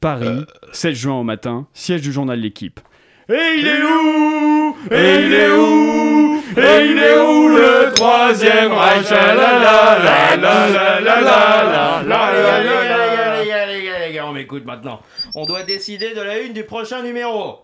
Paris, 0.00 0.46
7 0.72 0.94
juin 0.94 1.14
au 1.14 1.24
matin, 1.24 1.66
siège 1.72 2.02
du 2.02 2.12
journal 2.12 2.38
L'équipe. 2.38 2.78
Et 3.28 3.56
il 3.58 3.66
est 3.66 3.82
où 3.82 4.76
Et 4.90 5.26
il 5.26 5.34
est 5.34 5.50
où 5.50 6.42
Et 6.56 6.86
il 6.90 6.98
est 6.98 7.18
où 7.18 7.48
le 7.48 7.92
troisième 7.94 8.72
Reich 8.72 9.10
La 9.10 9.34
la 9.34 9.58
la 9.58 9.98
la 9.98 10.36
la 10.36 11.00
la 11.00 11.20
la 11.20 12.02
la 12.02 12.02
la 12.02 12.48
on 14.28 14.32
m'écoute 14.32 14.64
maintenant. 14.64 15.00
On 15.34 15.46
doit 15.46 15.62
décider 15.62 16.14
de 16.14 16.20
la 16.20 16.40
une 16.40 16.52
du 16.52 16.64
prochain 16.64 17.02
numéro. 17.02 17.60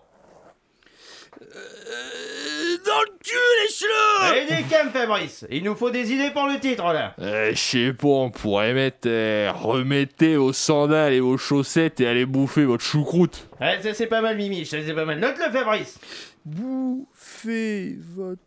Dans 2.85 3.01
le 3.01 3.17
cul, 3.23 3.33
les 3.63 3.69
cheveux 3.73 3.91
Allez, 4.21 4.45
du 4.63 4.69
calme, 4.69 4.89
Fabrice. 4.91 5.45
Il 5.49 5.63
nous 5.63 5.75
faut 5.75 5.89
des 5.89 6.11
idées 6.11 6.29
pour 6.29 6.45
le 6.47 6.59
titre, 6.59 6.83
là. 6.93 7.13
Euh, 7.19 7.49
je 7.51 7.57
sais 7.57 7.93
pas, 7.93 8.07
on 8.07 8.29
pourrait 8.29 8.73
mettre 8.73 9.07
euh, 9.07 9.51
remettez 9.53 10.35
vos 10.35 10.53
sandales 10.53 11.13
et 11.13 11.19
vos 11.19 11.37
chaussettes 11.37 11.99
et 11.99 12.07
allez 12.07 12.25
bouffer 12.25 12.63
votre 12.63 12.83
choucroute. 12.83 13.47
Ouais, 13.59 13.79
ça 13.81 13.93
c'est 13.95 14.05
pas 14.07 14.21
mal, 14.21 14.37
Mimi. 14.37 14.65
Ça 14.65 14.77
c'est 14.85 14.93
pas 14.93 15.05
mal. 15.05 15.19
Note-le, 15.19 15.51
Fabrice. 15.51 15.97
Bouffez 16.45 17.95
votre 18.15 18.39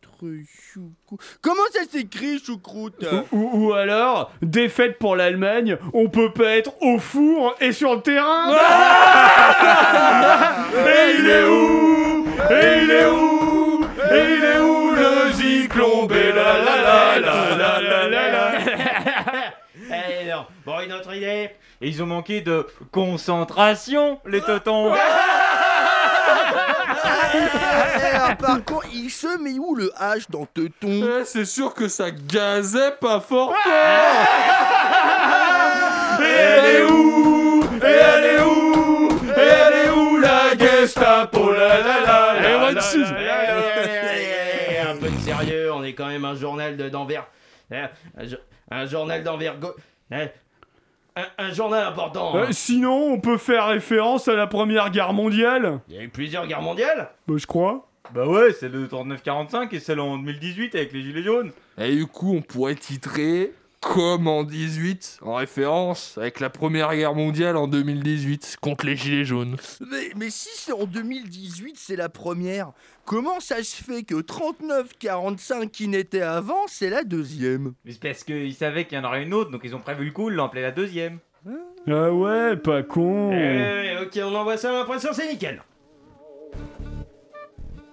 choucroute. 0.72 1.20
Comment 1.42 1.62
ça 1.72 1.80
s'écrit, 1.90 2.38
choucroute? 2.38 3.04
Ou, 3.32 3.50
ou 3.52 3.72
alors, 3.72 4.30
défaite 4.40 4.98
pour 4.98 5.16
l'Allemagne, 5.16 5.78
on 5.92 6.08
peut 6.08 6.32
pas 6.32 6.56
être 6.56 6.80
au 6.80 6.98
four 6.98 7.56
et 7.60 7.72
sur 7.72 7.96
le 7.96 8.02
terrain 8.02 8.52
Et 10.76 11.14
il 11.18 11.28
est 11.28 11.44
où? 11.48 12.24
Et 12.52 12.84
il 12.84 12.90
est 12.92 13.06
où? 13.06 13.37
Et 14.10 14.34
il 14.34 14.44
est 14.44 14.58
où 14.58 14.90
le 14.92 15.32
zyklon 15.32 16.08
la 16.08 16.58
la 16.58 16.76
la 16.78 17.18
la 17.18 17.56
la 17.56 17.80
la 17.80 18.08
la 18.08 18.30
la 18.30 18.50
Eh 19.90 20.24
non. 20.30 20.44
Bon, 20.66 20.80
une 20.80 20.92
autre 20.92 21.14
idée. 21.14 21.50
Et 21.80 21.88
ils 21.88 22.02
ont 22.02 22.06
manqué 22.06 22.40
de 22.40 22.66
concentration, 22.92 24.20
les 24.26 24.40
totons. 24.40 24.92
Eh, 27.34 28.34
Par 28.36 28.64
contre, 28.64 28.86
il 28.92 29.10
se 29.10 29.38
met 29.38 29.58
où 29.58 29.74
le 29.74 29.90
H 29.98 30.26
dans 30.30 30.46
teuton? 30.46 31.20
Eh, 31.20 31.24
c'est 31.24 31.44
sûr 31.44 31.74
que 31.74 31.88
ça 31.88 32.10
gazait 32.10 32.92
pas 33.00 33.20
fort 33.20 33.54
fort. 33.54 33.54
Et 36.20 36.24
elle 36.24 36.64
est 36.76 36.82
où? 36.90 37.64
Et 37.82 37.86
elle 37.86 38.24
est 38.24 38.40
où? 38.40 39.08
Et 39.36 39.40
elle 39.40 39.86
est 39.86 39.90
où 39.90 40.18
la 40.18 40.56
Gestapo? 40.58 41.52
La 41.52 41.78
la 41.78 42.00
la 42.04 42.34
Eh, 42.38 42.42
la 42.42 42.66
allez, 42.66 42.74
la. 42.74 43.47
Est 45.88 45.94
quand 45.94 46.06
même 46.08 46.24
un 46.24 46.34
journal 46.34 46.76
de- 46.76 46.88
d'envers. 46.88 47.26
Eh, 47.72 47.76
Un, 48.16 48.24
jo- 48.26 48.36
un 48.70 48.86
journal 48.86 49.22
d'envergure. 49.24 49.74
Eh, 50.12 50.26
Un, 51.16 51.26
un 51.46 51.52
journal 51.52 51.84
important. 51.84 52.36
hein. 52.36 52.46
Euh, 52.48 52.52
sinon, 52.52 53.12
on 53.12 53.20
peut 53.20 53.38
faire 53.38 53.66
référence 53.66 54.28
à 54.28 54.34
la 54.34 54.46
Première 54.46 54.90
Guerre 54.90 55.12
mondiale 55.12 55.80
Il 55.88 55.96
y 55.96 55.98
a 55.98 56.02
eu 56.02 56.08
plusieurs 56.08 56.46
guerres 56.46 56.62
mondiales. 56.62 57.10
Bah, 57.26 57.34
je 57.36 57.46
crois. 57.46 57.88
Bah 58.14 58.24
ouais, 58.26 58.52
celle 58.52 58.72
de 58.72 58.86
39-45 58.86 59.74
et 59.74 59.80
celle 59.80 60.00
en 60.00 60.16
2018 60.16 60.74
avec 60.76 60.92
les 60.92 61.02
gilets 61.02 61.22
jaunes. 61.24 61.50
Et 61.76 61.94
du 61.94 62.06
coup, 62.06 62.34
on 62.36 62.40
pourrait 62.40 62.74
titrer 62.76 63.52
comme 63.80 64.26
en 64.26 64.44
18, 64.44 65.20
en 65.22 65.34
référence 65.34 66.18
avec 66.18 66.40
la 66.40 66.50
première 66.50 66.94
guerre 66.94 67.14
mondiale 67.14 67.56
en 67.56 67.68
2018 67.68 68.56
contre 68.60 68.86
les 68.86 68.96
gilets 68.96 69.24
jaunes. 69.24 69.56
mais, 69.80 70.10
mais 70.16 70.30
si 70.30 70.48
c'est 70.54 70.72
en 70.72 70.84
2018, 70.84 71.76
c'est 71.78 71.96
la 71.96 72.08
première, 72.08 72.72
comment 73.04 73.40
ça 73.40 73.62
se 73.62 73.82
fait 73.82 74.02
que 74.02 74.16
39-45 74.16 75.70
qui 75.70 75.88
n'était 75.88 76.22
avant, 76.22 76.66
c'est 76.66 76.90
la 76.90 77.04
deuxième? 77.04 77.72
Mais 77.84 77.92
c'est 77.92 78.02
parce 78.02 78.24
qu'ils 78.24 78.54
savaient 78.54 78.86
qu'il 78.86 78.98
y 78.98 79.00
en 79.00 79.04
aurait 79.04 79.22
une 79.22 79.34
autre, 79.34 79.50
donc 79.50 79.60
ils 79.64 79.74
ont 79.74 79.80
prévu 79.80 80.06
le 80.06 80.10
coup, 80.12 80.30
ils 80.30 80.34
l'ont 80.34 80.44
appelée 80.44 80.62
la 80.62 80.72
deuxième. 80.72 81.18
Ah 81.90 82.12
ouais, 82.12 82.56
pas 82.56 82.82
con. 82.82 83.32
Eh, 83.32 83.96
ok, 84.02 84.18
on 84.22 84.34
envoie 84.34 84.56
ça 84.56 84.70
à 84.70 84.72
l'impression, 84.72 85.10
c'est 85.12 85.30
nickel. 85.30 85.62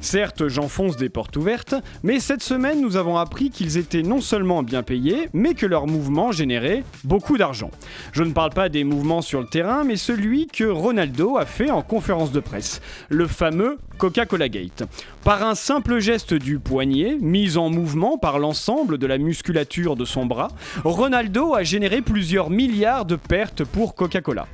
Certes, 0.00 0.48
j'enfonce 0.48 0.96
des 0.96 1.08
portes 1.08 1.36
ouvertes, 1.36 1.74
mais 2.02 2.20
cette 2.20 2.42
semaine, 2.42 2.80
nous 2.80 2.96
avons 2.96 3.16
appris 3.16 3.50
qu'ils 3.50 3.78
étaient 3.78 4.02
non 4.02 4.20
seulement 4.20 4.62
bien 4.62 4.82
payés, 4.82 5.28
mais 5.32 5.54
que 5.54 5.66
leurs 5.66 5.86
mouvements 5.86 6.32
généraient 6.32 6.84
beaucoup 7.02 7.38
d'argent. 7.38 7.70
Je 8.12 8.22
ne 8.22 8.32
parle 8.32 8.50
pas 8.50 8.68
des 8.68 8.84
mouvements 8.84 9.22
sur 9.22 9.40
le 9.40 9.46
terrain, 9.46 9.84
mais 9.84 9.96
celui 9.96 10.46
que 10.46 10.64
Ronaldo 10.64 11.38
a 11.38 11.46
fait 11.46 11.70
en 11.70 11.82
conférence 11.82 12.30
de 12.30 12.40
presse, 12.40 12.80
le 13.08 13.26
fameux 13.26 13.78
Coca-Cola 13.98 14.48
Gate. 14.48 14.84
Par 15.26 15.42
un 15.42 15.56
simple 15.56 15.98
geste 15.98 16.34
du 16.34 16.60
poignet, 16.60 17.18
mis 17.20 17.56
en 17.56 17.68
mouvement 17.68 18.16
par 18.16 18.38
l'ensemble 18.38 18.96
de 18.96 19.08
la 19.08 19.18
musculature 19.18 19.96
de 19.96 20.04
son 20.04 20.24
bras, 20.24 20.52
Ronaldo 20.84 21.52
a 21.56 21.64
généré 21.64 22.00
plusieurs 22.00 22.48
milliards 22.48 23.06
de 23.06 23.16
pertes 23.16 23.64
pour 23.64 23.96
Coca-Cola. 23.96 24.46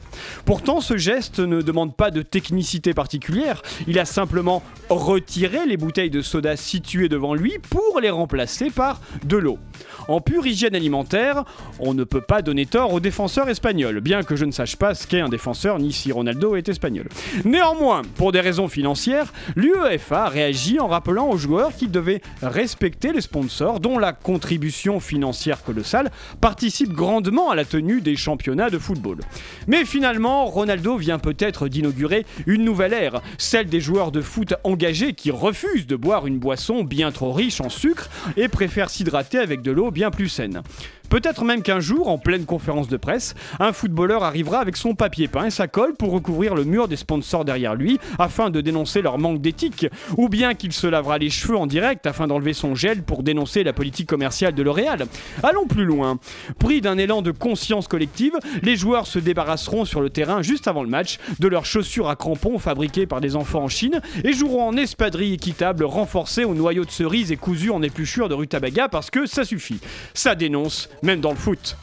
Pourtant, 0.46 0.80
ce 0.80 0.96
geste 0.96 1.40
ne 1.40 1.60
demande 1.60 1.94
pas 1.94 2.10
de 2.10 2.22
technicité 2.22 2.94
particulière, 2.94 3.60
il 3.86 3.98
a 3.98 4.06
simplement 4.06 4.62
retiré 4.88 5.66
les 5.66 5.76
bouteilles 5.76 6.08
de 6.08 6.22
soda 6.22 6.56
situées 6.56 7.10
devant 7.10 7.34
lui 7.34 7.58
pour 7.68 8.00
les 8.00 8.08
remplacer 8.08 8.70
par 8.70 9.02
de 9.24 9.36
l'eau. 9.36 9.58
En 10.08 10.22
pure 10.22 10.46
hygiène 10.46 10.74
alimentaire, 10.74 11.44
on 11.80 11.92
ne 11.92 12.04
peut 12.04 12.22
pas 12.22 12.40
donner 12.40 12.64
tort 12.64 12.94
aux 12.94 13.00
défenseurs 13.00 13.50
espagnols, 13.50 14.00
bien 14.00 14.22
que 14.22 14.36
je 14.36 14.46
ne 14.46 14.52
sache 14.52 14.76
pas 14.76 14.94
ce 14.94 15.06
qu'est 15.06 15.20
un 15.20 15.28
défenseur 15.28 15.78
ni 15.78 15.92
si 15.92 16.12
Ronaldo 16.12 16.56
est 16.56 16.70
espagnol. 16.70 17.08
Néanmoins, 17.44 18.02
pour 18.16 18.32
des 18.32 18.40
raisons 18.40 18.68
financières, 18.68 19.34
l'UEFA 19.54 20.24
a 20.24 20.28
en 20.80 20.86
rappelant 20.86 21.28
aux 21.28 21.36
joueurs 21.36 21.74
qu'ils 21.74 21.90
devaient 21.90 22.22
respecter 22.40 23.12
les 23.12 23.20
sponsors 23.20 23.80
dont 23.80 23.98
la 23.98 24.12
contribution 24.12 25.00
financière 25.00 25.62
colossale 25.62 26.10
participe 26.40 26.92
grandement 26.92 27.50
à 27.50 27.54
la 27.54 27.64
tenue 27.64 28.00
des 28.00 28.16
championnats 28.16 28.70
de 28.70 28.78
football. 28.78 29.18
Mais 29.66 29.84
finalement, 29.84 30.46
Ronaldo 30.46 30.96
vient 30.96 31.18
peut-être 31.18 31.68
d'inaugurer 31.68 32.24
une 32.46 32.64
nouvelle 32.64 32.92
ère, 32.92 33.22
celle 33.38 33.66
des 33.66 33.80
joueurs 33.80 34.12
de 34.12 34.20
foot 34.20 34.54
engagés 34.64 35.14
qui 35.14 35.30
refusent 35.30 35.86
de 35.86 35.96
boire 35.96 36.26
une 36.26 36.38
boisson 36.38 36.84
bien 36.84 37.10
trop 37.10 37.32
riche 37.32 37.60
en 37.60 37.68
sucre 37.68 38.08
et 38.36 38.48
préfèrent 38.48 38.90
s'hydrater 38.90 39.38
avec 39.38 39.62
de 39.62 39.72
l'eau 39.72 39.90
bien 39.90 40.10
plus 40.10 40.28
saine. 40.28 40.62
Peut-être 41.12 41.44
même 41.44 41.62
qu'un 41.62 41.78
jour, 41.78 42.08
en 42.08 42.16
pleine 42.16 42.46
conférence 42.46 42.88
de 42.88 42.96
presse, 42.96 43.34
un 43.60 43.74
footballeur 43.74 44.24
arrivera 44.24 44.60
avec 44.60 44.78
son 44.78 44.94
papier 44.94 45.28
peint 45.28 45.44
et 45.44 45.50
sa 45.50 45.68
colle 45.68 45.92
pour 45.92 46.10
recouvrir 46.10 46.54
le 46.54 46.64
mur 46.64 46.88
des 46.88 46.96
sponsors 46.96 47.44
derrière 47.44 47.74
lui 47.74 48.00
afin 48.18 48.48
de 48.48 48.62
dénoncer 48.62 49.02
leur 49.02 49.18
manque 49.18 49.42
d'éthique, 49.42 49.86
ou 50.16 50.30
bien 50.30 50.54
qu'il 50.54 50.72
se 50.72 50.86
lavera 50.86 51.18
les 51.18 51.28
cheveux 51.28 51.58
en 51.58 51.66
direct 51.66 52.06
afin 52.06 52.28
d'enlever 52.28 52.54
son 52.54 52.74
gel 52.74 53.02
pour 53.02 53.22
dénoncer 53.22 53.62
la 53.62 53.74
politique 53.74 54.08
commerciale 54.08 54.54
de 54.54 54.62
L'Oréal. 54.62 55.04
Allons 55.42 55.66
plus 55.66 55.84
loin. 55.84 56.18
Pris 56.58 56.80
d'un 56.80 56.96
élan 56.96 57.20
de 57.20 57.30
conscience 57.30 57.88
collective, 57.88 58.32
les 58.62 58.76
joueurs 58.76 59.06
se 59.06 59.18
débarrasseront 59.18 59.84
sur 59.84 60.00
le 60.00 60.08
terrain 60.08 60.40
juste 60.40 60.66
avant 60.66 60.82
le 60.82 60.88
match 60.88 61.18
de 61.40 61.46
leurs 61.46 61.66
chaussures 61.66 62.08
à 62.08 62.16
crampons 62.16 62.58
fabriquées 62.58 63.06
par 63.06 63.20
des 63.20 63.36
enfants 63.36 63.64
en 63.64 63.68
Chine 63.68 64.00
et 64.24 64.32
joueront 64.32 64.68
en 64.68 64.76
espadrille 64.78 65.34
équitable 65.34 65.84
renforcée 65.84 66.44
au 66.44 66.54
noyau 66.54 66.86
de 66.86 66.90
cerise 66.90 67.32
et 67.32 67.36
cousu 67.36 67.68
en 67.68 67.82
épluchure 67.82 68.30
de 68.30 68.34
rutabaga 68.34 68.88
parce 68.88 69.10
que 69.10 69.26
ça 69.26 69.44
suffit. 69.44 69.80
Ça 70.14 70.34
dénonce, 70.34 70.88
même 71.02 71.20
dans 71.20 71.30
le 71.30 71.36
foot. 71.36 71.76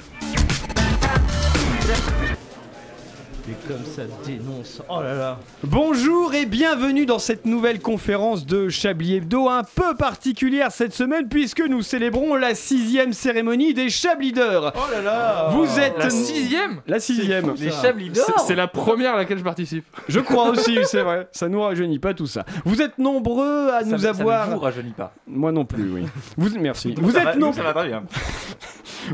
Et 3.49 3.67
comme 3.67 3.83
ça 3.85 4.03
dénonce. 4.25 4.81
Oh 4.89 5.01
là 5.01 5.15
là. 5.15 5.39
Bonjour 5.63 6.35
et 6.35 6.45
bienvenue 6.45 7.07
dans 7.07 7.17
cette 7.17 7.45
nouvelle 7.45 7.79
conférence 7.79 8.45
de 8.45 8.69
Chablis 8.69 9.15
Hebdo 9.15 9.49
un 9.49 9.63
peu 9.63 9.95
particulière 9.95 10.71
cette 10.71 10.93
semaine 10.93 11.27
puisque 11.29 11.61
nous 11.61 11.81
célébrons 11.81 12.35
la 12.35 12.53
sixième 12.53 13.11
cérémonie 13.13 13.73
des 13.73 13.89
Chablis 13.89 14.33
d'heure. 14.33 14.71
Oh 14.75 14.91
là 14.91 15.01
là. 15.01 15.49
Vous 15.51 15.79
êtes 15.79 15.97
La 15.97 16.09
sixième 16.11 16.81
La 16.85 16.99
sixième. 16.99 17.55
Les 17.57 17.71
Chablis 17.71 18.09
d'or 18.11 18.43
C'est 18.45 18.55
la 18.55 18.67
première 18.67 19.15
à 19.15 19.17
laquelle 19.17 19.39
je 19.39 19.43
participe. 19.43 19.85
Je 20.07 20.19
crois 20.19 20.49
aussi, 20.49 20.77
c'est 20.83 21.01
vrai. 21.01 21.27
Ça 21.31 21.47
nous 21.49 21.61
rajeunit 21.61 21.97
pas 21.99 22.13
tout 22.13 22.27
ça. 22.27 22.45
Vous 22.65 22.81
êtes 22.83 22.99
nombreux 22.99 23.69
à 23.71 23.79
Ça 23.79 23.85
nous 23.85 23.91
me- 23.93 23.97
ça 23.97 24.09
avoir. 24.09 24.47
ne 24.49 24.53
vous 24.53 24.59
rajeunit 24.59 24.91
pas. 24.91 25.13
Moi 25.27 25.51
non 25.51 25.65
plus, 25.65 25.89
oui. 25.91 26.03
Vous 26.37 26.49
merci. 26.59 26.93
Vous 26.97 27.11
Ça 27.11 27.31
êtes 27.31 27.39
nombreux. 27.39 27.57
Ça 27.57 27.63
va 27.63 27.73
très 27.73 27.87
bien. 27.87 28.03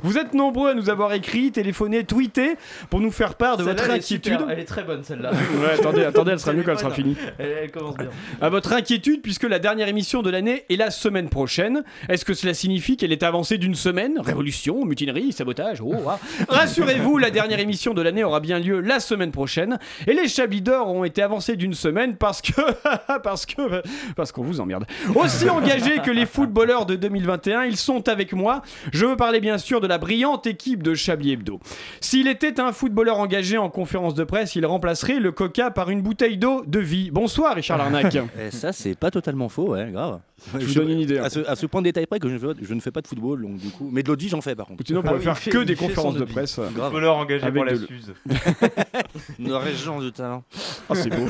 Vous 0.03 0.17
êtes 0.17 0.33
nombreux 0.33 0.71
à 0.71 0.73
nous 0.73 0.89
avoir 0.89 1.13
écrit, 1.13 1.51
téléphoné, 1.51 2.03
tweeté 2.03 2.55
pour 2.89 2.99
nous 2.99 3.11
faire 3.11 3.35
part 3.35 3.55
de 3.55 3.63
votre 3.63 3.83
elle 3.89 4.01
super. 4.33 4.49
Elle 4.49 4.59
est 4.59 4.65
très 4.65 4.83
bonne 4.83 5.03
celle-là. 5.03 5.31
Ouais, 5.55 5.79
attendez, 5.79 6.03
attendez, 6.03 6.31
elle 6.31 6.39
sera 6.39 6.53
mieux 6.53 6.63
quand 6.63 6.71
elle 6.71 6.79
sera 6.79 6.91
finie. 6.91 7.15
Elle, 7.37 7.55
elle 7.63 7.71
commence 7.71 7.95
bien. 7.95 8.09
À 8.41 8.49
votre 8.49 8.73
inquiétude, 8.73 9.21
puisque 9.21 9.43
la 9.43 9.59
dernière 9.59 9.87
émission 9.87 10.21
de 10.21 10.29
l'année 10.29 10.65
est 10.69 10.75
la 10.75 10.91
semaine 10.91 11.29
prochaine. 11.29 11.83
Est-ce 12.09 12.25
que 12.25 12.33
cela 12.33 12.53
signifie 12.53 12.97
qu'elle 12.97 13.11
est 13.11 13.23
avancée 13.23 13.57
d'une 13.57 13.75
semaine? 13.75 14.19
Révolution, 14.19 14.85
mutinerie, 14.85 15.31
sabotage 15.31 15.81
oh, 15.81 15.93
ah. 16.07 16.19
Rassurez-vous, 16.49 17.17
la 17.17 17.31
dernière 17.31 17.59
émission 17.59 17.93
de 17.93 18.01
l'année 18.01 18.23
aura 18.23 18.39
bien 18.39 18.59
lieu 18.59 18.79
la 18.81 18.99
semaine 18.99 19.31
prochaine. 19.31 19.79
Et 20.07 20.13
les 20.13 20.27
Chablis 20.27 20.61
d'or 20.61 20.89
ont 20.89 21.03
été 21.03 21.21
avancés 21.21 21.55
d'une 21.55 21.73
semaine 21.73 22.15
parce 22.17 22.41
que. 22.41 22.61
parce 23.23 23.45
que. 23.45 23.81
parce 24.15 24.31
qu'on 24.31 24.43
vous 24.43 24.59
emmerde. 24.59 24.85
Aussi 25.15 25.49
engagés 25.49 25.99
que 25.99 26.11
les 26.11 26.25
footballeurs 26.25 26.85
de 26.85 26.95
2021, 26.95 27.65
ils 27.65 27.77
sont 27.77 28.09
avec 28.09 28.33
moi. 28.33 28.61
Je 28.91 29.05
veux 29.05 29.15
parler 29.15 29.39
bien 29.39 29.57
sûr 29.57 29.81
de 29.81 29.87
la 29.87 29.97
brillante 29.97 30.47
équipe 30.47 30.83
de 30.83 30.95
Chablis 30.95 31.33
Hebdo. 31.33 31.59
S'il 32.01 32.27
était 32.27 32.59
un 32.59 32.71
footballeur 32.71 33.19
engagé 33.19 33.57
en 33.57 33.69
conférence 33.69 34.14
de 34.15 34.23
presse, 34.23 34.55
il 34.55 34.65
remplacerait 34.65 35.19
le 35.19 35.31
coca 35.31 35.71
par 35.71 35.89
une 35.89 36.01
bouteille 36.01 36.37
d'eau 36.37 36.63
de 36.65 36.79
vie. 36.79 37.11
Bonsoir, 37.11 37.55
Richard 37.55 37.77
Larnac. 37.77 38.15
Et 38.39 38.51
ça, 38.51 38.71
c'est 38.73 38.95
pas 38.95 39.11
totalement 39.11 39.49
faux, 39.49 39.71
ouais, 39.73 39.91
grave. 39.91 40.19
Je 40.59 40.65
vous 40.65 40.73
donne 40.75 40.89
une 40.91 40.99
idée. 40.99 41.17
hein. 41.19 41.23
À 41.25 41.29
ce, 41.29 41.39
à 41.47 41.55
ce 41.55 41.65
point 41.65 41.81
de 41.81 41.85
détail 41.85 42.05
près 42.05 42.19
que 42.19 42.27
je 42.29 42.33
ne, 42.33 42.39
fais, 42.39 42.47
je 42.61 42.73
ne 42.73 42.79
fais 42.79 42.91
pas 42.91 43.01
de 43.01 43.07
football, 43.07 43.41
donc 43.41 43.57
du 43.57 43.69
coup. 43.69 43.89
Mais 43.91 44.03
de 44.03 44.07
l'autre 44.09 44.21
vie, 44.21 44.29
j'en 44.29 44.41
fais 44.41 44.55
par 44.55 44.65
contre. 44.67 44.83
Sinon, 44.85 44.99
on 44.99 45.03
Ah 45.03 45.07
pourrait 45.07 45.19
oui, 45.19 45.23
faire 45.35 45.39
que 45.53 45.57
des 45.63 45.75
conférences 45.75 46.15
de 46.15 46.23
presse. 46.25 46.59
Grave. 46.59 46.91
Footballeur 46.91 47.17
engagé 47.17 47.51
pour 47.51 47.65
la 47.65 47.75
Suze. 47.75 48.13
Une 49.39 49.53
région 49.53 49.99
de 49.99 50.09
talent. 50.09 50.43
Ah, 50.89 50.95
c'est 50.95 51.09
beau. 51.09 51.27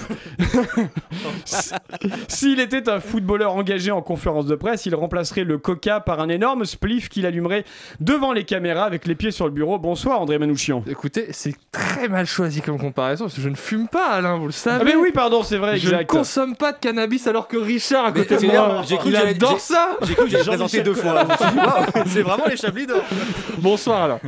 S'il 2.27 2.59
était 2.59 2.89
un 2.89 2.99
footballeur 2.99 3.53
engagé 3.55 3.91
en 3.91 4.01
conférence 4.01 4.45
de 4.45 4.55
presse, 4.55 4.85
il 4.85 4.95
remplacerait 4.95 5.43
le 5.43 5.57
coca 5.57 5.99
par 5.99 6.19
un 6.19 6.29
énorme 6.29 6.65
spliff 6.65 7.09
qu'il 7.09 7.25
allumerait 7.25 7.63
devant 7.99 8.33
les 8.33 8.43
caméras 8.43 8.83
avec 8.85 9.05
les 9.05 9.15
pieds 9.15 9.31
sur 9.31 9.45
le 9.45 9.51
bureau. 9.51 9.79
Bonsoir, 9.79 10.19
André 10.21 10.37
Manouchian. 10.37 10.83
Écoutez, 10.89 11.27
c'est 11.31 11.55
très 11.71 12.07
mal 12.07 12.25
choisi 12.25 12.61
comme 12.61 12.77
comparaison 12.79 13.25
parce 13.25 13.35
que 13.35 13.41
je 13.41 13.49
ne 13.49 13.55
fume 13.55 13.87
pas, 13.87 14.09
Alain, 14.11 14.37
vous 14.37 14.47
le 14.47 14.51
savez. 14.51 14.79
Ah, 14.81 14.83
mais 14.83 14.95
oui, 14.95 15.11
pardon, 15.13 15.43
c'est 15.43 15.57
vrai, 15.57 15.77
Je 15.77 15.93
ne 15.95 16.03
consomme 16.03 16.55
pas 16.55 16.71
de 16.73 16.77
cannabis 16.79 17.27
alors 17.27 17.47
que 17.47 17.57
Richard 17.57 18.05
à 18.05 18.11
Mais 18.11 18.19
côté 18.25 18.37
de 18.37 18.51
moi, 18.51 18.81
cru 19.05 19.09
il 19.09 19.13
que 19.13 19.17
j'allais- 19.19 19.35
adore 19.35 19.51
j'ai- 19.53 19.59
ça. 19.59 19.97
J'ai 20.01 20.13
cru 20.15 20.23
que 20.25 20.29
j'allais 20.31 20.43
présenter 20.43 20.81
deux 20.81 20.93
fois. 20.93 21.23
C'est 22.07 22.21
vraiment 22.21 22.45
les 22.49 22.57
Chablis 22.57 22.87
d'or. 22.87 23.01
Bonsoir 23.59 24.03
Alain. 24.03 24.19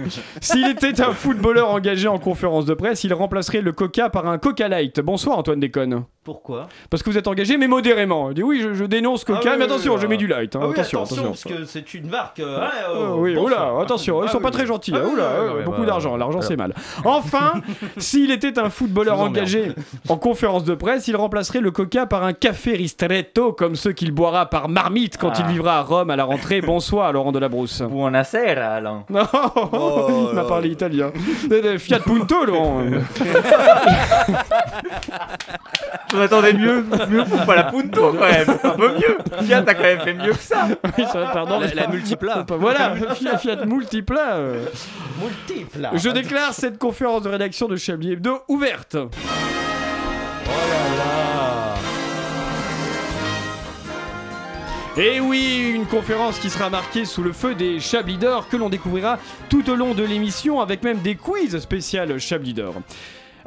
S'il 0.42 0.68
était 0.68 1.02
un 1.02 1.14
footballeur 1.14 1.70
engagé 1.70 2.08
en 2.08 2.20
conférence 2.20 2.66
de 2.66 2.74
presse, 2.74 3.04
il 3.04 3.14
remplacerait 3.14 3.62
le 3.62 3.72
coca 3.72 4.10
par 4.10 4.28
un 4.28 4.38
coca 4.38 4.68
light. 4.68 5.00
Bonsoir, 5.00 5.38
Antoine 5.38 5.60
Déconne. 5.60 6.04
Pourquoi 6.28 6.68
Parce 6.90 7.02
que 7.04 7.10
vous 7.10 7.18
êtes 7.18 7.30
engagé, 7.30 7.56
mais 7.56 7.68
modérément. 7.70 8.32
Il 8.32 8.34
dit 8.34 8.44
oui, 8.44 8.60
je, 8.62 8.74
je 8.74 8.84
dénonce 8.84 9.24
coca, 9.24 9.40
Ah 9.46 9.50
oui, 9.52 9.56
mais 9.60 9.64
attention, 9.64 9.94
oui, 9.96 10.00
je 10.02 10.08
mets 10.08 10.18
du 10.18 10.28
light. 10.28 10.54
hein. 10.58 10.60
Ah 10.62 10.68
oui, 10.68 10.74
attention, 10.74 11.04
attention, 11.04 11.24
parce 11.24 11.44
que 11.46 11.64
c'est 11.64 11.94
une 11.94 12.10
marque. 12.10 12.42
euh, 12.42 12.60
ouais, 12.60 12.66
Ah 12.86 13.16
oui, 13.16 13.34
bon 13.36 13.46
oula, 13.46 13.72
attention, 13.82 14.22
ils 14.24 14.26
Ah 14.28 14.32
sont 14.32 14.40
oui, 14.40 14.44
pas 14.44 14.52
très 14.52 14.66
gentils. 14.66 14.92
Oula, 14.92 15.24
euh, 15.24 15.64
beaucoup 15.64 15.80
bah, 15.80 15.86
d'argent, 15.88 16.18
l'argent 16.18 16.42
c'est 16.42 16.58
mal. 16.58 16.74
Enfin, 17.06 17.54
s'il 17.98 18.30
était 18.32 18.60
un 18.60 18.70
footballeur 18.70 19.22
engagé 19.22 19.72
en 20.10 20.18
conférence 20.18 20.66
de 20.66 20.76
presse, 20.76 21.08
il 21.08 21.16
remplacerait 21.16 21.62
le 21.62 21.72
coca 21.72 22.06
par 22.06 22.24
un 22.26 22.34
café 22.34 22.74
ristretto 22.74 23.54
comme 23.54 23.78
ceux 23.78 23.94
qu'il 23.94 24.12
boira 24.12 24.48
par 24.48 24.68
marmite 24.68 25.18
quand 25.18 25.40
il 25.40 25.46
Ah. 25.48 25.52
vivra 25.52 25.78
à 25.78 25.82
Rome 25.84 26.10
à 26.10 26.18
la 26.18 26.26
rentrée. 26.26 26.60
Bonsoir, 26.60 27.14
Laurent 27.14 27.32
Delabrousse. 27.32 27.82
Buonasera, 27.84 28.66
Alain. 28.76 29.06
Non, 29.10 29.22
Oh 29.72 30.28
il 30.32 30.36
m'a 30.36 30.42
là. 30.44 30.48
parlé 30.50 30.68
italien. 30.72 31.12
Euh, 31.50 31.62
euh, 31.64 31.78
Fiat 31.78 32.00
Punto, 32.00 32.44
Laurent. 32.44 32.82
Je 36.18 36.22
m'attendais 36.24 36.54
mieux, 36.54 36.84
mieux 37.10 37.24
pour 37.26 37.46
pas 37.46 37.56
la 37.56 37.64
Punto 37.66 38.12
quand 38.14 38.28
même. 38.28 38.50
Un 38.64 38.70
peu 38.72 38.92
mieux. 38.96 39.18
Fiat 39.46 39.60
a 39.68 39.74
quand 39.76 39.84
même 39.84 40.00
fait 40.00 40.14
mieux 40.16 40.34
que 40.34 40.42
ça. 40.42 40.68
Oui, 40.98 41.06
ça 41.12 41.20
va, 41.20 41.28
pardon. 41.28 41.60
La, 41.60 41.72
la 41.74 41.88
multipla. 41.88 42.44
Voilà, 42.58 42.96
Fiat, 43.14 43.38
Fiat 43.38 43.66
Multipla. 43.68 44.38
euh. 44.38 44.66
Multiple. 45.22 45.90
Je 45.94 46.10
déclare 46.10 46.54
cette 46.56 46.80
conférence 46.80 47.22
de 47.22 47.30
rédaction 47.30 47.68
de 47.68 47.76
Chablis 47.76 48.14
Hebdo 48.14 48.40
ouverte. 48.48 48.98
Et 55.00 55.20
oui, 55.20 55.72
une 55.76 55.86
conférence 55.86 56.40
qui 56.40 56.50
sera 56.50 56.72
marquée 56.72 57.06
sous 57.06 57.22
le 57.22 57.32
feu 57.32 57.54
des 57.54 57.80
Chablis 57.80 58.18
d'Or 58.18 58.48
que 58.50 58.58
l'on 58.58 58.68
découvrira 58.70 59.20
tout 59.48 59.70
au 59.70 59.76
long 59.76 59.94
de 59.94 60.04
l'émission 60.04 60.60
avec 60.60 60.82
même 60.82 60.98
des 61.00 61.14
quiz 61.14 61.60
spécial 61.60 62.20
Chablis 62.20 62.56
d'Or. 62.56 62.74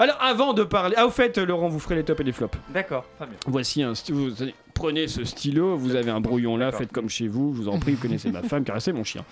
Alors 0.00 0.16
avant 0.20 0.54
de 0.54 0.64
parler... 0.64 0.94
Ah 0.98 1.06
au 1.06 1.10
fait, 1.10 1.36
Laurent, 1.38 1.68
vous 1.68 1.78
ferez 1.78 1.94
les 1.96 2.04
tops 2.04 2.20
et 2.20 2.24
les 2.24 2.32
flops. 2.32 2.56
D'accord, 2.72 3.04
très 3.18 3.26
bien. 3.26 3.36
Voici 3.46 3.82
un 3.82 3.94
stylo. 3.94 4.18
vous 4.30 4.42
allez- 4.42 4.54
Prenez 4.72 5.08
ce 5.08 5.24
stylo, 5.24 5.76
vous 5.76 5.94
avez 5.94 6.10
un 6.10 6.22
brouillon 6.22 6.56
là, 6.56 6.66
D'accord. 6.66 6.78
faites 6.80 6.92
comme 6.92 7.10
chez 7.10 7.28
vous, 7.28 7.52
je 7.54 7.60
vous 7.60 7.68
en 7.68 7.78
prie, 7.78 7.92
vous 7.92 8.00
connaissez 8.00 8.30
ma 8.30 8.42
femme, 8.42 8.64
caressez 8.64 8.94
mon 8.94 9.04
chien. 9.04 9.22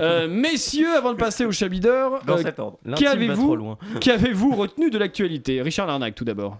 Euh, 0.00 0.26
messieurs, 0.26 0.92
avant 0.96 1.12
de 1.12 1.18
passer 1.18 1.44
au 1.44 1.52
Chablis 1.52 1.78
d'Or, 1.78 2.18
Dans 2.26 2.34
euh, 2.36 2.42
cet 2.42 2.58
ordre. 2.58 2.78
Qui 2.82 2.90
L'intime 2.90 3.06
va 3.06 3.12
avez-vous 3.12 3.44
trop 3.46 3.54
loin. 3.54 3.78
Qu'avez-vous 4.00 4.56
retenu 4.56 4.90
de 4.90 4.98
l'actualité? 4.98 5.62
Richard 5.62 5.86
Larnac, 5.86 6.16
tout 6.16 6.24
d'abord. 6.24 6.58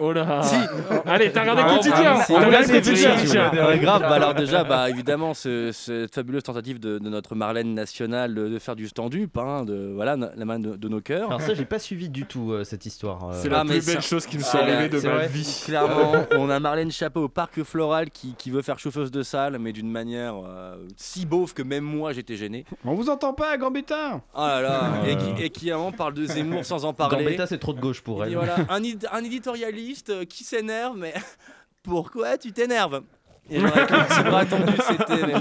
Oh 0.00 0.12
là. 0.12 0.42
Si. 0.42 0.56
Allez, 1.06 1.32
t'as 1.32 1.40
regardé 1.42 1.62
Ah, 1.64 1.74
quotidien. 1.74 2.14
ah, 2.16 2.48
réfléchir, 2.48 2.74
réfléchi. 2.74 3.06
Richard. 3.38 3.52
Ouais, 3.52 3.78
grave, 3.78 4.00
bah 4.02 4.10
alors 4.14 4.34
déjà, 4.34 4.64
bah 4.64 4.88
évidemment, 4.90 5.34
ce- 5.34 5.72
cette 5.72 6.14
fabuleuse 6.14 6.42
tentative 6.42 6.78
de, 6.80 6.98
de 6.98 7.08
notre 7.08 7.34
Marlène 7.34 7.74
nationale 7.74 8.34
de, 8.34 8.48
de 8.48 8.58
faire 8.58 8.76
du 8.76 8.88
stand-up, 8.88 9.36
hein, 9.38 9.64
de 9.64 9.92
voilà, 9.94 10.16
na- 10.16 10.30
la 10.36 10.44
main 10.44 10.58
de, 10.58 10.76
de 10.76 10.88
nos 10.88 11.00
cœurs. 11.00 11.28
Alors 11.28 11.40
ça, 11.40 11.54
j'ai 11.54 11.64
pas 11.64 11.78
suivi 11.78 12.08
du 12.08 12.24
tout 12.26 12.52
euh, 12.52 12.64
cette 12.64 12.86
histoire. 12.86 13.30
euh. 13.30 13.32
C'est 13.34 13.48
Ah, 13.48 13.58
la 13.58 13.64
mais 13.64 13.78
plus 13.78 13.86
belle 13.86 14.02
chose 14.02 14.26
qui 14.26 14.36
me 14.38 14.42
c'est 14.42 14.50
soit 14.50 14.60
arrivée 14.60 14.88
de 14.88 14.98
c'est 14.98 15.08
ma 15.08 15.14
vrai. 15.14 15.28
vie. 15.28 15.62
Clairement, 15.64 16.12
on 16.36 16.48
a 16.50 16.60
Marlène 16.60 16.90
Chapeau 16.90 17.24
au 17.24 17.28
parc 17.28 17.62
floral 17.62 18.10
qui, 18.10 18.34
qui 18.36 18.50
veut 18.50 18.62
faire 18.62 18.78
chauffeuse 18.78 19.10
de 19.10 19.22
salle, 19.22 19.58
mais 19.58 19.72
d'une 19.72 19.90
manière 19.90 20.34
euh, 20.46 20.76
si 20.96 21.26
beauf 21.26 21.54
que 21.54 21.62
même 21.62 21.84
moi 21.84 22.12
j'étais 22.12 22.36
gêné. 22.36 22.64
On 22.84 22.94
vous 22.94 23.10
entend 23.10 23.32
pas, 23.32 23.56
Gambetta 23.58 24.20
Oh 24.34 24.38
là 24.40 24.60
là, 24.60 24.80
et 25.06 25.16
qui, 25.16 25.42
et 25.44 25.50
qui 25.50 25.70
à 25.70 25.74
un 25.74 25.78
moment 25.78 25.92
parle 25.92 26.14
de 26.14 26.24
Zemmour 26.24 26.64
sans 26.64 26.84
en 26.84 26.92
parler. 26.92 27.24
Gambetta, 27.24 27.46
c'est 27.46 27.58
trop 27.58 27.72
de 27.72 27.80
gauche 27.80 28.00
pour 28.02 28.24
Il 28.24 28.28
dit, 28.28 28.32
elle. 28.32 28.38
voilà, 28.38 28.56
un, 28.70 28.82
id- 28.82 29.06
un 29.12 29.24
éditorialiste 29.24 29.87
euh, 30.10 30.24
qui 30.24 30.44
s'énerve, 30.44 30.96
mais 30.96 31.14
pourquoi 31.82 32.38
tu 32.38 32.52
t'énerves? 32.52 33.02
Et 33.50 33.60
c'était. 33.60 35.26
mais 35.26 35.32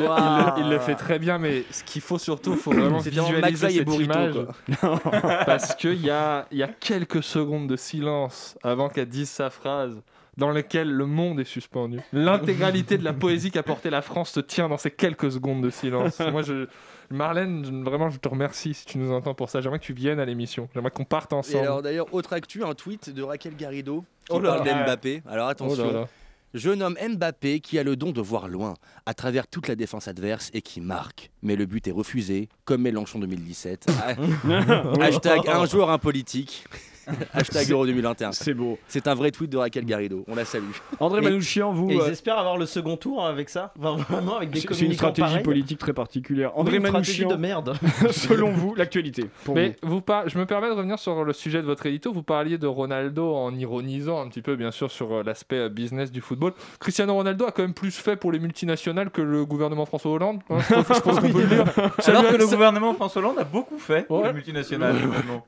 Il, 0.58 0.70
le- 0.70 0.76
il 0.76 0.80
fait 0.80 0.96
très 0.96 1.20
bien, 1.20 1.38
mais 1.38 1.64
ce 1.72 1.84
qu'il 1.84 2.02
faut 2.02 2.18
surtout, 2.18 2.56
faut 2.56 2.72
vraiment 2.72 3.00
visualiser 3.00 3.70
cette 3.70 3.86
Burrito, 3.86 4.14
image. 4.14 4.36
quoi. 4.80 5.00
Parce 5.46 5.76
qu'il 5.76 6.02
y 6.02 6.10
a, 6.10 6.48
il 6.52 6.58
y 6.58 6.64
a 6.64 6.70
quelques 6.70 7.22
secondes 7.22 7.68
de 7.68 7.76
silence 7.76 8.58
avant 8.64 8.88
qu'elle 8.88 9.10
dise 9.10 9.30
sa 9.30 9.50
phrase 9.50 10.02
dans 10.38 10.52
lesquelles 10.52 10.90
le 10.90 11.06
monde 11.06 11.40
est 11.42 11.44
suspendu. 11.46 12.00
L'intégralité 12.14 12.98
de 12.98 13.04
la 13.04 13.12
poésie 13.14 13.52
qu'a 13.52 13.64
portée 13.64 13.90
la 13.90 14.02
France 14.02 14.30
se 14.32 14.40
tient 14.40 14.70
dans 14.70 14.78
ces 14.78 14.92
quelques 14.92 15.32
secondes 15.32 15.62
de 15.64 15.70
silence. 15.70 16.20
Moi, 16.32 16.44
je... 16.44 16.68
Marlène, 17.10 17.66
je- 17.66 17.72
vraiment, 17.90 18.10
je 18.10 18.20
te 18.20 18.28
remercie 18.30 18.74
si 18.74 18.86
tu 18.86 18.98
nous 19.00 19.12
entends 19.12 19.34
pour 19.34 19.50
ça. 19.50 19.60
J'aimerais 19.62 19.80
que 19.80 19.84
tu 19.86 19.94
viennes 19.94 20.20
à 20.20 20.26
l'émission. 20.26 20.70
J'aimerais 20.74 20.92
qu'on 20.92 21.06
parte 21.06 21.32
Et 21.34 21.36
ensemble. 21.36 21.64
alors 21.64 21.82
d'ailleurs, 21.82 22.14
autre 22.14 22.34
actu, 22.34 22.64
un 22.64 22.74
tweet 22.74 23.10
de 23.10 23.24
Raquel 23.24 23.56
Garrido 23.56 24.04
qui 24.28 24.36
Oh 24.36 24.40
là 24.40 24.56
parle 24.56 24.66
d'Mbappé. 24.68 25.24
Alors 25.28 25.48
Oh 25.48 25.52
attention, 25.52 25.88
là 25.88 25.92
là. 26.02 26.08
je 26.54 26.70
nomme 26.70 26.98
Mbappé 27.16 27.60
qui 27.60 27.80
a 27.80 27.84
le 27.84 27.96
don 27.96 28.12
de 28.12 28.22
voir 28.22 28.48
loin, 28.48 28.74
à 29.06 29.14
travers 29.14 29.48
toute 29.48 29.68
la 29.68 29.76
défense 29.76 30.08
adverse 30.08 30.50
et 30.54 30.62
qui 30.62 30.82
marque. 30.82 31.32
Mais 31.42 31.56
le 31.56 31.66
but 31.66 31.88
est 31.88 31.92
refusé, 31.92 32.50
comme 32.66 32.82
Mélenchon 32.82 33.20
2017. 33.20 33.88
Hashtag 35.02 35.48
un 35.48 35.66
joueur 35.66 35.90
un 35.90 35.98
politique. 35.98 36.66
Hashtag 37.34 37.72
Euro 37.72 37.86
2021. 37.86 38.32
C'est 38.32 38.54
beau. 38.54 38.78
C'est 38.88 39.08
un 39.08 39.14
vrai 39.16 39.32
tweet 39.32 39.50
de 39.50 39.58
Raquel 39.58 39.86
Garrido. 39.86 40.24
On 40.28 40.36
la 40.36 40.46
salue. 40.46 40.64
André 41.00 41.22
Manouchian, 41.22 41.72
vous. 41.72 41.90
Et 41.92 41.96
ils 41.96 42.02
euh, 42.02 42.12
espèrent 42.12 42.38
avoir 42.40 42.58
le 42.58 42.66
second 42.66 42.98
tour 42.98 43.26
avec 43.26 43.50
ça 43.50 43.74
Enfin, 43.80 43.96
Vraiment 44.10 44.38
avec 44.38 44.50
des 44.52 44.60
C'est 44.60 44.74
c'est 44.74 44.86
une 44.86 44.94
stratégie 44.94 45.40
politique 45.40 45.80
très 45.80 45.94
particulière. 45.94 46.52
Oui, 46.56 46.62
André 46.62 46.80
stratégie 46.80 47.24
Manouchian, 47.24 47.30
de 47.30 47.42
merde. 47.42 47.74
selon 48.12 48.52
vous, 48.52 48.76
l'actualité. 48.76 49.26
Mais 49.54 49.76
vous 49.82 50.02
par- 50.02 50.28
je 50.30 50.38
me 50.38 50.46
permets 50.46 50.68
de 50.70 50.74
revenir 50.74 51.00
sur 51.00 51.24
le 51.24 51.34
sujet 51.34 51.62
de 51.62 51.66
votre 51.68 51.86
édito. 51.86 52.12
Vous 52.12 52.24
parliez 52.24 52.58
de 52.58 52.68
Ronaldo 52.68 53.34
en 53.36 53.54
ironisant 53.56 54.22
un 54.22 54.28
petit 54.28 54.42
peu, 54.42 54.56
bien 54.56 54.72
sûr, 54.72 54.92
sur 54.92 55.14
euh, 55.14 55.24
l'aspect 55.24 55.58
euh, 55.58 55.70
business 55.70 56.12
du 56.12 56.22
football. 56.22 56.54
Cristiano 56.80 57.14
Ronaldo 57.14 57.46
a 57.46 57.52
quand 57.52 57.62
même 57.64 57.74
plus 57.74 57.92
fait 57.96 58.16
pour 58.16 58.32
les 58.32 58.40
multinationales 58.40 59.10
que 59.10 59.22
le 59.22 59.46
gouvernement 59.46 59.86
François 59.86 60.12
Hollande. 60.12 60.40
hein. 60.50 60.58
je 60.70 60.74
pense, 60.82 61.00
qu'on 61.02 61.32
peut 61.32 61.42
le 61.42 61.48
dire. 61.48 61.66
Alors 62.08 62.28
que 62.28 62.36
le 62.36 62.46
gouvernement 62.48 62.94
François 62.94 63.22
Hollande 63.22 63.40
a 63.40 63.44
beaucoup 63.44 63.78
fait 63.80 64.06
pour 64.08 64.18
Ouais. 64.22 64.28
les 64.28 64.34
multinationales. 64.34 64.96
vous. 64.96 65.42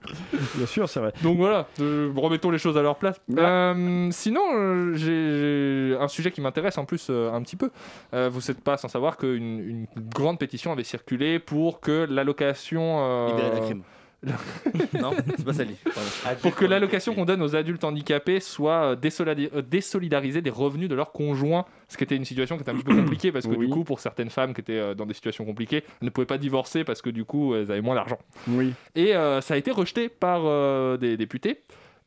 Bien 0.55 0.65
sûr, 0.67 0.87
c'est 0.87 0.99
vrai. 0.99 1.11
Donc 1.23 1.37
voilà, 1.37 1.48
euh, 1.79 2.11
remettons 2.15 2.51
les 2.51 2.57
choses 2.57 2.77
à 2.77 2.81
leur 2.81 2.97
place. 2.97 3.19
Ouais. 3.29 3.41
Euh, 3.41 4.09
sinon, 4.11 4.41
euh, 4.55 4.93
j'ai 4.95 5.97
un 5.99 6.07
sujet 6.07 6.31
qui 6.31 6.41
m'intéresse 6.41 6.77
en 6.77 6.85
plus 6.85 7.07
euh, 7.09 7.31
un 7.31 7.41
petit 7.41 7.55
peu. 7.55 7.69
Euh, 8.13 8.29
vous 8.31 8.41
n'êtes 8.47 8.61
pas 8.61 8.77
sans 8.77 8.87
savoir 8.87 9.17
qu'une 9.17 9.59
une 9.59 9.87
grande 10.13 10.39
pétition 10.39 10.71
avait 10.71 10.83
circulé 10.83 11.39
pour 11.39 11.79
que 11.79 12.05
l'allocation. 12.09 13.27
Libérer 13.27 13.51
la 13.53 13.59
crime. 13.61 13.83
non, 14.99 15.11
c'est 15.37 15.45
pas. 15.45 15.53
Pardon. 15.53 16.39
pour 16.41 16.55
que 16.55 16.65
l'allocation 16.65 17.13
qu'on 17.15 17.23
donne 17.25 17.41
aux 17.41 17.55
adultes 17.55 17.83
handicapés 17.85 18.39
soit 18.41 18.95
euh, 18.95 19.25
euh, 19.55 19.61
désolidarisée 19.61 20.41
des 20.41 20.49
revenus 20.49 20.89
de 20.89 20.95
leurs 20.95 21.11
conjoints, 21.13 21.65
ce 21.87 21.95
qui 21.97 22.03
était 22.03 22.15
une 22.17 22.25
situation 22.25 22.57
qui 22.57 22.63
était 22.63 22.71
un 22.71 22.75
petit 22.75 22.83
peu 22.83 22.95
compliquée 23.01 23.31
parce 23.31 23.45
que 23.47 23.51
Oui. 23.55 23.67
du 23.67 23.71
coup 23.73 23.83
pour 23.85 23.99
certaines 24.01 24.29
femmes 24.29 24.53
qui 24.53 24.61
étaient 24.61 24.73
euh, 24.79 24.93
dans 24.93 25.05
des 25.05 25.13
situations 25.13 25.45
compliquées, 25.45 25.83
elles 26.01 26.05
ne 26.05 26.09
pouvaient 26.09 26.27
pas 26.27 26.37
divorcer 26.37 26.83
parce 26.83 27.01
que 27.01 27.09
du 27.09 27.23
coup 27.23 27.55
elles 27.55 27.71
avaient 27.71 27.81
moins 27.81 27.95
d'argent. 27.95 28.19
Oui. 28.49 28.73
Et 28.95 29.15
euh, 29.15 29.39
ça 29.41 29.53
a 29.53 29.57
été 29.57 29.71
rejeté 29.71 30.09
par 30.09 30.41
euh, 30.43 30.97
des 30.97 31.15
députés 31.15 31.61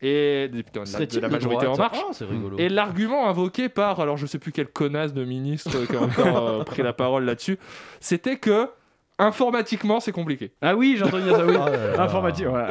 et 0.04 0.50
la- 0.52 1.06
de 1.06 1.26
majorité 1.28 1.66
en 1.66 1.76
marche. 1.76 1.98
C'est 2.12 2.24
rigolo. 2.26 2.58
Et 2.58 2.68
l'argument 2.68 3.28
invoqué 3.28 3.68
par, 3.68 4.00
alors 4.00 4.16
je 4.16 4.26
sais 4.26 4.38
plus 4.38 4.50
quelle 4.52 4.66
connasse 4.66 5.14
de 5.14 5.24
ministre 5.24 5.86
qui 5.86 5.96
a 5.96 6.02
encore 6.02 6.48
euh, 6.48 6.64
pris 6.64 6.82
la 6.82 6.92
parole 6.92 7.24
là-dessus, 7.24 7.56
c'était 8.00 8.36
que 8.36 8.68
informatiquement, 9.26 10.00
c'est 10.00 10.12
compliqué. 10.12 10.52
Ah 10.60 10.74
oui, 10.74 10.96
j'ai 10.98 11.04
entendu 11.04 11.24
dire 11.24 11.36
ça, 11.36 11.44
oui. 11.44 11.54
Là 11.54 11.68
là. 11.96 12.02
Informatique, 12.02 12.46
ouais. 12.48 12.64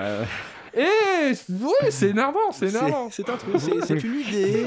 Et 0.78 1.34
ouais, 1.50 1.90
c'est 1.92 2.10
énervant, 2.10 2.52
c'est 2.52 2.70
énervant. 2.70 3.10
C'est 3.12 3.28
un 3.30 3.36
truc, 3.36 3.54
c'est 3.58 3.86
c'est 3.86 4.04
une 4.04 4.20
idée. 4.22 4.66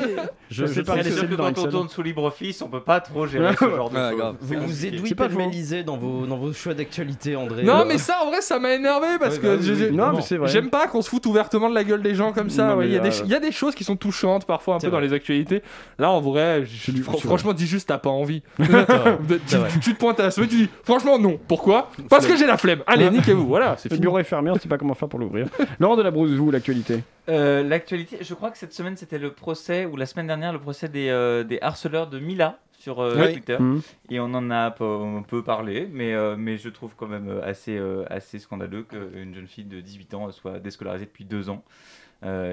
Je 0.51 0.67
sais 0.67 0.75
C'est 0.75 0.83
pas 0.85 1.03
si 1.03 1.11
sûr 1.11 1.21
c'est 1.23 1.27
que 1.29 1.35
dans 1.35 1.53
quand 1.53 1.59
on 1.67 1.71
tourne 1.71 1.89
sous 1.89 2.03
LibreOffice, 2.03 2.61
on 2.63 2.69
peut 2.69 2.81
pas 2.83 3.01
trop 3.01 3.27
gérer 3.27 3.55
ce 3.59 3.65
genre 3.65 3.89
de 3.91 3.97
choses. 3.97 4.35
Vous 4.41 4.55
vous 4.61 4.73
C'est 4.73 5.37
mélisé 5.37 5.83
dans 5.83 5.97
vos, 5.97 6.27
dans 6.27 6.37
vos 6.37 6.53
choix 6.53 6.75
d'actualité, 6.75 7.37
André. 7.37 7.63
Non, 7.63 7.81
Euh, 7.81 7.85
mais 7.87 7.99
ça, 7.99 8.19
en 8.23 8.27
vrai, 8.29 8.41
ça 8.43 8.59
m'a 8.59 8.75
énervé 8.75 9.07
parce 9.19 9.37
Ouais, 9.37 9.41
que 9.41 9.47
bah 9.47 9.53
oui, 9.63 10.15
oui, 10.17 10.23
c'est. 10.23 10.47
J'aime 10.47 10.69
pas 10.71 10.87
qu'on 10.89 11.01
se 11.03 11.09
foute 11.09 11.25
ouvertement 11.27 11.71
de 11.71 11.75
la 11.75 11.85
gueule 11.85 12.03
des 12.03 12.15
gens 12.15 12.33
comme 12.33 12.51
ça. 12.51 12.67
Non, 12.69 12.77
ouais. 12.77 12.85
mais, 12.85 12.91
Il 12.91 12.93
y, 12.95 12.97
a 12.99 13.01
des 13.01 13.09
euh, 13.21 13.23
il 13.25 13.31
y 13.31 13.35
a 13.35 13.41
des 13.41 13.53
choses 13.53 13.75
qui 13.75 13.85
sont 13.85 13.97
touchantes 13.97 14.45
parfois 14.45 14.75
un 14.77 14.81
C'est 14.81 14.89
peu 14.89 14.93
dans 14.93 15.01
les 15.01 15.13
actualités. 15.13 15.63
Là, 15.99 16.11
en 16.11 16.21
vrai, 16.21 16.65
je- 16.67 16.93
c'est 16.93 16.99
franchement, 17.03 17.53
dis 17.55 17.67
juste 17.67 17.89
t'as 17.89 17.99
pas 17.99 18.11
envie. 18.11 18.43
C'est 18.59 18.67
tu, 18.67 19.41
C'est 19.47 19.57
vrai. 19.57 19.69
tu- 19.73 19.81
tu 19.81 19.95
te 19.95 19.99
pointes 19.99 20.21
à 20.21 20.25
la 20.25 20.31
semaine, 20.31 20.49
tu 20.51 20.57
dis 20.57 20.69
franchement 20.85 21.19
non. 21.19 21.39
Pourquoi? 21.49 21.91
Parce 22.11 22.27
que 22.27 22.37
j'ai 22.37 22.47
la 22.47 22.57
flemme. 22.59 22.83
Allez, 22.87 23.11
niquez-vous. 23.11 23.47
Voilà, 23.47 23.77
c'est 23.79 23.89
Le 23.89 23.95
fini. 23.97 24.03
bureau 24.03 24.19
est 24.19 24.25
fermé, 24.25 24.51
on 24.51 24.59
sait 24.59 24.69
pas 24.69 24.79
comment 24.79 24.95
faire 24.95 25.09
pour 25.09 25.19
l'ouvrir. 25.19 25.47
De 25.97 26.03
la 26.03 26.11
Brousse, 26.11 26.31
vous, 26.33 26.51
l'actualité 26.51 27.03
Euh, 27.29 27.63
L'actualité, 27.63 28.19
je 28.21 28.35
crois 28.35 28.51
que 28.51 28.59
cette 28.59 28.73
semaine 28.73 28.97
c'était 28.97 29.19
le 29.19 29.33
procès, 29.33 29.87
ou 29.87 29.97
la 29.97 30.07
semaine 30.07 30.27
dernière, 30.27 30.53
le 30.53 30.59
procès 30.61 30.89
des, 30.89 31.09
euh, 31.09 31.43
des 31.45 31.59
harceleurs 31.61 32.09
de 32.09 32.19
Mila 32.19 32.59
sur 32.79 33.01
euh, 33.01 33.15
Oui. 33.19 33.33
Twitter. 33.33 33.57
Mhm. 33.59 33.81
Et 34.11 34.21
on 34.21 34.25
en 34.35 34.51
a 34.51 34.67
un 34.67 35.23
peu 35.23 35.43
parlé, 35.43 35.89
mais, 35.91 36.13
euh, 36.15 36.37
mais 36.39 36.59
je 36.59 36.69
trouve 36.69 36.95
quand 36.97 37.07
même 37.07 37.41
assez, 37.43 37.81
assez 38.11 38.39
scandaleux 38.39 38.83
qu'une 38.83 39.35
jeune 39.35 39.47
fille 39.47 39.65
de 39.65 39.81
18 39.81 40.15
ans 40.15 40.31
soit 40.33 40.59
déscolarisée 40.61 41.07
depuis 41.07 41.25
deux 41.25 41.49
ans. 41.51 41.63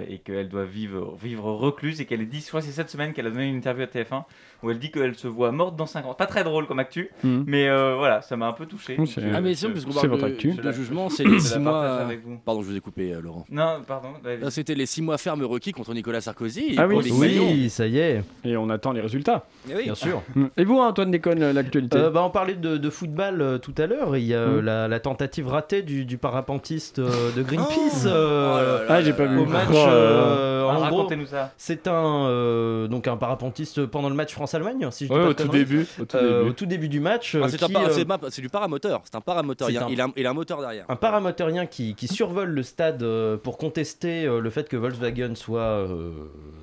et 0.09 0.17
qu'elle 0.19 0.49
doit 0.49 0.65
vivre, 0.65 1.15
vivre 1.15 1.45
recluse 1.53 2.01
et 2.01 2.05
qu'elle 2.05 2.21
est 2.21 2.25
dit, 2.25 2.41
je 2.41 2.47
crois 2.49 2.59
que 2.59 2.65
c'est 2.65 2.73
cette 2.73 2.89
semaine 2.89 3.13
qu'elle 3.13 3.27
a 3.27 3.29
donné 3.29 3.47
une 3.47 3.55
interview 3.55 3.83
à 3.83 3.87
TF1 3.87 4.25
où 4.63 4.69
elle 4.71 4.79
dit 4.79 4.91
qu'elle 4.91 5.15
se 5.15 5.27
voit 5.27 5.51
morte 5.51 5.75
dans 5.75 5.85
5 5.85 6.05
ans. 6.05 6.13
Pas 6.13 6.25
très 6.27 6.43
drôle 6.43 6.67
comme 6.67 6.79
actu, 6.79 7.09
Mhm. 7.23 7.43
mais 7.47 7.67
euh, 7.69 7.95
voilà, 7.97 8.21
ça 8.21 8.35
m'a 8.37 8.47
un 8.47 8.53
peu 8.53 8.65
touché. 8.65 8.97
C'est- 9.05 9.21
Je- 9.21 9.27
Ah 9.33 9.41
mais 9.41 9.53
sinon, 9.55 9.71
parce 9.73 9.85
qu'on 9.85 9.91
c'est 9.91 10.07
parle 10.07 10.09
votre 10.11 10.27
de, 10.27 10.33
actu. 10.33 10.51
de 10.53 10.71
jugement, 10.71 11.09
c'est 11.09 11.23
les 11.23 11.31
la 11.31 11.39
6 11.39 11.49
partage 11.59 11.61
mois... 11.63 12.07
Pardon, 12.45 12.61
je 12.61 12.67
vous 12.67 12.75
ai 12.77 12.79
coupé, 12.81 13.13
euh, 13.13 13.21
Laurent. 13.21 13.45
Non, 13.49 13.81
pardon. 13.87 14.09
Là, 14.23 14.49
C'était 14.51 14.75
les 14.75 14.85
6 14.85 15.01
mois 15.01 15.17
fermes 15.17 15.43
requis 15.43 15.71
contre 15.71 15.93
Nicolas 15.93 16.21
Sarkozy. 16.21 16.75
Ah 16.77 16.87
pour 16.87 16.99
oui. 16.99 17.11
Oui, 17.11 17.69
ça 17.69 17.87
y 17.87 17.97
est, 17.97 18.23
Et 18.43 18.55
on 18.57 18.69
attend 18.69 18.91
les 18.91 19.01
résultats. 19.01 19.45
Eh 19.69 19.75
oui. 19.75 19.83
bien 19.85 19.95
sûr. 19.95 20.21
Et 20.57 20.63
vous, 20.63 20.77
Antoine 20.79 21.11
Déconne, 21.11 21.51
l'actualité 21.51 21.97
Euh, 21.97 22.09
bah, 22.09 22.23
on 22.23 22.29
parlait 22.29 22.55
de, 22.55 22.77
de 22.77 22.89
football 22.89 23.41
euh, 23.41 23.57
tout 23.57 23.73
à 23.77 23.87
l'heure. 23.87 24.15
Il 24.17 24.25
y 24.25 24.33
a 24.33 24.37
euh, 24.39 24.61
Mm. 24.61 24.65
la, 24.65 24.87
la 24.87 24.99
tentative 24.99 25.47
ratée 25.47 25.81
du, 25.81 26.05
du 26.05 26.17
parapentiste 26.17 26.99
euh, 26.99 27.31
de 27.35 27.41
Greenpeace. 27.43 28.05
Oh. 28.05 28.07
euh, 28.07 28.51
Oh 28.51 28.57
là 28.57 28.83
là 28.83 28.95
Ah, 28.97 29.01
j'ai 29.01 29.13
pas 29.13 29.25
là. 29.25 29.31
vu. 29.31 29.39
au 29.39 29.45
match. 29.45 29.67
Oh 29.71 29.75
euh, 29.77 30.61
Ah, 30.69 30.71
en 30.71 30.75
gros, 30.75 30.80
Racontez-nous 31.11 31.27
ça. 31.27 31.53
c'est 31.57 31.87
un 31.87 32.25
euh, 32.27 32.87
donc 32.87 33.07
un 33.07 33.17
parapentiste 33.17 33.85
pendant 33.85 34.09
le 34.09 34.15
match 34.15 34.33
France-Allemagne, 34.33 34.87
si 34.91 35.05
je 35.05 35.09
dis 35.11 35.15
Ouais, 35.15 35.23
pas 35.23 35.29
au 35.29 35.33
tout 35.33 35.43
conneries. 35.47 35.59
début. 35.65 35.87
Au 35.99 36.05
tout 36.05 36.17
Euh, 36.17 36.37
début. 36.39 36.49
au 36.49 36.53
tout 36.53 36.65
début 36.65 36.89
du 36.89 36.99
match. 36.99 37.35
Ah, 37.35 37.45
euh, 37.45 37.47
c'est 37.49 37.63
euh, 37.63 38.41
du 38.41 38.49
paramoteur. 38.49 39.01
C'est 39.03 39.15
un 39.15 39.21
paramoteur. 39.21 39.69
Il 39.69 39.77
a, 39.77 39.85
un- 39.85 39.89
il, 39.89 40.01
a, 40.01 40.07
il 40.15 40.25
a 40.25 40.29
un 40.29 40.33
moteur 40.33 40.59
derrière. 40.61 40.85
un 40.89 40.95
paramotorien 40.95 41.65
qui, 41.65 41.95
qui 41.95 42.07
survole 42.07 42.49
le 42.49 42.63
stade 42.63 43.03
euh, 43.03 43.37
pour 43.37 43.57
contester 43.57 44.25
euh, 44.25 44.39
le 44.39 44.49
fait 44.49 44.67
que 44.69 44.77
Volkswagen 44.77 45.35
soit 45.35 45.61
euh, 45.61 46.11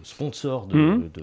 sponsor 0.02 0.67
de, 0.67 0.76
Mhm. 0.76 1.11
de, 1.14 1.23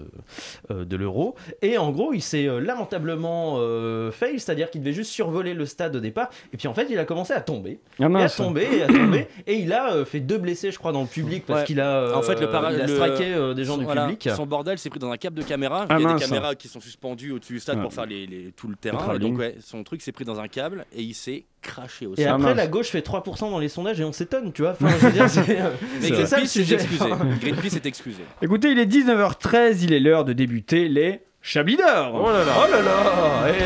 euh, 0.70 0.84
de 0.84 0.96
l'euro. 0.96 1.34
Et 1.62 1.78
en 1.78 1.90
gros, 1.90 2.12
il 2.12 2.22
s'est 2.22 2.46
euh, 2.48 2.60
lamentablement 2.60 3.56
euh, 3.58 4.10
fail, 4.10 4.38
c'est-à-dire 4.38 4.70
qu'il 4.70 4.80
devait 4.82 4.92
juste 4.92 5.10
survoler 5.10 5.54
le 5.54 5.66
stade 5.66 5.96
au 5.96 6.00
départ. 6.00 6.28
Et 6.52 6.56
puis 6.56 6.68
en 6.68 6.74
fait, 6.74 6.86
il 6.90 6.98
a 6.98 7.04
commencé 7.04 7.32
à 7.32 7.40
tomber. 7.40 7.80
Ah 8.00 8.06
Et 8.10 8.22
à 8.22 8.28
tomber, 8.28 8.68
et 8.72 8.82
à 8.82 8.86
tomber. 8.86 9.26
Et 9.46 9.54
il 9.56 9.72
a 9.72 9.92
euh, 9.92 10.04
fait 10.04 10.20
deux 10.20 10.38
blessés, 10.38 10.70
je 10.70 10.78
crois, 10.78 10.92
dans 10.92 11.02
le 11.02 11.06
public 11.06 11.44
parce 11.46 11.60
Ouais. 11.60 11.66
qu'il 11.66 11.80
a, 11.80 11.90
euh, 12.00 12.14
En 12.14 12.22
fait, 12.22 12.40
le 12.40 12.50
para- 12.50 12.72
il 12.72 12.80
a 12.80 12.86
le- 12.86 12.96
euh, 13.24 13.54
des 13.54 13.64
gens 13.64 13.72
Son- 13.74 13.78
du 13.78 13.84
voilà, 13.84 14.04
public. 14.06 14.28
Son 14.34 14.46
bordel 14.46 14.78
s'est 14.78 14.90
pris 14.90 14.98
dans 15.00 15.10
un 15.10 15.16
câble 15.16 15.36
de 15.38 15.42
caméra. 15.42 15.86
Ah, 15.88 15.96
il 15.98 16.02
y 16.02 16.04
a 16.04 16.08
mince. 16.08 16.20
des 16.22 16.28
caméras 16.28 16.54
qui 16.54 16.68
sont 16.68 16.80
suspendues 16.80 17.32
au-dessus 17.32 17.54
du 17.54 17.60
stade 17.60 17.76
Ouais. 17.76 17.82
pour 17.82 17.92
faire 17.92 18.06
les, 18.06 18.26
les- 18.26 18.52
tout 18.56 18.66
le 18.68 18.72
Le 18.72 18.76
terrain. 18.76 19.14
Et 19.14 19.18
donc, 19.18 19.38
ouais, 19.38 19.56
son 19.60 19.82
truc 19.84 20.02
s'est 20.02 20.12
pris 20.12 20.24
dans 20.24 20.38
un 20.40 20.48
câble 20.48 20.84
et 20.94 21.02
il 21.02 21.14
s'est 21.14 21.44
craché 21.62 22.06
aussi. 22.06 22.22
Et 22.22 22.26
Ah, 22.26 22.34
après, 22.34 22.54
la 22.54 22.66
gauche 22.66 22.88
fait 22.88 23.00
3% 23.00 23.50
dans 23.50 23.58
les 23.58 23.68
sondages 23.68 24.00
et 24.00 24.04
on 24.04 24.12
s'étonne, 24.12 24.52
tu 24.52 24.62
vois. 24.62 24.72
Enfin, 24.72 24.88
je 25.00 25.06
veux 25.06 25.12
dire, 25.12 25.28
c'est 25.30 25.60
euh, 25.60 25.70
Mais 26.00 26.08
c'est 26.08 26.26
ça 26.26 26.36
le 26.38 26.42
Greenpeace 26.42 26.46
s'est 26.46 26.62
sujet. 26.62 26.74
excusé. 26.74 27.04
Greenpeace 27.40 27.76
est 27.76 27.86
excusé. 27.86 28.22
Écoutez, 28.42 28.70
il 28.70 28.78
est 28.78 28.86
19h13, 28.86 29.78
il 29.82 29.92
est 29.92 30.00
l'heure 30.00 30.24
de 30.24 30.32
débuter 30.32 30.88
les 30.88 31.20
Chablis 31.42 31.76
d'or. 31.76 32.12
Oh 32.24 32.30
là 32.32 32.44
là. 32.44 32.52
Oh 32.58 32.70
là 32.70 32.82
là 32.82 33.48
eh. 33.48 33.62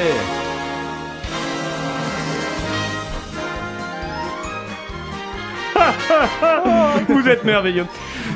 Vous 7.09 7.29
êtes 7.29 7.45
merveilleux. 7.45 7.87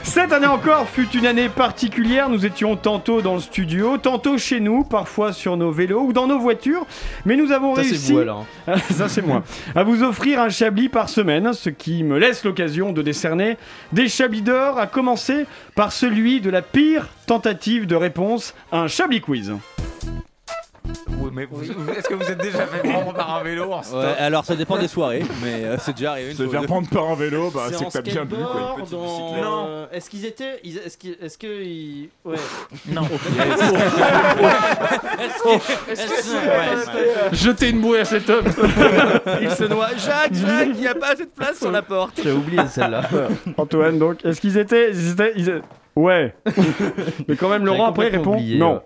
Cette 0.05 0.33
année 0.33 0.47
encore 0.47 0.89
fut 0.89 1.09
une 1.17 1.27
année 1.27 1.49
particulière. 1.49 2.29
Nous 2.29 2.47
étions 2.47 2.77
tantôt 2.77 3.21
dans 3.23 3.35
le 3.35 3.41
studio, 3.41 3.97
tantôt 3.99 4.39
chez 4.39 4.61
nous, 4.61 4.85
parfois 4.85 5.33
sur 5.33 5.57
nos 5.57 5.71
vélos 5.73 6.03
ou 6.03 6.13
dans 6.13 6.27
nos 6.27 6.39
voitures. 6.39 6.87
Mais 7.25 7.37
nous 7.37 7.51
avons 7.53 7.75
Ça, 7.75 7.81
réussi. 7.83 7.99
c'est 7.99 8.13
vous 8.13 8.19
alors. 8.21 8.47
Ça, 8.91 9.09
c'est 9.09 9.23
moi. 9.23 9.43
À 9.75 9.83
vous 9.83 10.03
offrir 10.03 10.41
un 10.41 10.51
chablis 10.51 10.89
par 10.89 11.09
semaine, 11.09 11.53
ce 11.53 11.71
qui 11.71 12.05
me 12.05 12.19
laisse 12.19 12.45
l'occasion 12.45 12.93
de 12.93 13.03
décerner 13.03 13.57
des 13.93 14.09
chablis 14.09 14.43
d'or, 14.43 14.79
à 14.79 14.87
commencer 14.87 15.47
par 15.75 15.91
celui 15.91 16.41
de 16.41 16.51
la 16.51 16.63
pire 16.63 17.09
tentative 17.27 17.87
de 17.87 17.97
réponse 17.97 18.55
à 18.71 18.81
un 18.81 18.89
chablis 18.89 19.21
quiz. 19.21 19.53
Oui, 21.09 21.31
mais 21.33 21.47
vous- 21.47 21.57
vous- 21.65 21.91
est-ce 21.93 22.09
que 22.09 22.15
vous 22.15 22.31
êtes 22.31 22.39
déjà 22.41 22.67
fait 22.67 22.87
prendre 22.89 23.15
par 23.15 23.37
un 23.37 23.43
vélo 23.43 23.73
en 23.73 23.83
stop 23.83 24.01
Ouais, 24.03 24.15
alors, 24.19 24.45
ça 24.45 24.55
dépend 24.55 24.77
des 24.77 24.89
soirées, 24.89 25.23
mais 25.43 25.65
euh, 25.65 25.77
c'est 25.79 25.95
déjà 25.97 26.13
arrivé 26.13 26.31
une 26.33 26.37
fois 26.37 26.47
ou 26.47 26.61
deux. 26.61 26.67
prendre 26.67 26.89
par 26.89 27.05
un 27.11 27.15
vélo, 27.15 27.51
bah, 27.51 27.63
C'est 27.71 27.77
en 27.77 27.89
skateboard, 27.91 28.77
Petite 28.77 28.91
dans- 28.93 29.03
bicyclette. 29.03 29.45
euh, 29.47 29.87
Est-ce 29.93 30.11
qu'ils 30.11 30.27
étaient. 30.27 30.61
ils- 30.63 30.77
Est-ce 30.79 30.99
qu'ils. 30.99 31.17
Est-ce 31.23 31.39
que. 31.39 31.63
ils- 31.65 32.11
Ouais. 32.25 32.37
Non. 32.89 33.03
Jetez 37.33 37.71
une 37.71 37.81
bouée 37.81 38.01
à 38.01 38.05
cet 38.05 38.29
homme. 38.29 38.45
Il 39.41 39.51
se 39.51 39.65
noie. 39.65 39.89
Jacques, 39.97 40.35
Jacques, 40.35 40.69
il 40.75 40.81
n'y 40.81 40.87
a 40.87 40.95
pas 40.95 41.13
assez 41.13 41.25
de 41.25 41.31
place 41.35 41.59
sur 41.59 41.71
la 41.71 41.83
porte. 41.83 42.21
J'ai 42.23 42.33
oublié 42.33 42.63
celle-là. 42.69 43.03
Antoine, 43.57 43.99
donc, 43.99 44.25
est-ce 44.25 44.41
qu'ils 44.41 44.59
étaient. 44.59 44.91
ils 44.93 45.13
étaient- 45.13 45.33
ils- 45.37 45.63
Ouais. 45.97 46.35
Mais 47.29 47.37
quand 47.37 47.49
même, 47.49 47.65
Laurent 47.65 47.87
après 47.87 48.09
répond 48.09 48.35
oublié, 48.35 48.59
non. 48.59 48.83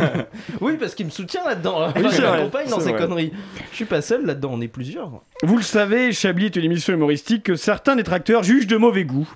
oui, 0.60 0.76
parce 0.78 0.94
qu'il 0.94 1.06
me 1.06 1.10
soutient 1.10 1.44
là-dedans. 1.44 1.80
là. 1.80 1.92
Enfin, 1.96 2.30
m'accompagne 2.30 2.68
dans 2.68 2.80
ces 2.80 2.90
vrai. 2.90 3.00
conneries. 3.00 3.32
Je 3.70 3.76
suis 3.76 3.84
pas 3.84 4.02
seul 4.02 4.24
là-dedans, 4.24 4.50
on 4.52 4.60
est 4.60 4.68
plusieurs. 4.68 5.10
Vous 5.42 5.56
le 5.56 5.62
savez, 5.62 6.12
Chablis 6.12 6.46
est 6.46 6.56
une 6.56 6.64
émission 6.64 6.92
humoristique 6.92 7.42
que 7.42 7.56
certains 7.56 7.96
détracteurs 7.96 8.44
jugent 8.44 8.68
de 8.68 8.76
mauvais 8.76 9.04
goût. 9.04 9.28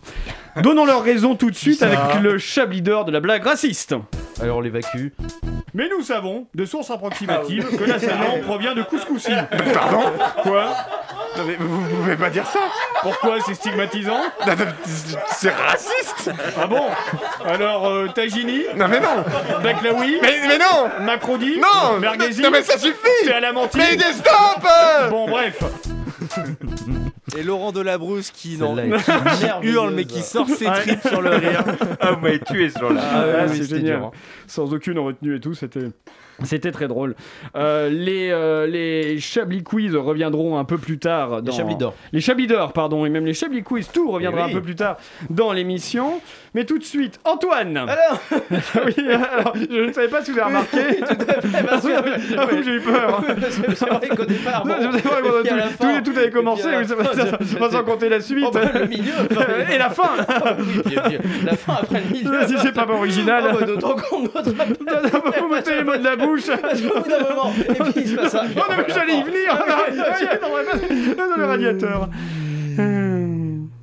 Donnons 0.63 0.87
leur 0.87 1.03
raison 1.03 1.35
tout 1.35 1.51
de 1.51 1.57
suite 1.57 1.83
avec 1.83 2.23
le 2.23 2.39
Chablis 2.39 2.83
d'or 2.83 3.05
de 3.05 3.13
la 3.13 3.21
blague 3.21 3.43
raciste. 3.45 3.95
Alors 4.41 4.59
on 4.59 4.61
l'évacue. 4.61 5.09
Mais 5.75 5.89
nous 5.89 6.03
savons, 6.03 6.47
de 6.55 6.65
sources 6.65 6.91
approximatives, 6.91 7.77
que 7.77 7.85
l'assaillant 7.85 8.41
provient 8.47 8.75
de 8.75 8.83
Couscoussi. 8.83 9.33
Pardon? 9.75 10.13
Quoi? 10.43 10.73
Non, 11.39 11.45
mais 11.47 11.57
vous, 11.59 11.81
vous 11.85 11.97
pouvez 11.97 12.17
pas 12.17 12.31
dire 12.31 12.47
ça 12.47 12.59
Pourquoi 13.03 13.37
c'est 13.47 13.55
stigmatisant 13.55 14.21
Non, 14.47 14.53
non, 14.59 14.65
C'est 15.31 15.51
raciste 15.51 16.31
Ah 16.61 16.67
bon 16.67 16.83
Alors, 17.47 17.87
euh, 17.87 18.09
Tajini 18.09 18.63
Non 18.77 18.89
mais 18.89 19.01
non 19.01 19.25
Baklaoui 19.63 20.19
Mais, 20.21 20.41
mais 20.49 20.59
non 20.59 21.05
Macrodi 21.05 21.59
Non 21.59 21.99
Merguezi 22.01 22.43
Non 22.43 22.51
mais 22.51 22.63
ça 22.63 22.77
suffit 22.77 22.97
T'es 23.25 23.33
à 23.33 23.41
la 23.41 23.53
mentille 23.53 23.81
Mais 23.81 23.97
des 23.97 24.13
stop 24.13 24.67
Bon, 25.11 25.29
bref. 25.29 25.63
Et 27.37 27.43
Laurent 27.43 27.73
Delabrousse 27.73 28.31
qui, 28.31 28.55
est 28.55 29.61
qui 29.61 29.67
hurle 29.69 29.93
mais 29.95 30.05
qui 30.07 30.23
sort 30.23 30.49
ses 30.49 30.67
Ouais. 30.69 30.81
tripes 30.81 31.07
sur 31.07 31.21
le 31.23 31.31
rire. 31.31 31.63
Ah, 32.01 32.13
vous 32.13 32.21
m'avez 32.21 32.41
tué 32.41 32.71
ce 32.71 32.79
jour-là. 32.81 33.01
Ah, 33.05 33.17
Ah, 33.17 33.43
oui, 33.45 33.49
c'est 33.59 33.63
c'était 33.65 33.77
génial. 33.77 33.99
dur, 33.99 34.07
hein. 34.07 34.11
Sans 34.47 34.73
aucune 34.73 34.99
retenue 34.99 35.37
et 35.37 35.41
tout, 35.41 35.55
c'était. 35.55 35.81
C'était 36.45 36.71
très 36.71 36.87
drôle. 36.89 37.15
Euh, 37.57 37.89
les, 37.89 38.31
euh, 38.31 38.67
les 38.67 39.19
Chablis 39.19 39.63
Quiz 39.65 39.95
reviendront 39.97 40.57
un 40.59 40.65
peu 40.65 40.79
plus 40.79 40.99
tard. 40.99 41.43
Dans... 41.43 41.51
Les 41.51 41.57
Chablis 41.57 41.77
d'or. 41.77 41.95
Les 42.13 42.21
Chablis 42.21 42.47
d'or, 42.47 42.73
pardon, 42.73 43.05
et 43.05 43.11
même 43.11 43.27
les 43.27 43.35
Chablis 43.35 43.63
Quiz, 43.63 43.89
tout 43.93 44.11
reviendra 44.11 44.43
Eh 44.43 44.45
oui. 44.47 44.51
un 44.53 44.55
peu 44.55 44.63
plus 44.63 44.77
tard 44.77 44.97
dans 45.31 45.53
l'émission. 45.53 46.21
Mais 46.55 46.65
tout 46.65 46.79
de 46.79 46.85
suite, 46.85 47.19
Antoine 47.25 47.77
Alors 47.77 48.21
Oui, 48.87 48.95
alors, 49.09 49.55
je 49.57 49.85
ne 49.89 49.93
savais 49.93 50.09
pas 50.09 50.25
si 50.25 50.31
vous 50.33 50.39
avez 50.39 50.47
remarqué. 50.49 50.79
Bien 51.45 51.81
sûr, 51.81 52.03
Ah 52.39 52.47
oui, 52.51 52.59
j'ai 52.65 52.75
eu 52.77 52.81
peur. 52.81 53.23
C'est 53.75 53.89
vrai 53.89 54.09
qu'au 54.09 54.25
départ, 54.25 54.65
bon, 54.65 54.71
Non, 54.81 54.91
vrai 54.91 55.51
à 55.51 55.57
la 55.57 55.63
tout, 55.65 55.69
fin- 55.77 56.01
tout, 56.03 56.13
tout 56.13 56.19
avait 56.19 56.31
commencé, 56.31 56.69
à 56.73 56.79
oui, 56.81 56.87
fin, 56.87 57.05
ça- 57.15 57.71
sans 57.71 57.85
compter 57.85 58.09
la 58.09 58.21
suite. 58.21 58.45
Oh, 58.49 58.51
bah, 58.53 58.61
le 58.75 58.87
milieu 58.87 59.13
enfin, 59.31 59.45
et 59.73 59.79
la 59.79 59.91
fin 59.91 60.09
oui, 60.59 60.83
puis- 60.85 61.19
puis 61.19 61.19
La 61.45 61.57
fin 61.57 61.75
après 61.83 62.01
le 62.01 62.13
milieu 62.13 62.47
Si 62.47 62.59
c'est 62.59 62.73
pas 62.73 62.87
original. 62.89 63.45
Oh, 63.53 63.57
bah, 63.61 63.67
D'autant 63.67 63.97
qu'on 63.97 64.21
Vous 64.23 65.49
mettez 65.55 65.75
les 65.77 65.85
mots 65.85 65.97
de 65.97 66.05
la 66.05 66.17
bouche. 66.17 66.28
Parce 66.37 66.81
qu'au 66.81 67.01
bout 67.01 67.09
d'un 67.09 67.21
moment, 67.21 67.53
et 67.59 67.75
puis 67.75 67.93
il 67.97 68.09
se 68.09 68.15
passe 68.17 68.33
ça. 68.33 68.43
Oh 68.57 68.61
non, 68.71 68.77
mais 68.77 68.93
j'allais 68.93 69.19
y 69.19 69.23
venir. 69.23 69.55
Dans 71.17 71.37
le 71.37 71.45
radiateur. 71.45 72.09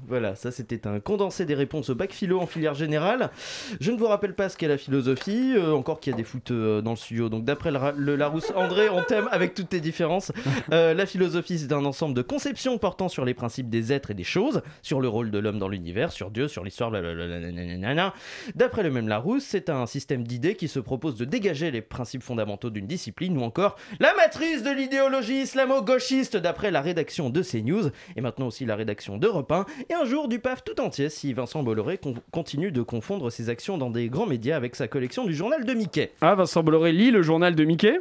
Voilà, 0.08 0.36
ça 0.36 0.52
c'était 0.52 0.88
un 0.88 1.00
condensé 1.00 1.46
des 1.46 1.56
réponses 1.56 1.90
au 1.90 1.96
bac 1.96 2.12
philo 2.12 2.40
en 2.40 2.46
filière 2.46 2.76
générale. 2.76 3.32
Je 3.80 3.92
ne 3.92 3.98
vous 3.98 4.06
rappelle 4.06 4.36
pas 4.36 4.50
ce 4.50 4.58
qu'est 4.58 4.68
la 4.68 4.78
philosophie, 4.78 5.54
euh, 5.56 5.74
encore 5.74 6.00
qu'il 6.00 6.12
y 6.12 6.14
a 6.14 6.18
des 6.18 6.24
foot 6.24 6.52
euh, 6.52 6.82
dans 6.82 6.92
le 6.92 6.98
studio. 6.98 7.30
Donc 7.30 7.44
d'après 7.44 7.72
le, 7.72 8.16
Larousse 8.16 8.52
André, 8.56 8.90
on 8.90 9.02
t'aime 9.02 9.28
avec 9.32 9.54
toutes 9.54 9.70
tes 9.70 9.80
différences. 9.80 10.32
Euh, 10.72 10.94
la 10.94 11.06
philosophie 11.06 11.60
c'est 11.60 11.72
un 11.72 11.86
ensemble 11.86 12.14
de 12.14 12.22
conceptions 12.22 12.78
portant 12.78 13.10
sur 13.10 13.26
les 13.26 13.34
principes 13.34 13.70
des 13.70 13.94
êtres 13.94 14.12
et 14.12 14.14
des 14.14 14.24
choses, 14.24 14.62
sur 14.82 15.02
le 15.02 15.08
rôle 15.08 15.32
de 15.32 15.40
l'homme 15.40 15.60
dans 15.60 15.68
l'univers, 15.68 16.12
sur 16.12 16.30
Dieu, 16.30 16.48
sur 16.48 16.64
l'histoire, 16.64 16.92
blablabla. 16.92 18.14
D'après 18.56 18.84
le 18.84 18.92
même 18.92 19.08
Larousse, 19.08 19.44
c'est 19.44 19.70
un 19.70 19.86
système 19.86 20.24
d'idées 20.24 20.56
qui 20.56 20.68
se 20.68 20.80
propose 20.80 21.16
de 21.16 21.26
dégager 21.26 21.72
les 21.72 21.82
principes 21.82 22.24
fondamentaux 22.24 22.70
d'une 22.70 22.88
discipline 22.88 23.38
ou 23.38 23.42
encore 23.42 23.76
la 24.00 24.14
matrice 24.16 24.64
de 24.64 24.72
l'idéologie 24.72 25.42
islamo-gauchiste 25.42 26.38
d'après 26.38 26.72
la 26.72 26.82
rédaction 26.82 27.30
de 27.30 27.42
CNews 27.42 27.90
et 28.16 28.22
maintenant 28.22 28.48
aussi 28.48 28.66
la 28.66 28.76
rédaction 28.76 29.18
d'Europe 29.18 29.52
1 29.52 29.66
et 29.90 29.95
un 29.96 30.06
jour 30.06 30.28
du 30.28 30.40
PAF 30.40 30.64
tout 30.64 30.80
entier 30.82 31.10
si 31.10 31.34
Vincent 31.34 31.64
Bolloré 31.64 31.98
con- 31.98 32.16
continue 32.32 32.72
de 32.72 32.82
confondre 32.82 33.32
ses 33.32 33.50
actions 33.50 33.78
dans 33.78 33.90
des 33.90 34.10
grands 34.10 34.26
médias 34.28 34.56
avec 34.58 34.76
sa 34.76 34.88
collection 34.88 35.26
du 35.26 35.34
journal 35.34 35.66
de 35.66 35.74
Mickey. 35.74 36.12
Ah, 36.22 36.36
Vincent 36.36 36.64
Bolloré 36.64 36.92
lit 36.92 37.12
le 37.12 37.22
journal 37.22 37.56
de 37.56 37.64
Mickey? 37.64 38.00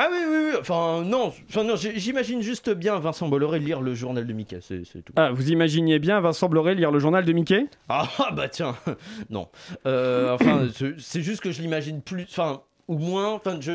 Ah 0.00 0.08
oui, 0.12 0.18
oui, 0.30 0.36
oui, 0.52 0.56
enfin 0.60 1.02
non, 1.02 1.32
enfin, 1.48 1.64
non 1.64 1.74
j'imagine 1.74 2.40
juste 2.40 2.70
bien 2.70 3.00
Vincent 3.00 3.26
Bolloré 3.26 3.58
lire 3.58 3.80
le 3.80 3.94
journal 3.94 4.26
de 4.28 4.32
Mickey, 4.32 4.60
c'est 4.62 4.82
tout. 5.04 5.12
Ah, 5.16 5.32
vous 5.32 5.50
imaginiez 5.50 5.98
bien 5.98 6.20
Vincent 6.20 6.48
Bolloré 6.48 6.76
lire 6.76 6.92
le 6.92 7.00
journal 7.00 7.24
de 7.24 7.32
Mickey? 7.32 7.66
Ah 7.88 8.06
bah 8.32 8.48
tiens, 8.48 8.76
non. 9.30 9.48
Euh, 9.86 10.32
enfin, 10.34 10.68
c'est 10.98 11.20
juste 11.22 11.40
que 11.40 11.50
je 11.50 11.60
l'imagine 11.62 12.00
plus, 12.00 12.22
enfin, 12.30 12.62
ou 12.86 12.98
moins, 12.98 13.32
enfin, 13.32 13.58
je. 13.60 13.72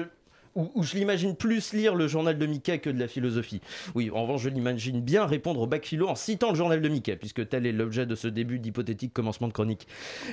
Ou 0.56 0.84
je 0.84 0.96
l'imagine 0.96 1.36
plus 1.36 1.74
lire 1.74 1.96
le 1.96 2.08
journal 2.08 2.38
de 2.38 2.46
Mickey 2.46 2.78
que 2.78 2.90
de 2.90 3.00
la 3.00 3.08
philosophie. 3.08 3.62
Oui, 3.96 4.12
en 4.12 4.22
revanche, 4.22 4.44
je 4.44 4.50
l'imagine 4.50 5.02
bien 5.02 5.26
répondre 5.26 5.62
au 5.62 5.68
bac 5.68 5.86
philo 5.86 6.08
en 6.08 6.16
citant 6.16 6.52
le 6.52 6.56
journal 6.56 6.80
de 6.80 6.90
Mickey, 6.90 7.16
puisque 7.16 7.50
tel 7.50 7.66
est 7.66 7.72
l'objet 7.72 8.06
de 8.06 8.14
ce 8.14 8.28
début 8.28 8.60
d'hypothétique 8.60 9.14
commencement 9.14 9.48
de 9.48 9.54
chronique. 9.54 9.88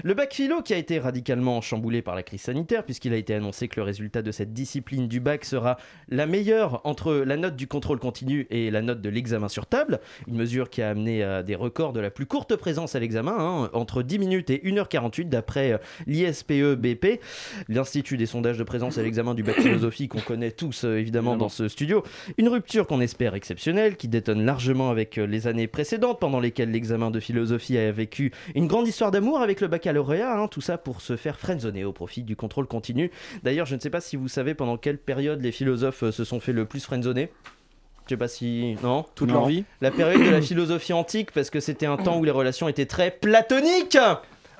Le 0.04 0.12
bac 0.12 0.34
philo 0.34 0.60
qui 0.60 0.74
a 0.74 0.76
été 0.76 0.98
radicalement 0.98 1.60
chamboulé 1.62 2.02
par 2.02 2.14
la 2.14 2.22
crise 2.22 2.42
sanitaire, 2.42 2.84
puisqu'il 2.84 3.14
a 3.14 3.16
été 3.16 3.34
annoncé 3.34 3.68
que 3.68 3.80
le 3.80 3.84
résultat 3.84 4.20
de 4.20 4.30
cette 4.30 4.52
discipline 4.52 5.08
du 5.08 5.20
bac 5.20 5.44
sera 5.44 5.78
la 6.08 6.26
meilleure 6.26 6.82
entre 6.84 7.14
la 7.14 7.38
note 7.38 7.56
du 7.56 7.66
contrôle 7.66 7.98
continu 7.98 8.46
et 8.50 8.70
la 8.70 8.82
note 8.82 9.00
de 9.00 9.08
l'examen 9.08 9.48
sur 9.48 9.66
table, 9.66 10.00
une 10.28 10.36
mesure 10.36 10.68
qui 10.68 10.82
a 10.82 10.90
amené 10.90 11.22
à 11.22 11.42
des 11.42 11.54
records 11.54 11.94
de 11.94 12.00
la 12.00 12.10
plus 12.10 12.26
courte 12.26 12.56
présence 12.56 12.94
à 12.94 13.00
l'examen, 13.00 13.36
hein, 13.38 13.70
entre 13.72 14.02
10 14.02 14.18
minutes 14.18 14.50
et 14.50 14.58
1h48 14.58 15.30
d'après 15.30 15.72
euh, 15.72 15.78
l'ISPE-BP, 16.06 17.20
l'Institut 17.68 18.18
des 18.18 18.26
sondages 18.26 18.58
de 18.58 18.64
présence 18.64 18.98
à 18.98 19.02
l'examen 19.02 19.34
du 19.34 19.42
bac 19.42 19.56
philosophie 19.60 20.09
qu'on 20.10 20.20
connaît 20.20 20.50
tous 20.50 20.84
euh, 20.84 20.98
évidemment 20.98 21.36
dans 21.36 21.48
ce 21.48 21.68
studio. 21.68 22.02
Une 22.36 22.48
rupture 22.48 22.86
qu'on 22.86 23.00
espère 23.00 23.34
exceptionnelle, 23.34 23.96
qui 23.96 24.08
détonne 24.08 24.44
largement 24.44 24.90
avec 24.90 25.16
euh, 25.16 25.26
les 25.26 25.46
années 25.46 25.68
précédentes 25.68 26.20
pendant 26.20 26.40
lesquelles 26.40 26.70
l'examen 26.70 27.10
de 27.10 27.20
philosophie 27.20 27.78
a 27.78 27.90
vécu 27.92 28.32
une 28.54 28.66
grande 28.66 28.86
histoire 28.86 29.10
d'amour 29.10 29.40
avec 29.40 29.60
le 29.60 29.68
baccalauréat, 29.68 30.38
hein, 30.38 30.48
tout 30.48 30.60
ça 30.60 30.76
pour 30.76 31.00
se 31.00 31.16
faire 31.16 31.38
friendzoner 31.38 31.84
au 31.84 31.92
profit 31.92 32.22
du 32.22 32.36
contrôle 32.36 32.66
continu. 32.66 33.10
D'ailleurs, 33.42 33.66
je 33.66 33.76
ne 33.76 33.80
sais 33.80 33.90
pas 33.90 34.00
si 34.00 34.16
vous 34.16 34.28
savez 34.28 34.54
pendant 34.54 34.76
quelle 34.76 34.98
période 34.98 35.40
les 35.40 35.52
philosophes 35.52 36.02
euh, 36.02 36.12
se 36.12 36.24
sont 36.24 36.40
fait 36.40 36.52
le 36.52 36.66
plus 36.66 36.84
friendzoner. 36.84 37.30
Je 38.06 38.14
sais 38.14 38.18
pas 38.18 38.28
si. 38.28 38.76
Non? 38.82 39.06
Toute 39.14 39.30
leur 39.30 39.46
vie 39.46 39.64
La 39.80 39.92
période 39.92 40.20
de 40.20 40.30
la 40.30 40.42
philosophie 40.42 40.92
antique, 40.92 41.30
parce 41.30 41.48
que 41.48 41.60
c'était 41.60 41.86
un 41.86 41.96
temps 41.96 42.18
où 42.18 42.24
les 42.24 42.32
relations 42.32 42.68
étaient 42.68 42.86
très 42.86 43.12
platoniques 43.12 43.96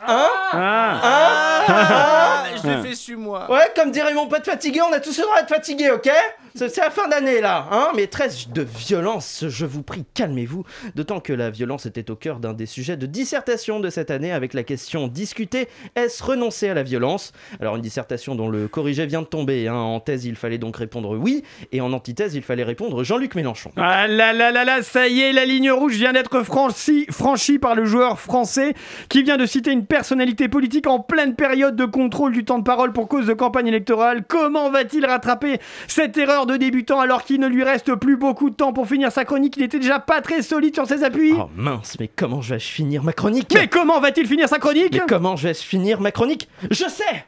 Hein 0.06 0.28
Hein 0.52 2.44
je 2.62 2.68
l'ai 2.68 2.88
fait 2.88 2.94
su 2.94 3.16
moi. 3.16 3.50
Ouais, 3.50 3.70
comme 3.76 3.90
dirait 3.90 4.14
mon 4.14 4.26
pote 4.26 4.44
fatigué, 4.44 4.80
on 4.82 4.92
a 4.92 5.00
tous 5.00 5.16
le 5.18 5.22
droit 5.24 5.36
d'être 5.38 5.48
fatigué, 5.48 5.90
ok 5.90 6.10
C'est 6.54 6.76
la 6.78 6.90
fin 6.90 7.08
d'année 7.08 7.40
là, 7.40 7.66
hein 7.70 7.88
Mais 7.94 8.06
trêve 8.06 8.32
de 8.52 8.62
violence, 8.62 9.44
je 9.48 9.64
vous 9.66 9.82
prie, 9.82 10.04
calmez-vous. 10.14 10.64
D'autant 10.94 11.20
que 11.20 11.32
la 11.32 11.50
violence 11.50 11.86
était 11.86 12.10
au 12.10 12.16
cœur 12.16 12.38
d'un 12.40 12.52
des 12.52 12.66
sujets 12.66 12.96
de 12.96 13.06
dissertation 13.06 13.80
de 13.80 13.88
cette 13.88 14.10
année 14.10 14.32
avec 14.32 14.52
la 14.54 14.62
question 14.62 15.06
discutée 15.08 15.68
est-ce 15.96 16.22
renoncer 16.22 16.68
à 16.68 16.74
la 16.74 16.82
violence? 16.82 17.32
Alors, 17.60 17.76
une 17.76 17.82
dissertation 17.82 18.34
dont 18.34 18.48
le 18.48 18.68
corrigé 18.68 19.06
vient 19.06 19.22
de 19.22 19.26
tomber. 19.26 19.68
hein. 19.68 19.74
En 19.74 20.00
thèse, 20.00 20.24
il 20.24 20.36
fallait 20.36 20.58
donc 20.58 20.76
répondre 20.76 21.16
oui, 21.16 21.42
et 21.72 21.80
en 21.80 21.92
antithèse, 21.92 22.34
il 22.34 22.42
fallait 22.42 22.64
répondre 22.64 23.04
Jean-Luc 23.04 23.34
Mélenchon. 23.34 23.70
Ah 23.76 24.06
là 24.06 24.32
là 24.32 24.50
là 24.50 24.64
là, 24.64 24.82
ça 24.82 25.08
y 25.08 25.20
est, 25.20 25.32
la 25.32 25.44
ligne 25.44 25.70
rouge 25.70 25.94
vient 25.94 26.12
d'être 26.12 26.42
franchie, 26.42 27.06
franchie 27.10 27.58
par 27.58 27.74
le 27.74 27.84
joueur 27.84 28.18
français 28.20 28.74
qui 29.08 29.22
vient 29.22 29.36
de 29.36 29.46
citer 29.46 29.70
une 29.72 29.86
personnalité 29.90 30.48
politique 30.48 30.86
en 30.86 31.00
pleine 31.00 31.34
période 31.34 31.74
de 31.74 31.84
contrôle 31.84 32.32
du 32.32 32.44
temps 32.44 32.58
de 32.60 32.64
parole 32.64 32.92
pour 32.92 33.08
cause 33.08 33.26
de 33.26 33.34
campagne 33.34 33.66
électorale. 33.66 34.22
Comment 34.26 34.70
va-t-il 34.70 35.04
rattraper 35.04 35.60
cette 35.88 36.16
erreur 36.16 36.46
de 36.46 36.56
débutant 36.56 37.00
alors 37.00 37.24
qu'il 37.24 37.40
ne 37.40 37.48
lui 37.48 37.64
reste 37.64 37.96
plus 37.96 38.16
beaucoup 38.16 38.50
de 38.50 38.54
temps 38.54 38.72
pour 38.72 38.86
finir 38.86 39.10
sa 39.10 39.24
chronique? 39.24 39.56
Il 39.56 39.64
était 39.64 39.80
déjà 39.80 39.98
pas 39.98 40.20
très 40.20 40.42
solide 40.42 40.74
sur 40.76 40.86
ses 40.86 41.02
appuis. 41.02 41.34
Oh 41.36 41.50
mince, 41.56 41.96
mais 41.98 42.08
comment 42.08 42.40
je 42.40 42.54
vais 42.54 42.60
finir 42.60 43.02
ma 43.02 43.12
chronique? 43.12 43.52
Mais 43.52 43.66
comment 43.66 43.98
va-t-il 43.98 44.28
finir 44.28 44.48
sa 44.48 44.60
chronique? 44.60 44.92
Mais 44.92 45.02
comment 45.08 45.34
je 45.34 45.48
vais 45.48 45.54
finir 45.54 46.00
ma 46.00 46.12
chronique? 46.12 46.48
Je 46.70 46.88
sais! 46.88 47.24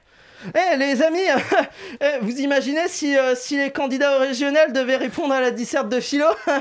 Eh 0.55 0.77
les 0.77 1.03
amis, 1.03 1.19
eh, 2.01 2.19
vous 2.21 2.41
imaginez 2.41 2.87
si, 2.89 3.17
euh, 3.17 3.35
si 3.35 3.57
les 3.57 3.71
candidats 3.71 4.17
au 4.17 4.21
régional 4.21 4.73
devaient 4.73 4.97
répondre 4.97 5.35
à 5.35 5.41
la 5.41 5.51
disserte 5.51 5.89
de 5.89 6.01
philo? 6.01 6.27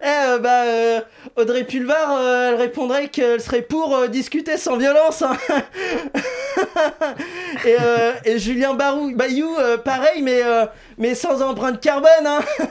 Eh 0.00 0.06
euh, 0.06 0.38
bah 0.38 0.62
euh, 0.62 1.00
Audrey 1.38 1.62
Pulvar, 1.62 2.16
euh, 2.18 2.48
elle 2.48 2.54
répondrait 2.56 3.08
qu'elle 3.08 3.40
serait 3.40 3.62
pour 3.62 3.94
euh, 3.96 4.08
discuter 4.08 4.56
sans 4.56 4.76
violence. 4.76 5.22
hein. 5.22 5.36
et, 7.64 7.76
euh, 7.80 8.12
et 8.24 8.38
Julien 8.40 8.74
Barou, 8.74 9.12
Bayou, 9.14 9.54
pareil, 9.84 10.20
mais, 10.22 10.40
mais 10.98 11.14
sans 11.14 11.40
empreinte 11.40 11.80
carbone. 11.80 12.08
hein. 12.26 12.40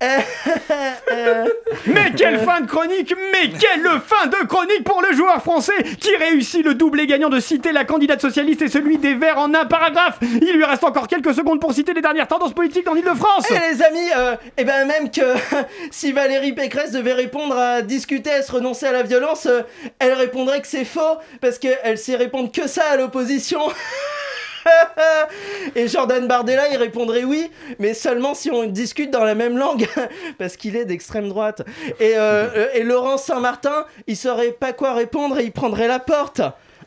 Mais 1.86 2.12
quelle 2.16 2.38
fin 2.40 2.62
de 2.62 2.66
chronique 2.66 3.14
Mais 3.32 3.50
quelle 3.50 3.84
fin 4.00 4.26
de 4.28 4.46
chronique 4.46 4.82
pour 4.82 5.02
le 5.02 5.14
joueur 5.14 5.42
français 5.42 5.74
qui 6.00 6.16
réussit 6.16 6.64
le 6.64 6.72
doublé 6.74 7.06
gagnant 7.06 7.28
de 7.28 7.38
citer 7.38 7.72
la 7.72 7.84
candidate 7.84 8.22
socialiste 8.22 8.62
et 8.62 8.68
celui 8.68 8.96
des 8.96 9.14
Verts 9.14 9.38
en 9.38 9.52
un 9.52 9.66
paragraphe 9.66 10.18
Il 10.22 10.52
lui 10.54 10.64
reste 10.64 10.84
encore 10.84 11.06
quelques 11.06 11.34
secondes 11.34 11.60
pour 11.60 11.74
citer 11.74 11.92
les 11.92 12.00
dernières 12.00 12.28
tendances 12.28 12.54
politiques 12.54 12.86
dans 12.86 12.94
l'Île-de-France 12.94 13.44
Eh 13.50 13.74
les 13.74 13.82
amis, 13.82 14.08
euh, 14.16 14.36
eh 14.56 14.64
ben 14.64 14.86
même 14.86 15.10
que 15.10 15.34
si 15.90 16.12
Valérie 16.12 16.52
Pécresse 16.52 16.92
devait 16.92 17.12
répondre 17.12 17.58
à 17.58 17.82
discuter, 17.82 18.32
à 18.32 18.42
se 18.42 18.52
renoncer 18.52 18.86
à 18.86 18.92
la 18.92 19.02
violence, 19.02 19.44
euh, 19.46 19.60
elle 19.98 20.14
répondrait 20.14 20.62
que 20.62 20.66
c'est 20.66 20.86
faux 20.86 21.18
parce 21.42 21.58
qu'elle 21.58 21.98
sait 21.98 22.16
répondre 22.16 22.50
que 22.50 22.66
ça 22.66 22.84
à 22.90 22.96
l'opposition. 22.96 23.60
Et 25.76 25.88
Jordan 25.88 26.26
Bardella, 26.26 26.68
il 26.68 26.76
répondrait 26.76 27.24
oui, 27.24 27.50
mais 27.78 27.94
seulement 27.94 28.34
si 28.34 28.50
on 28.50 28.64
discute 28.66 29.10
dans 29.10 29.24
la 29.24 29.34
même 29.34 29.56
langue, 29.56 29.86
parce 30.38 30.56
qu'il 30.56 30.76
est 30.76 30.84
d'extrême 30.84 31.28
droite. 31.28 31.62
Et, 31.98 32.16
euh, 32.16 32.48
euh, 32.56 32.68
et 32.74 32.82
Laurent 32.82 33.16
Saint-Martin, 33.16 33.84
il 34.06 34.16
saurait 34.16 34.52
pas 34.52 34.72
quoi 34.72 34.94
répondre 34.94 35.38
et 35.38 35.44
il 35.44 35.52
prendrait 35.52 35.88
la 35.88 35.98
porte. 35.98 36.40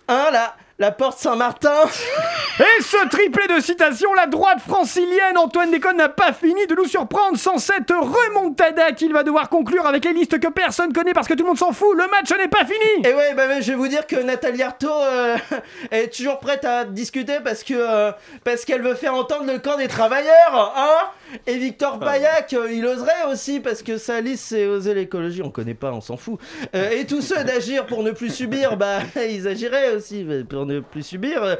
Hein, 0.07 0.25
la, 0.31 0.55
la 0.79 0.91
porte 0.91 1.19
Saint-Martin. 1.19 1.75
Et 2.59 2.81
ce 2.81 3.07
triplé 3.09 3.47
de 3.47 3.59
citations, 3.59 4.13
la 4.13 4.27
droite 4.27 4.59
francilienne, 4.59 5.37
Antoine 5.37 5.71
Déconne 5.71 5.97
n'a 5.97 6.09
pas 6.09 6.33
fini 6.33 6.65
de 6.67 6.75
nous 6.75 6.85
surprendre 6.85 7.37
sans 7.37 7.57
cette 7.57 7.89
remontada 7.89 8.91
qu'il 8.91 9.11
va 9.11 9.23
devoir 9.23 9.49
conclure 9.49 9.87
avec 9.87 10.05
les 10.05 10.13
listes 10.13 10.39
que 10.39 10.47
personne 10.47 10.93
connaît 10.93 11.13
parce 11.13 11.27
que 11.27 11.33
tout 11.33 11.43
le 11.43 11.49
monde 11.49 11.57
s'en 11.57 11.71
fout. 11.71 11.97
Le 11.97 12.07
match 12.07 12.31
n'est 12.31 12.47
pas 12.47 12.65
fini. 12.65 13.07
Et 13.07 13.13
ouais, 13.13 13.33
bah, 13.33 13.59
je 13.59 13.71
vais 13.71 13.77
vous 13.77 13.87
dire 13.87 14.05
que 14.05 14.17
Nathalie 14.17 14.61
Arthaud 14.61 15.01
euh, 15.01 15.37
est 15.91 16.13
toujours 16.15 16.39
prête 16.39 16.65
à 16.65 16.85
discuter 16.85 17.37
parce 17.43 17.63
que 17.63 17.73
euh, 17.73 18.11
parce 18.43 18.65
qu'elle 18.65 18.81
veut 18.81 18.95
faire 18.95 19.15
entendre 19.15 19.51
le 19.51 19.59
camp 19.59 19.77
des 19.77 19.87
travailleurs, 19.87 20.73
hein 20.75 21.09
Et 21.47 21.57
Victor 21.57 21.99
Payac, 21.99 22.53
euh, 22.53 22.71
il 22.71 22.85
oserait 22.85 23.25
aussi 23.31 23.59
parce 23.59 23.81
que 23.81 23.97
sa 23.97 24.21
liste 24.21 24.45
c'est 24.49 24.67
oser 24.67 24.93
l'écologie, 24.93 25.41
on 25.41 25.49
connaît 25.49 25.73
pas, 25.73 25.91
on 25.91 26.01
s'en 26.01 26.17
fout. 26.17 26.39
Euh, 26.75 26.91
et 26.91 27.05
tous 27.05 27.21
ceux 27.21 27.43
d'agir 27.43 27.85
pour 27.85 28.03
ne 28.03 28.11
plus 28.11 28.33
subir, 28.33 28.77
bah 28.77 28.99
ils 29.29 29.47
agiraient 29.47 29.95
aussi 29.95 30.25
pour 30.49 30.65
ne 30.65 30.79
plus 30.79 31.03
subir. 31.05 31.43
Euh, 31.43 31.55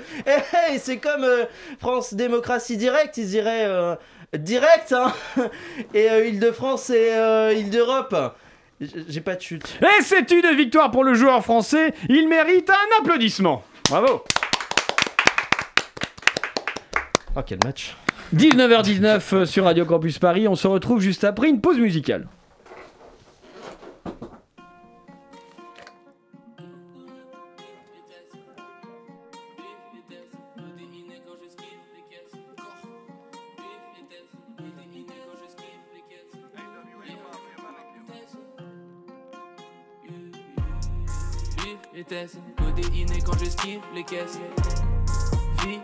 Et, 0.74 0.78
c'est 0.78 0.98
comme 0.98 1.24
euh, 1.24 1.46
France 1.80 2.14
Démocratie 2.14 2.78
Direct, 2.78 3.18
ils 3.18 3.34
iraient 3.36 3.66
euh, 3.66 3.96
direct, 4.38 4.94
hein 4.94 5.14
Et 5.94 6.10
euh, 6.10 6.26
Île-de-France 6.28 6.90
et 6.90 7.14
euh, 7.14 7.54
Île-d'Europe. 7.54 8.16
J'ai 9.08 9.22
pas 9.22 9.36
de 9.36 9.42
chute. 9.42 9.80
Et 9.82 10.02
c'est 10.04 10.30
une 10.32 10.56
victoire 10.56 10.92
pour 10.92 11.04
le 11.04 11.14
joueur 11.14 11.44
français. 11.44 11.94
Il 12.10 12.28
mérite 12.28 12.70
un 12.70 13.02
applaudissement. 13.02 13.64
Bravo. 13.90 14.24
Oh 17.36 17.42
quel 17.46 17.60
match 17.64 17.96
19h19 18.34 19.46
sur 19.46 19.66
Radio 19.66 19.86
Campus 19.86 20.18
Paris. 20.18 20.48
On 20.48 20.56
se 20.56 20.68
retrouve 20.68 21.00
juste 21.00 21.24
après 21.24 21.50
une 21.50 21.62
pause 21.62 21.78
musicale. 21.78 22.28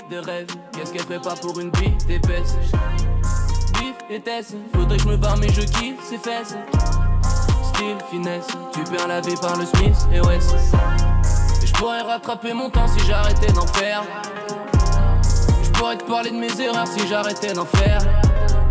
Vie 0.09 0.15
de 0.15 0.53
qu'est-ce 0.71 0.91
qu'elle 0.91 1.03
ferait 1.03 1.21
pas 1.21 1.35
pour 1.35 1.59
une 1.59 1.69
bille 1.71 1.95
d'épaisse? 2.07 2.55
Vif, 3.79 3.95
vitesse, 4.09 4.55
faudrait 4.73 4.97
que 4.97 5.03
je 5.03 5.07
me 5.07 5.17
barre 5.17 5.37
mais 5.37 5.49
je 5.49 5.61
kiffe 5.61 6.03
ses 6.03 6.17
fesses. 6.17 6.55
Style, 7.73 7.97
finesse, 8.09 8.47
tu 8.73 8.83
perds 8.85 9.07
lavé 9.07 9.33
par 9.39 9.55
le 9.57 9.65
Smith 9.65 9.95
et 10.11 10.19
West. 10.21 10.55
Et 11.61 11.67
je 11.67 11.73
pourrais 11.73 12.01
rattraper 12.01 12.53
mon 12.53 12.69
temps 12.71 12.87
si 12.87 13.05
j'arrêtais 13.05 13.51
d'en 13.51 13.67
faire. 13.67 14.03
Je 15.63 15.69
pourrais 15.71 15.97
te 15.97 16.05
parler 16.05 16.31
de 16.31 16.37
mes 16.37 16.59
erreurs 16.59 16.87
si 16.87 17.07
j'arrêtais 17.07 17.53
d'en 17.53 17.65
faire. 17.65 18.01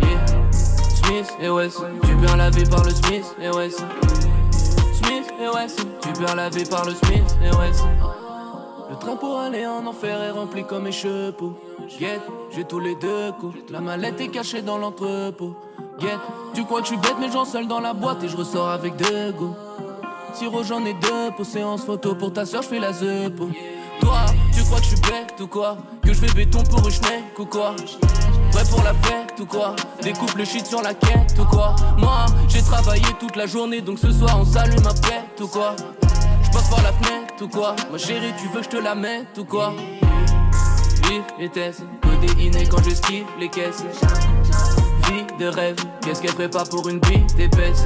Yeah. 0.01 0.51
Smith 1.05 1.37
et 1.41 1.51
West, 1.51 1.79
tu 2.03 2.17
perds 2.17 2.37
lavé 2.37 2.65
par 2.65 2.83
le 2.83 2.91
Smith 2.91 3.27
et 3.41 3.51
West. 3.51 3.85
Smith 4.93 5.33
et 5.41 5.49
West, 5.57 5.87
tu 6.03 6.13
perds 6.15 6.35
lavé 6.35 6.65
par 6.65 6.85
le 6.85 6.95
Smith 6.95 7.37
et 7.45 7.55
West. 7.57 7.85
Train 9.01 9.17
pour 9.17 9.39
aller 9.39 9.67
en 9.67 9.87
enfer 9.87 10.21
est 10.23 10.31
rempli 10.31 10.65
comme 10.65 10.85
mes 10.85 10.93
chevaux. 10.93 11.55
Get, 12.01 12.21
j'ai 12.55 12.65
tous 12.65 12.81
les 12.81 12.95
deux 12.97 13.33
coups. 13.41 13.57
La 13.71 13.81
mallette 13.81 14.21
est 14.21 14.29
cachée 14.29 14.63
dans 14.63 14.79
l'entrepôt. 14.79 15.55
Get, 16.01 16.19
tu 16.55 16.65
crois 16.65 16.81
que 16.81 16.87
je 16.87 16.93
suis 16.93 17.01
bête, 17.01 17.17
mais 17.21 17.31
j'en 17.31 17.45
seul 17.45 17.69
dans 17.69 17.81
la 17.81 17.93
boîte 17.93 18.23
et 18.25 18.29
je 18.29 18.37
ressors 18.37 18.69
avec 18.69 18.97
deux 18.97 19.33
go. 19.33 19.55
Siro, 20.35 20.63
j'en 20.65 20.85
ai 20.85 20.95
deux 20.95 21.31
pour 21.37 21.47
séance 21.47 21.85
photo. 21.85 22.15
Pour 22.15 22.33
ta 22.33 22.45
soeur, 22.45 22.63
je 22.63 22.69
fais 22.69 22.81
la 22.81 22.93
zepo. 22.93 23.49
Toi, 24.01 24.19
tu 24.55 24.63
crois 24.65 24.79
que 24.79 24.85
je 24.85 24.89
suis 24.89 25.01
bête 25.01 25.41
ou 25.41 25.47
quoi? 25.47 25.77
Que 26.03 26.13
je 26.13 26.19
fais 26.19 26.35
béton 26.35 26.63
pour 26.65 26.81
une 26.81 26.95
ou 27.39 27.47
quoi? 27.47 27.75
Prêt 28.53 28.65
pour 28.71 28.83
la 28.83 28.95
fête 28.95 29.39
ou 29.41 29.47
quoi? 29.47 29.75
Découpe 30.03 30.35
le 30.35 30.45
shit 30.45 30.67
sur 30.67 30.83
la 30.83 30.95
quête 30.95 31.37
ou 31.39 31.45
quoi? 31.45 31.75
Moi, 31.99 32.27
j'ai 32.49 32.63
travaillé 32.63 33.07
toute 33.19 33.37
la 33.37 33.47
journée, 33.47 33.81
donc 33.81 33.99
ce 33.99 34.11
soir 34.11 34.39
on 34.41 34.45
s'allume 34.45 34.83
ma 34.83 34.95
pète 34.95 35.41
ou 35.41 35.49
quoi? 35.49 35.75
Je 36.49 36.53
passe 36.57 36.71
par 36.71 36.83
la 36.83 36.93
fenêtre 36.93 37.35
ou 37.43 37.49
quoi 37.49 37.77
Ma 37.93 37.99
chérie, 37.99 38.33
tu 38.39 38.49
veux 38.49 38.61
que 38.61 38.65
je 38.65 38.71
te 38.71 38.77
la 38.79 38.95
mette 38.95 39.37
ou 39.37 39.45
quoi 39.45 39.75
Vif 41.05 41.23
et 41.39 41.49
test, 41.51 41.83
codéiné 42.03 42.67
quand 42.67 42.83
je 42.83 42.95
skiffe 42.95 43.27
les 43.39 43.49
caisses. 43.49 43.85
Vie 45.05 45.27
de 45.39 45.47
rêve, 45.47 45.77
qu'est-ce 46.01 46.23
qu'elle 46.23 46.33
ferait 46.33 46.49
pas 46.49 46.65
pour 46.65 46.89
une 46.89 47.01
bite 47.01 47.39
épaisse 47.39 47.85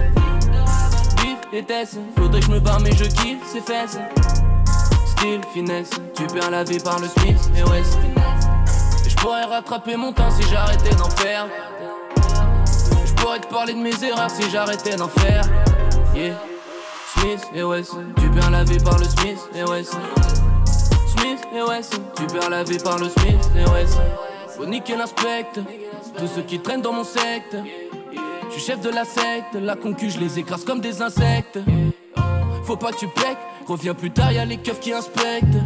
Vif 1.19 1.39
et 1.53 1.65
faudrait 2.17 2.41
que 2.41 2.47
je 2.47 2.51
me 2.53 2.61
barre 2.61 2.81
mais 2.81 2.93
je 2.93 3.05
kiffe 3.05 3.45
ses 3.47 3.61
fesses. 3.61 3.99
Style, 5.07 5.41
finesse, 5.53 5.91
tu 6.15 6.27
perds 6.29 6.51
la 6.51 6.63
vie 6.63 6.79
par 6.79 7.01
le 7.01 7.09
Smith 7.09 7.51
et 7.57 7.65
West. 7.65 7.99
Et 9.05 9.11
je 9.11 9.17
pourrais 9.17 9.45
rattraper 9.45 9.97
mon 9.97 10.13
temps 10.13 10.31
si 10.31 10.49
j'arrêtais 10.49 10.95
d'en 10.95 11.11
faire. 11.11 11.49
Je 13.05 13.13
pourrais 13.15 13.41
te 13.41 13.49
parler 13.49 13.75
de 13.75 13.81
mes 13.81 14.05
erreurs 14.05 14.31
si 14.31 14.49
j'arrêtais 14.51 14.95
d'en 14.95 15.09
faire. 15.09 15.43
Yeah. 16.15 16.52
Smith 17.15 17.51
et 17.55 17.63
West, 17.63 17.93
tu 18.17 18.31
perds 18.31 18.51
la 18.51 18.65
vie 18.65 18.79
par 18.79 18.99
le 18.99 19.05
Smith 19.05 19.39
et 19.55 19.65
West. 19.65 19.97
Smith 21.07 21.41
et 21.55 21.63
West, 21.63 22.01
tu 22.17 22.27
perds 22.27 22.51
la 22.51 22.65
vie 22.65 22.79
par 22.79 22.99
le 22.99 23.09
Smith 23.09 23.51
et 23.57 23.69
West. 23.71 23.99
Faut 24.57 24.67
niquer 24.67 24.97
l'inspecte, 24.97 25.61
tous 26.17 26.27
ceux 26.27 26.43
qui 26.43 26.61
traînent 26.61 26.83
dans 26.83 26.93
mon 26.93 27.05
secte. 27.05 27.57
Je 28.47 28.53
suis 28.53 28.63
chef 28.63 28.81
de 28.81 28.91
la 28.91 29.05
secte, 29.05 29.55
la 29.55 29.77
concu, 29.77 30.11
je 30.11 30.19
les 30.19 30.39
écrase 30.39 30.65
comme 30.65 30.81
des 30.81 31.03
insectes. 31.03 31.59
Faut 32.65 32.77
pas 32.77 32.93
que 32.93 32.99
tu 32.99 33.09
peques, 33.09 33.39
reviens 33.67 33.95
plus 33.95 34.11
tard, 34.11 34.33
y'a 34.33 34.45
les 34.45 34.59
keufs 34.59 34.81
qui 34.81 34.93
inspectent. 34.93 35.59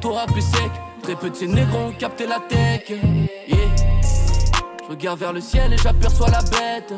Ton 0.00 0.12
rap 0.12 0.30
sec, 0.30 0.70
très 1.02 1.16
peu 1.16 1.30
de 1.30 1.46
négros 1.46 1.78
ont 1.88 1.92
capté 1.92 2.26
la 2.26 2.40
tech. 2.40 2.88
Yeah. 2.88 3.58
Je 4.84 4.90
regarde 4.90 5.18
vers 5.18 5.32
le 5.32 5.40
ciel 5.40 5.72
et 5.72 5.78
j'aperçois 5.78 6.28
la 6.30 6.40
bête. 6.42 6.94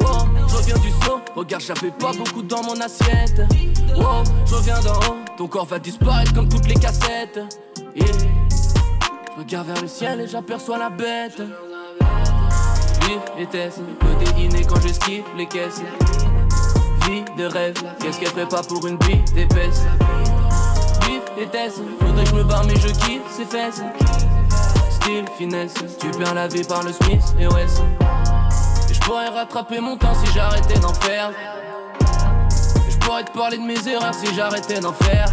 Wow, 0.00 0.26
je 0.48 0.56
reviens 0.56 0.78
du 0.78 0.90
saut, 1.04 1.20
regarde, 1.34 1.62
j'avais 1.62 1.90
pas 1.90 2.12
beaucoup 2.12 2.42
dans 2.42 2.62
mon 2.62 2.80
assiette. 2.80 3.40
Wow, 3.96 4.24
je 4.46 4.54
reviens 4.54 4.80
d'en 4.80 4.94
haut, 4.94 5.16
ton 5.36 5.46
corps 5.48 5.66
va 5.66 5.78
disparaître 5.78 6.32
comme 6.34 6.48
toutes 6.48 6.66
les 6.66 6.74
cassettes. 6.74 7.40
Yeah. 7.94 8.06
Regarde 9.38 9.66
vers 9.66 9.82
le 9.82 9.88
ciel 9.88 10.20
et 10.20 10.28
j'aperçois 10.28 10.78
la 10.78 10.90
bête. 10.90 11.40
Vif 13.02 13.20
et 13.38 13.46
test, 13.46 13.80
codéiné 14.00 14.64
quand 14.64 14.80
je 14.80 14.88
skiffe 14.88 15.26
les 15.36 15.46
caisses. 15.46 15.82
Vie 17.02 17.24
de 17.38 17.44
rêve, 17.44 17.74
qu'est-ce 18.00 18.18
qu'elle 18.18 18.28
ferait 18.28 18.48
pas 18.48 18.62
pour 18.62 18.86
une 18.86 18.96
bite 18.96 19.36
épaisse? 19.36 19.82
Vif 21.02 21.22
et 21.38 21.46
test, 21.46 21.80
faudrait 22.00 22.24
que 22.24 22.30
je 22.30 22.34
me 22.34 22.44
barre 22.44 22.64
mais 22.64 22.76
je 22.76 22.88
kiffe 22.88 23.22
ses 23.30 23.44
fesses. 23.44 23.82
Style, 24.90 25.26
finesse, 25.36 25.74
tu 26.00 26.10
perds 26.10 26.34
la 26.34 26.48
vie 26.48 26.64
par 26.64 26.82
le 26.82 26.92
Smith 26.92 27.22
et 27.38 27.46
West. 27.46 27.82
Je 29.06 29.10
pourrais 29.12 29.28
rattraper 29.28 29.78
mon 29.78 29.96
temps 29.96 30.14
si 30.14 30.32
j'arrêtais 30.32 30.80
d'en 30.80 30.92
faire. 30.92 31.30
Je 32.90 32.96
pourrais 32.98 33.22
te 33.22 33.30
parler 33.30 33.56
de 33.56 33.62
mes 33.62 33.88
erreurs 33.88 34.12
si 34.12 34.34
j'arrêtais 34.34 34.80
d'en 34.80 34.92
faire. 34.92 35.28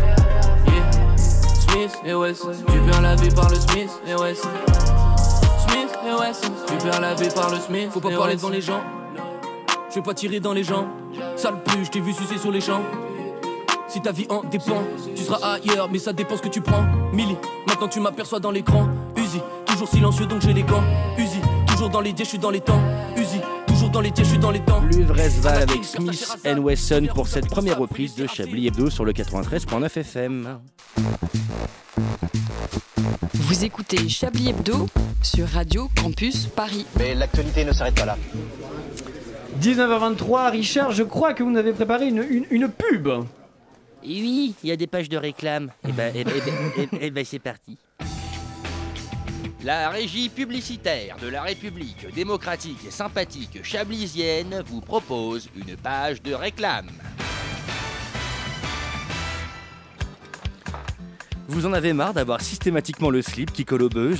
Yeah. 0.67 1.17
Smith 1.17 1.99
et 2.05 2.13
West, 2.13 2.45
tu 2.67 2.79
perds 2.81 3.01
la 3.01 3.15
vie 3.15 3.33
par 3.33 3.49
le 3.49 3.55
Smith 3.55 3.89
et 4.05 4.13
West. 4.13 4.43
Smith 4.43 5.89
et 6.07 6.21
West, 6.21 6.51
tu 6.67 6.87
perds 6.87 7.01
la 7.01 7.15
vie 7.15 7.29
par 7.33 7.49
le 7.49 7.57
Smith. 7.57 7.89
Faut 7.91 7.99
pas 7.99 8.11
et 8.11 8.15
parler 8.15 8.35
devant 8.35 8.49
les 8.49 8.61
gens. 8.61 8.81
Je 9.89 9.95
vais 9.95 10.03
pas 10.03 10.13
tirer 10.13 10.39
dans 10.39 10.53
les 10.53 10.63
gens. 10.63 10.85
Sale 11.35 11.63
plus, 11.63 11.85
je 11.85 11.89
t'ai 11.89 11.99
vu 11.99 12.13
sucer 12.13 12.37
sur 12.37 12.51
les 12.51 12.61
champs. 12.61 12.83
Si 13.87 14.01
ta 14.01 14.11
vie 14.11 14.27
en 14.29 14.43
dépend, 14.43 14.83
tu 15.15 15.23
seras 15.23 15.53
ailleurs, 15.53 15.89
mais 15.91 15.97
ça 15.97 16.13
dépend 16.13 16.37
ce 16.37 16.43
que 16.43 16.49
tu 16.49 16.61
prends. 16.61 16.83
Millie, 17.11 17.37
maintenant 17.67 17.87
tu 17.87 17.99
m'aperçois 17.99 18.39
dans 18.39 18.51
l'écran. 18.51 18.87
Uzi, 19.15 19.41
toujours 19.65 19.87
silencieux 19.87 20.27
donc 20.27 20.41
j'ai 20.41 20.53
les 20.53 20.63
gants. 20.63 20.83
Uzi, 21.17 21.39
toujours 21.67 21.89
dans 21.89 22.01
les 22.01 22.13
dieux, 22.13 22.25
je 22.25 22.29
suis 22.29 22.39
dans 22.39 22.51
les 22.51 22.61
temps. 22.61 22.79
Dans 23.93 24.01
les 24.01 24.11
dieux, 24.11 24.23
je 24.23 24.29
suis 24.31 24.39
dans 24.39 24.51
les 24.51 24.59
temps. 24.61 24.81
Luvresval 24.81 25.61
avec 25.61 25.83
Smith 25.85 26.37
and 26.45 26.57
Wesson 26.59 27.07
pour 27.13 27.27
cette 27.27 27.47
première 27.47 27.77
reprise 27.77 28.15
de 28.15 28.25
Chablis 28.27 28.67
Hebdo 28.67 28.89
sur 28.89 29.05
le 29.05 29.13
93.9 29.13 29.97
FM. 29.99 30.59
Vous 33.33 33.63
écoutez 33.63 34.09
Chablis 34.09 34.49
Hebdo 34.49 34.87
sur 35.21 35.47
Radio 35.47 35.89
Campus 35.95 36.47
Paris. 36.47 36.85
Mais 36.97 37.13
l'actualité 37.13 37.63
ne 37.65 37.71
s'arrête 37.71 37.95
pas 37.95 38.05
là. 38.05 38.17
19h23, 39.61 40.51
Richard, 40.51 40.91
je 40.91 41.03
crois 41.03 41.33
que 41.33 41.43
vous 41.43 41.51
nous 41.51 41.59
avez 41.59 41.73
préparé 41.73 42.07
une, 42.07 42.23
une- 42.29 42.45
une 42.49 42.69
pub. 42.69 43.07
Oui, 44.05 44.55
il 44.63 44.69
y 44.69 44.71
a 44.71 44.75
des 44.75 44.87
pages 44.87 45.07
de 45.07 45.17
réclame. 45.17 45.69
Et 45.87 45.91
ben, 45.91 46.11
eh 46.15 46.23
ben, 46.23 46.33
eh 46.35 46.41
ben, 46.41 46.53
eh 46.77 46.85
ben, 46.87 46.99
eh 47.01 47.11
ben, 47.11 47.23
c'est 47.25 47.39
parti. 47.39 47.77
La 49.63 49.89
régie 49.89 50.27
publicitaire 50.27 51.15
de 51.21 51.29
la 51.29 51.41
République 51.41 52.13
démocratique 52.13 52.79
et 52.85 52.91
sympathique 52.91 53.63
chablisienne 53.63 54.61
vous 54.67 54.81
propose 54.81 55.47
une 55.55 55.77
page 55.77 56.21
de 56.21 56.33
réclame. 56.33 56.89
Vous 61.47 61.65
en 61.65 61.73
avez 61.73 61.91
marre 61.91 62.13
d'avoir 62.13 62.39
systématiquement 62.41 63.09
le 63.09 63.21
slip 63.21 63.51
qui 63.51 63.65
colle 63.65 63.83
au 63.83 63.89
beuge 63.89 64.19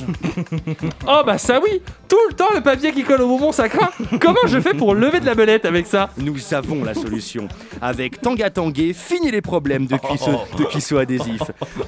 Oh 1.08 1.22
bah 1.26 1.38
ça 1.38 1.60
oui 1.64 1.82
Tout 2.10 2.18
le 2.30 2.36
temps 2.36 2.50
le 2.54 2.62
papier 2.62 2.92
qui 2.92 3.04
colle 3.04 3.22
au 3.22 3.28
bonbon 3.28 3.54
ça 3.54 3.70
craint 3.70 3.92
Comment 4.20 4.46
je 4.46 4.60
fais 4.60 4.74
pour 4.74 4.94
lever 4.94 5.22
de 5.22 5.26
la 5.26 5.34
belette 5.34 5.64
avec 5.64 5.88
ça? 5.88 6.10
Nous 6.18 6.36
avons 6.54 6.84
la 6.84 6.94
solution. 6.94 7.48
Avec 7.82 8.20
Tanga 8.22 8.50
Tanguay, 8.50 8.94
fini 8.94 9.32
les 9.32 9.42
problèmes 9.42 9.88
de 9.88 9.96
cuisseau, 9.96 10.42
de 10.58 10.98
adhésif. 10.98 11.42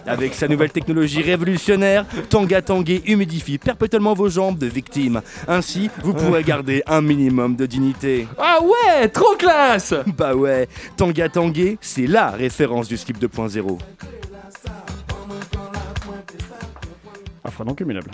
Avec 0.07 0.33
sa 0.33 0.47
nouvelle 0.47 0.71
technologie 0.71 1.21
révolutionnaire, 1.21 2.05
Tanga 2.29 2.61
Tanguay 2.61 3.01
humidifie 3.05 3.57
perpétuellement 3.57 4.13
vos 4.13 4.29
jambes 4.29 4.57
de 4.57 4.67
victime. 4.67 5.21
Ainsi, 5.47 5.89
vous 6.03 6.13
pourrez 6.13 6.43
garder 6.43 6.81
un 6.87 7.01
minimum 7.01 7.55
de 7.55 7.65
dignité. 7.65 8.27
Ah 8.37 8.59
ouais 8.63 9.09
Trop 9.09 9.35
classe 9.35 9.93
Bah 10.17 10.33
ouais, 10.33 10.67
Tanga 10.95 11.27
Tanguay, 11.29 11.77
c'est 11.81 12.07
la 12.07 12.31
référence 12.31 12.87
du 12.87 12.97
slip 12.97 13.19
2.0. 13.19 13.77
fera 17.55 17.65
donc 17.65 17.79
humiliable. 17.81 18.11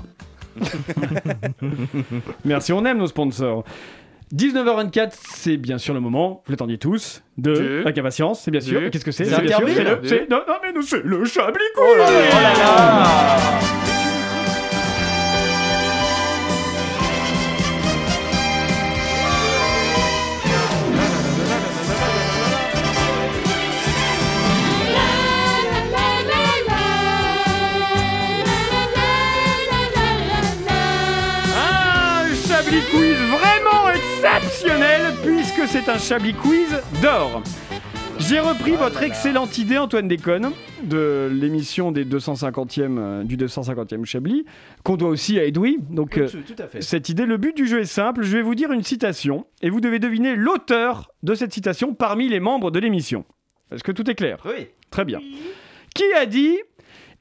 Merci, 2.45 2.73
on 2.73 2.85
aime 2.85 2.97
nos 2.99 3.07
sponsors. 3.07 3.63
19h24, 4.33 5.11
c'est 5.13 5.57
bien 5.57 5.77
sûr 5.77 5.93
le 5.93 5.99
moment, 5.99 6.41
vous 6.45 6.51
l'attendiez 6.53 6.77
tous, 6.77 7.21
de 7.37 7.53
Du- 7.53 7.83
la 7.83 7.89
impatience, 7.89 8.41
c'est 8.43 8.51
bien 8.51 8.61
sûr. 8.61 8.79
du- 8.79 8.89
Qu'est-ce 8.89 9.03
que 9.03 9.11
c'est 9.11 9.25
C'est 9.25 9.31
c'est- 10.07 10.29
Non, 10.29 10.41
non, 10.47 10.53
mais 10.63 10.71
nous, 10.71 10.83
c'est 10.83 11.03
le 11.03 11.25
Chablis 11.25 11.61
Oh 11.77 11.95
là 11.97 12.09
là, 12.09 13.90
c'est 35.67 35.89
un 35.89 35.97
Chablis 35.97 36.33
Quiz 36.33 36.81
d'or. 37.01 37.41
J'ai 38.19 38.39
repris 38.39 38.71
votre 38.75 39.01
excellente 39.03 39.57
idée, 39.57 39.77
Antoine 39.77 40.07
Déconne, 40.07 40.51
de 40.83 41.29
l'émission 41.31 41.91
des 41.91 42.05
250e, 42.05 42.97
euh, 42.99 43.23
du 43.23 43.35
250e 43.37 44.05
Chablis, 44.05 44.45
qu'on 44.83 44.95
doit 44.97 45.09
aussi 45.09 45.39
à 45.39 45.45
Edoui. 45.45 45.77
Donc, 45.89 46.13
Oui, 46.15 46.23
euh, 46.23 46.27
tout- 46.29 46.53
tout 46.53 46.61
à 46.61 46.67
fait. 46.67 46.81
cette 46.81 47.09
idée, 47.09 47.25
le 47.25 47.37
but 47.37 47.55
du 47.55 47.67
jeu 47.67 47.79
est 47.79 47.85
simple. 47.85 48.23
Je 48.23 48.35
vais 48.37 48.43
vous 48.43 48.55
dire 48.55 48.71
une 48.71 48.83
citation 48.83 49.45
et 49.61 49.69
vous 49.69 49.81
devez 49.81 49.99
deviner 49.99 50.35
l'auteur 50.35 51.11
de 51.23 51.33
cette 51.33 51.53
citation 51.53 51.93
parmi 51.93 52.29
les 52.29 52.39
membres 52.39 52.69
de 52.71 52.79
l'émission. 52.79 53.25
Est-ce 53.71 53.83
que 53.83 53.91
tout 53.91 54.09
est 54.09 54.15
clair? 54.15 54.37
Oui. 54.45 54.67
Très 54.91 55.05
bien. 55.05 55.19
Qui 55.95 56.03
a 56.19 56.25
dit 56.25 56.57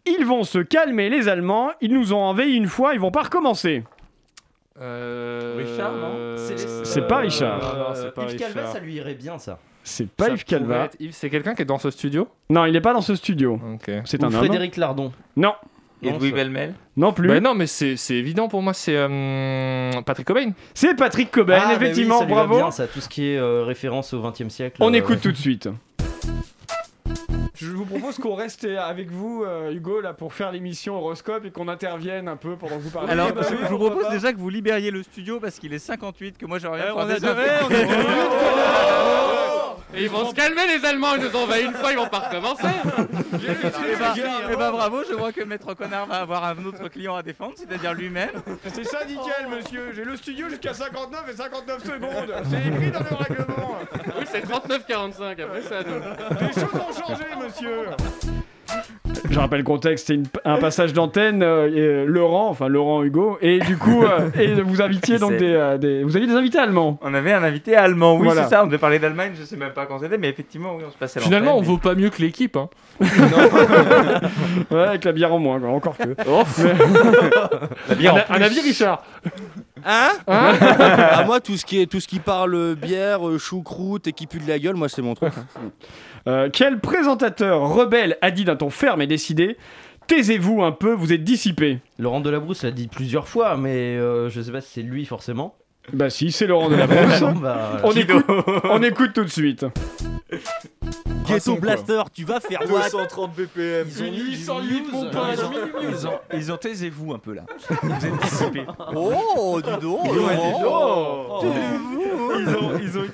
Ils 0.07 0.24
vont 0.26 0.44
se 0.44 0.59
calmer, 0.59 1.09
les 1.09 1.29
Allemands, 1.29 1.70
ils 1.81 1.92
nous 1.94 2.12
ont 2.12 2.18
envahi 2.22 2.55
une 2.55 2.66
fois, 2.66 2.94
ils 2.94 3.00
vont 3.00 3.11
pas 3.11 3.22
recommencer 3.22 3.85
Euh... 4.81 5.55
Richard, 5.59 5.93
non 5.93 6.35
C'est 6.37 6.85
C'est 6.85 7.07
pas 7.07 7.19
Richard. 7.19 7.59
Non, 7.59 7.79
non, 7.81 7.95
c'est 7.95 8.14
pas 8.14 8.25
Yves 8.25 8.37
Calva, 8.37 8.66
ça 8.66 8.79
lui 8.81 8.95
irait 8.95 9.14
bien, 9.14 9.38
ça. 9.38 9.59
C'est 9.83 10.09
pas 10.11 10.27
Ça 10.27 10.33
Yves 10.33 10.45
Calva. 10.45 10.66
pourrait 10.75 10.87
être 10.87 10.97
Yves, 11.01 11.12
C'est 11.12 11.31
quelqu'un 11.31 11.55
qui 11.55 11.62
est 11.62 11.66
dans 11.66 11.79
ce 11.79 11.90
studio? 11.90 12.29
Non, 12.49 12.66
il 12.66 12.73
n'est 12.73 12.81
pas 12.81 12.93
dans 12.93 13.01
ce 13.01 13.14
studio. 13.14 13.59
Ok. 13.75 13.90
C'est 14.05 14.23
un 14.23 14.29
homme. 14.29 14.33
Frédéric 14.35 14.77
Lardon. 14.77 15.12
Non, 15.37 15.55
Non, 16.03 16.14
Edoui 16.16 16.31
ça- 16.31 16.37
Belmel 16.37 16.75
non 16.97 17.12
plus. 17.12 17.29
Bah 17.29 17.40
non, 17.40 17.55
mais 17.55 17.66
c'est 17.66 17.97
évident 18.11 18.49
pour 18.49 18.62
moi, 18.62 18.75
c'est 18.75 18.95
euh, 18.95 19.90
Patrick 20.05 20.27
Cobain. 20.27 20.53
C'est 20.75 20.95
Patrick 20.95 21.31
Cobain, 21.31 21.59
Ah, 21.59 21.61
bah 21.61 21.77
oui, 21.79 21.85
effectivement, 21.85 22.19
ça 22.19 22.25
lui 22.27 22.35
va 22.35 22.45
bravo. 22.45 22.57
bien, 22.57 22.71
ça, 22.71 22.87
tout 22.87 23.01
ce 23.01 23.09
qui 23.09 23.29
est 23.29 23.38
euh, 23.38 23.64
référence 23.64 24.12
au 24.12 24.21
20 24.21 24.38
e 24.43 24.49
siècle. 24.51 24.77
On 24.81 24.93
euh, 24.93 24.97
écoute 24.97 25.21
tout 25.23 25.33
de 25.33 25.37
suite. 25.37 25.69
Je 27.61 27.70
vous 27.73 27.85
propose 27.85 28.18
qu'on 28.18 28.35
reste 28.35 28.64
avec 28.64 29.11
vous, 29.11 29.44
euh, 29.44 29.70
Hugo, 29.73 30.01
là, 30.01 30.14
pour 30.14 30.33
faire 30.33 30.51
l'émission 30.51 30.96
Horoscope 30.96 31.44
et 31.44 31.51
qu'on 31.51 31.68
intervienne 31.68 32.27
un 32.29 32.37
peu 32.37 32.57
pendant 32.57 32.77
que 32.77 32.83
vous 32.83 32.90
parlez. 32.90 33.11
Alors, 33.12 33.27
Oui, 33.29 33.33
bah 33.35 33.42
je, 33.49 33.55
oui, 33.55 33.61
je 33.64 33.68
vous 33.68 33.79
propose 33.79 34.05
pas. 34.05 34.11
déjà 34.11 34.33
que 34.33 34.38
vous 34.38 34.49
libériez 34.49 34.90
le 34.90 35.03
studio 35.03 35.40
parce 35.40 35.59
qu'il 35.59 35.73
est 35.75 35.79
58, 35.79 36.38
que 36.38 36.46
moi 36.46 36.59
j'aurais 36.59 36.83
rien 36.83 36.92
on 36.96 37.07
faire 37.07 37.16
a 37.16 37.18
Et 39.94 40.05
ils 40.05 40.11
vont 40.11 40.31
se 40.31 40.35
calmer 40.35 40.66
les 40.66 40.85
Allemands, 40.87 41.14
ils 41.16 41.22
nous 41.22 41.37
ont 41.37 41.42
envahi 41.44 41.64
une 41.64 41.72
fois, 41.72 41.92
ils 41.92 41.98
vont 41.98 42.09
pas 42.09 42.20
recommencer. 42.20 42.62
Eh 44.53 44.57
ben, 44.57 44.70
bravo, 44.70 45.03
je 45.09 45.14
vois 45.14 45.33
que 45.33 45.42
Maître 45.42 45.74
Connard 45.74 46.07
va 46.07 46.16
avoir 46.16 46.44
un 46.44 46.64
autre 46.64 46.88
client 46.88 47.16
à 47.16 47.22
défendre, 47.22 47.55
c'est-à-dire 47.57 47.94
lui-même. 47.94 48.31
C'est 48.72 48.85
syndical, 48.85 49.48
monsieur. 49.48 49.92
J'ai 49.94 50.05
le 50.05 50.16
studio 50.16 50.48
jusqu'à 50.48 50.74
59 50.74 51.24
et 51.33 51.37
59 51.37 51.85
secondes. 51.85 52.35
C'est 52.50 52.66
écrit 52.68 52.90
dans 52.90 53.00
le 53.00 53.16
règlement. 53.16 53.79
Oui, 54.18 54.24
c'est 54.31 54.44
39-45, 54.44 55.42
après 55.42 55.76
à 55.76 55.83
nous. 55.83 56.00
Les 56.40 56.53
choses 56.53 56.74
ont 56.74 57.07
changé, 57.07 57.24
monsieur. 57.42 59.10
Je 59.31 59.38
rappelle 59.38 59.59
le 59.61 59.64
contexte, 59.64 60.09
c'est 60.09 60.19
un 60.45 60.59
passage 60.59 60.93
d'antenne, 60.93 61.43
euh, 61.45 61.69
euh, 61.71 62.05
Laurent, 62.05 62.49
enfin 62.49 62.66
Laurent 62.69 63.05
Hugo, 63.05 63.38
et 63.40 63.61
du 63.61 63.77
coup, 63.79 64.03
euh, 64.03 64.29
et 64.38 64.55
vous 64.61 64.83
invitiez 64.83 65.19
donc 65.19 65.37
des, 65.37 65.53
euh, 65.55 65.79
des- 65.79 66.03
Vous 66.03 66.16
aviez 66.16 66.27
des 66.29 66.35
invités 66.35 66.59
allemands 66.59 66.99
On 67.01 67.14
avait 67.14 67.33
un 67.33 67.43
invité 67.45 67.77
allemand, 67.77 68.16
oui, 68.16 68.25
Voilà. 68.25 68.43
c'est 68.45 68.51
ça. 68.51 68.64
On 68.64 68.66
devait 68.66 68.79
parler 68.79 68.99
d'Allemagne, 68.99 69.33
je 69.38 69.45
sais 69.45 69.57
même 69.57 69.71
pas 69.73 69.87
quand 69.87 70.01
c'était, 70.01 70.19
mais 70.19 70.29
effectivement, 70.29 70.75
oui, 70.77 70.83
on 70.87 70.90
se 70.90 70.97
passait 70.97 71.21
Finalement, 71.21 71.53
on 71.53 71.61
l'antenne, 71.61 71.69
vaut 71.71 71.79
pas 71.79 71.95
mieux 71.95 72.11
que 72.11 72.21
l'équipe. 72.21 72.57
Hein. 72.57 72.69
Ouais, 74.71 74.83
avec 74.83 75.05
la 75.05 75.12
bière 75.12 75.33
en 75.33 75.38
moins, 75.38 75.59
quoi, 75.61 75.69
encore 75.71 75.97
que. 75.97 76.14
Oh, 76.29 76.43
La 77.88 77.95
bière 77.95 78.14
en 78.14 78.19
un, 78.19 78.21
un 78.21 78.25
plus. 78.35 78.45
avis, 78.45 78.61
Richard? 78.61 79.03
Hein? 79.85 80.11
Hein? 80.27 80.53
Ah 80.61 81.23
moi 81.25 81.40
tout 81.40 81.57
ce 81.57 81.64
qui 81.64 81.81
est 81.81 81.87
tout 81.87 82.01
ce 82.01 82.07
qui 82.09 82.19
parle 82.19 82.75
bière, 82.75 83.21
choucroute 83.38 84.07
et 84.07 84.12
qui 84.12 84.27
pue 84.27 84.38
de 84.38 84.47
la 84.49 84.59
gueule, 84.59 84.75
moi 84.77 84.88
c'est 84.90 85.01
mon 85.03 85.14
truc. 85.14 85.33
hein. 85.38 85.61
Euh, 86.26 86.50
quel 86.52 86.80
présentateur 86.80 87.61
rebelle 87.62 88.18
a 88.20 88.30
dit 88.30 88.44
d'un 88.44 88.56
ton 88.56 88.70
ferme 88.70 89.02
et 89.02 89.06
décidé 89.06 89.56
Taisez-vous 90.06 90.62
un 90.62 90.72
peu, 90.72 90.92
vous 90.92 91.12
êtes 91.12 91.22
dissipé. 91.22 91.78
Laurent 91.98 92.20
Delabrousse 92.20 92.64
l'a 92.64 92.72
dit 92.72 92.88
plusieurs 92.88 93.28
fois, 93.28 93.56
mais 93.56 93.96
euh, 93.96 94.28
je 94.28 94.40
sais 94.40 94.50
pas 94.50 94.61
si 94.61 94.72
c'est 94.72 94.83
lui 94.83 95.04
forcément. 95.04 95.54
Bah 95.92 96.11
si, 96.11 96.33
c'est 96.33 96.46
Laurent 96.46 96.68
Delabrousse. 96.68 97.20
Bon, 97.20 97.33
bah, 97.35 97.80
on, 97.85 97.92
écoute, 97.92 98.24
on 98.64 98.83
écoute 98.83 99.12
tout 99.14 99.24
de 99.24 99.30
suite. 99.30 99.64
Ghetto 101.26 101.56
Blaster, 101.56 102.02
tu 102.12 102.24
vas 102.24 102.40
faire 102.40 102.61
what 102.68 102.90
230 102.90 103.35
BPM. 103.37 103.87
Ils 103.88 104.02
ont 104.50 104.61
800 104.61 104.61
mon 104.92 105.11
pote. 105.11 105.38
Ils 105.83 106.06
ont, 106.06 106.18
ils 106.35 106.52
ont 106.52 106.56
taisez-vous 106.56 107.14
un 107.14 107.18
peu 107.18 107.35
là. 107.35 107.42
Vous 107.83 108.06
êtes 108.06 108.20
dissipés. 108.22 108.66
Oh, 108.94 109.61
dis 109.62 109.70
donc 109.80 110.00
Ils 110.04 110.18
ont 110.18 111.42
Ils 112.37 112.48
ont, 112.48 112.78
ils 112.83 112.98
ont 112.98 113.04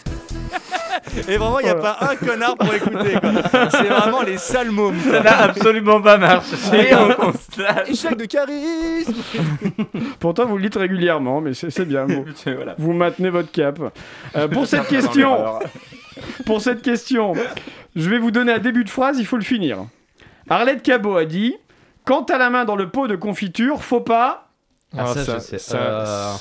Et 1.28 1.36
vraiment, 1.36 1.60
il 1.60 1.64
n'y 1.64 1.70
a 1.70 1.74
pas 1.76 1.96
un 2.00 2.16
connard 2.16 2.56
pour 2.56 2.72
écouter. 2.74 3.14
quoi. 3.20 3.70
C'est 3.70 3.84
vraiment 3.84 4.22
les 4.22 4.38
sales 4.38 4.70
mômes. 4.70 4.98
Ça 5.00 5.20
n'a 5.20 5.38
absolument 5.42 6.00
pas 6.00 6.18
marché, 6.18 6.94
on 6.94 7.12
constate. 7.14 7.88
Échec 7.88 8.16
de 8.16 8.24
charisme. 8.24 9.14
Pourtant, 10.20 10.46
vous 10.46 10.56
le 10.56 10.62
dites 10.62 10.76
régulièrement, 10.76 11.40
mais 11.40 11.54
c'est 11.54 11.70
c'est 11.70 11.84
bien. 11.84 12.06
Vous, 12.06 12.24
Voilà. 12.46 12.74
vous 12.78 12.92
maintenez 12.92 13.30
votre 13.30 13.50
cap. 13.50 13.78
Euh, 14.36 14.48
pour 14.48 14.66
cette 14.66 14.88
question, 14.88 15.58
pour 16.44 16.60
cette 16.60 16.82
question, 16.82 17.34
je 17.94 18.10
vais 18.10 18.18
vous 18.18 18.30
donner 18.30 18.52
un 18.52 18.58
début 18.58 18.84
de 18.84 18.90
phrase, 18.90 19.18
il 19.18 19.26
faut 19.26 19.36
le 19.36 19.44
finir. 19.44 19.86
Arlette 20.48 20.82
Cabot 20.82 21.16
a 21.16 21.24
dit 21.24 21.54
Quant 22.04 22.22
à 22.24 22.38
la 22.38 22.50
main 22.50 22.64
dans 22.64 22.76
le 22.76 22.88
pot 22.88 23.06
de 23.08 23.16
confiture, 23.16 23.82
faut 23.82 24.00
pas. 24.00 24.48
Ah, 24.96 25.06
ça, 25.06 25.34
je 25.34 25.38
sais. 25.40 25.58
ça- 25.58 25.76
Euh, 25.76 26.32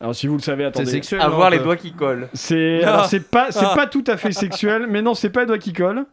Alors, 0.00 0.14
si 0.14 0.26
vous 0.28 0.36
le 0.36 0.42
savez, 0.42 0.62
C'est 0.64 0.68
attendez. 0.68 0.90
sexuel. 0.90 1.20
Avoir 1.20 1.50
les 1.50 1.58
peu 1.58 1.64
doigts 1.64 1.76
qui 1.76 1.92
collent. 1.92 2.28
C'est 2.32 2.84
alors, 2.84 3.06
c'est 3.06 3.28
pas 3.28 3.50
c'est 3.50 3.64
Ah. 3.64 3.74
pas 3.74 3.86
tout 3.86 4.04
à 4.06 4.16
fait 4.16 4.32
sexuel, 4.32 4.86
mais 4.88 5.02
non, 5.02 5.14
c'est 5.14 5.30
pas 5.30 5.40
les 5.40 5.46
doigts 5.46 5.58
qui 5.58 5.72
collent. 5.72 6.04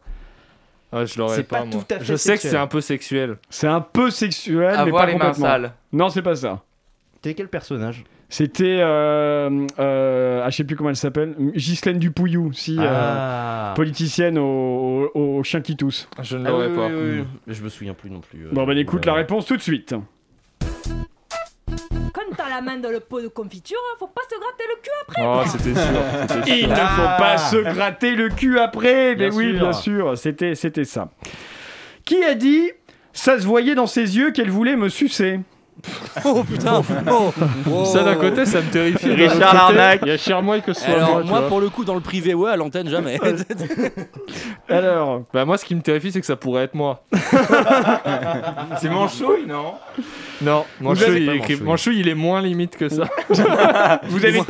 Ah, 0.92 1.04
je 1.04 1.18
l'aurais 1.18 1.36
C'est 1.36 1.42
pas, 1.44 1.58
pas 1.60 1.64
moi. 1.66 1.82
tout 1.86 1.94
à 1.94 1.98
fait 1.98 2.04
Je 2.04 2.14
sais 2.16 2.34
que 2.36 2.42
c'est 2.42 2.56
un 2.56 2.66
peu 2.66 2.80
sexuel. 2.80 3.36
C'est 3.50 3.66
un 3.66 3.80
peu 3.80 4.10
sexuel, 4.10 4.76
mais 4.84 4.90
pas 4.92 5.06
les 5.06 5.12
mains 5.14 5.18
complètement. 5.18 5.46
sales. 5.46 5.72
Non, 5.92 6.08
c'est 6.08 6.22
pas 6.22 6.36
ça. 6.36 6.62
T'es 7.22 7.34
quel 7.34 7.48
personnage? 7.48 8.04
C'était 8.28 8.78
euh, 8.80 9.66
euh, 9.78 10.42
ah, 10.44 10.50
je 10.50 10.56
sais 10.56 10.64
plus 10.64 10.74
comment 10.74 10.90
elle 10.90 10.96
s'appelle, 10.96 11.36
Ghislaine 11.54 11.98
Dupouillou, 12.00 12.52
si 12.52 12.76
euh, 12.78 12.82
Ah. 12.88 13.72
politicienne 13.76 14.36
au, 14.38 15.10
au, 15.14 15.38
au 15.38 15.42
chien 15.44 15.60
qui 15.60 15.76
tousse. 15.76 16.08
Je 16.22 16.36
ne 16.36 16.44
Ah 16.46 16.50
l'aurais 16.50 16.68
oui, 16.68 16.74
pas. 16.76 16.86
oui, 16.88 16.94
oui, 16.94 17.24
oui. 17.46 17.54
Je 17.54 17.62
me 17.62 17.68
souviens 17.68 17.94
plus 17.94 18.10
non 18.10 18.20
plus. 18.20 18.46
euh, 18.46 18.50
Bon 18.52 18.66
ben 18.66 18.76
écoute 18.78 19.06
euh, 19.06 19.10
la 19.10 19.14
réponse 19.16 19.46
tout 19.46 19.56
de 19.56 19.62
suite. 19.62 19.94
Quand 22.16 22.34
t'as 22.34 22.48
la 22.48 22.62
main 22.62 22.78
dans 22.78 22.88
le 22.90 23.00
pot 23.00 23.20
de 23.20 23.28
confiture, 23.28 23.76
faut 23.98 24.06
pas 24.06 24.22
se 24.30 24.38
gratter 24.40 24.64
le 24.66 24.80
cul 24.82 24.90
après. 25.02 25.22
Oh, 25.22 25.42
c'était 25.46 25.74
sûr. 25.74 26.02
c'était 26.22 26.46
sûr. 26.46 26.56
Il 26.56 26.68
ne 26.70 26.74
faut 26.74 27.18
pas 27.18 27.36
se 27.36 27.56
gratter 27.56 28.14
le 28.16 28.28
cul 28.30 28.58
après. 28.58 29.14
Mais 29.16 29.28
Bien 29.28 29.36
oui, 29.36 29.50
sûr. 29.50 29.58
bien 29.60 29.72
sûr, 29.74 30.16
c'était 30.18 30.54
c'était 30.54 30.84
ça. 30.86 31.10
Qui 32.06 32.24
a 32.24 32.34
dit 32.34 32.70
ça 33.12 33.38
se 33.38 33.44
voyait 33.46 33.74
dans 33.74 33.86
ses 33.86 34.16
yeux 34.16 34.30
qu'elle 34.30 34.50
voulait 34.50 34.76
me 34.76 34.88
sucer? 34.88 35.40
Oh 36.24 36.42
putain. 36.42 36.82
Oh. 37.10 37.32
Oh. 37.70 37.84
Ça 37.84 38.02
d'un 38.02 38.16
côté, 38.16 38.46
ça 38.46 38.60
me 38.60 38.70
terrifie. 38.70 39.10
Richard 39.10 39.54
Larnac. 39.54 40.00
Il 40.02 40.08
y 40.08 40.10
a 40.10 40.16
Chermoy 40.16 40.62
que 40.62 40.72
ce 40.72 40.80
soit 40.84 40.94
Alors 40.94 41.10
moi. 41.24 41.40
moi 41.40 41.48
pour 41.48 41.60
le 41.60 41.68
coup 41.68 41.84
dans 41.84 41.94
le 41.94 42.00
privé 42.00 42.34
ouais, 42.34 42.50
à 42.50 42.56
l'antenne 42.56 42.88
jamais. 42.88 43.20
Alors, 44.68 45.22
Bah 45.32 45.44
moi, 45.44 45.58
ce 45.58 45.64
qui 45.64 45.74
me 45.74 45.80
terrifie, 45.82 46.12
c'est 46.12 46.20
que 46.20 46.26
ça 46.26 46.36
pourrait 46.36 46.64
être 46.64 46.74
moi. 46.74 47.04
C'est 48.80 48.88
Manchouille, 48.88 49.46
non? 49.46 49.74
Non, 50.42 50.64
Manchouille, 50.80 51.22
il, 51.22 51.30
écrit- 51.30 51.60
Manchouille. 51.60 52.00
Il 52.00 52.08
est 52.08 52.14
moins 52.14 52.42
limite 52.42 52.76
que 52.76 52.88
ça. 52.88 53.04
vous 54.08 54.24
avez 54.24 54.40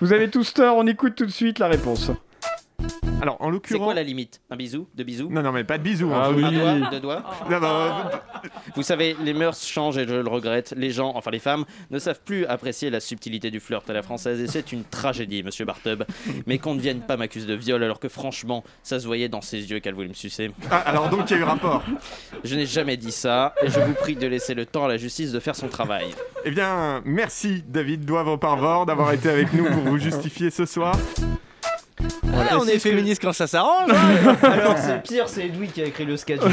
vous 0.00 0.12
avez 0.12 0.30
tous 0.30 0.54
tort. 0.54 0.76
On 0.76 0.86
écoute 0.86 1.14
tout 1.16 1.26
de 1.26 1.30
suite 1.30 1.58
la 1.58 1.68
réponse. 1.68 2.10
Alors, 3.22 3.36
en 3.40 3.46
C'est 3.46 3.50
l'occurrence. 3.52 3.84
quoi 3.84 3.94
la 3.94 4.02
limite? 4.02 4.40
Un 4.50 4.56
bisou? 4.56 4.88
Deux 4.94 5.04
bisous? 5.04 5.28
Non, 5.30 5.42
non, 5.42 5.52
mais 5.52 5.64
pas 5.64 5.76
de 5.76 5.82
bisous. 5.82 6.10
Ah 6.14 6.26
hein. 6.26 6.32
oui. 6.34 6.44
Un 6.44 6.50
doigt? 6.50 6.90
Deux 6.90 7.00
doigts? 7.00 7.22
Non, 7.50 7.60
non, 7.60 7.90
Vous 8.76 8.82
savez, 8.82 9.14
les 9.22 9.34
mœurs 9.34 9.62
changent 9.62 9.98
et 9.98 10.06
je 10.08 10.14
le 10.14 10.28
regrette. 10.28 10.72
Les 10.76 10.90
gens, 10.90 11.12
enfin 11.14 11.30
les 11.30 11.38
femmes, 11.38 11.64
ne 11.90 11.98
savent 11.98 12.20
plus 12.24 12.46
apprécier 12.46 12.88
la 12.88 13.00
subtilité 13.00 13.50
du 13.50 13.60
flirt 13.60 13.88
à 13.90 13.92
la 13.92 14.02
française 14.02 14.40
et 14.40 14.46
c'est 14.46 14.72
une 14.72 14.84
tragédie, 14.84 15.42
monsieur 15.44 15.64
Bartub. 15.66 16.04
Mais 16.46 16.58
qu'on 16.58 16.74
ne 16.74 16.80
vienne 16.80 17.00
pas 17.00 17.16
m'accuser 17.16 17.46
de 17.46 17.54
viol 17.54 17.82
alors 17.82 18.00
que 18.00 18.08
franchement, 18.08 18.64
ça 18.82 18.98
se 18.98 19.06
voyait 19.06 19.28
dans 19.28 19.42
ses 19.42 19.70
yeux 19.70 19.80
qu'elle 19.80 19.94
voulait 19.94 20.08
me 20.08 20.14
sucer. 20.14 20.50
Ah, 20.70 20.78
alors 20.78 21.10
donc 21.10 21.30
il 21.30 21.34
y 21.34 21.36
a 21.36 21.40
eu 21.40 21.44
rapport. 21.44 21.82
Je 22.42 22.54
n'ai 22.56 22.66
jamais 22.66 22.96
dit 22.96 23.12
ça 23.12 23.54
et 23.62 23.68
je 23.68 23.80
vous 23.80 23.94
prie 23.94 24.16
de 24.16 24.26
laisser 24.26 24.54
le 24.54 24.64
temps 24.64 24.86
à 24.86 24.88
la 24.88 24.96
justice 24.96 25.32
de 25.32 25.40
faire 25.40 25.56
son 25.56 25.68
travail. 25.68 26.06
Eh 26.44 26.50
bien, 26.50 27.02
merci 27.04 27.62
David 27.68 28.06
Doivre 28.06 28.38
Parvor 28.38 28.86
d'avoir 28.86 29.12
été 29.12 29.28
avec 29.28 29.52
nous 29.52 29.64
pour 29.66 29.82
vous 29.82 29.98
justifier 29.98 30.50
ce 30.50 30.64
soir. 30.64 30.96
Ah, 32.32 32.56
on 32.60 32.66
est 32.66 32.78
féministe 32.78 33.20
quand 33.22 33.32
ça 33.32 33.46
s'arrange. 33.46 33.90
Alors 34.42 34.76
c'est 34.78 35.02
pire, 35.02 35.24
c'est 35.26 35.46
Edoui 35.46 35.68
qui 35.68 35.82
a 35.82 35.86
écrit 35.86 36.04
le 36.04 36.16
sketch. 36.16 36.40
Moi, 36.42 36.50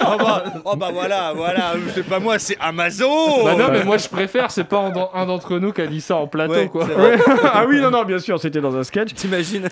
oh, 0.00 0.16
bah, 0.18 0.44
oh 0.64 0.76
bah 0.76 0.88
voilà, 0.92 1.32
voilà, 1.34 1.72
c'est 1.94 2.04
pas 2.06 2.18
moi, 2.20 2.38
c'est 2.38 2.56
Amazon. 2.60 3.44
Bah 3.44 3.54
non, 3.58 3.66
mais 3.72 3.84
moi 3.84 3.96
je 3.98 4.08
préfère, 4.08 4.50
c'est 4.50 4.64
pas 4.64 4.78
un 4.78 4.90
d'en- 4.90 5.10
un 5.14 5.26
d'entre 5.26 5.58
nous 5.58 5.72
qui 5.72 5.80
a 5.80 5.86
dit 5.86 6.00
ça 6.00 6.16
en 6.16 6.26
plateau, 6.26 6.52
Ouais, 6.54 6.68
quoi. 6.68 6.86
ah 7.52 7.64
oui, 7.68 7.80
non, 7.80 7.90
non, 7.90 8.04
bien 8.04 8.18
sûr, 8.18 8.38
c'était 8.40 8.60
dans 8.60 8.76
un 8.76 8.82
sketch. 8.84 9.14
T'imagines 9.14 9.68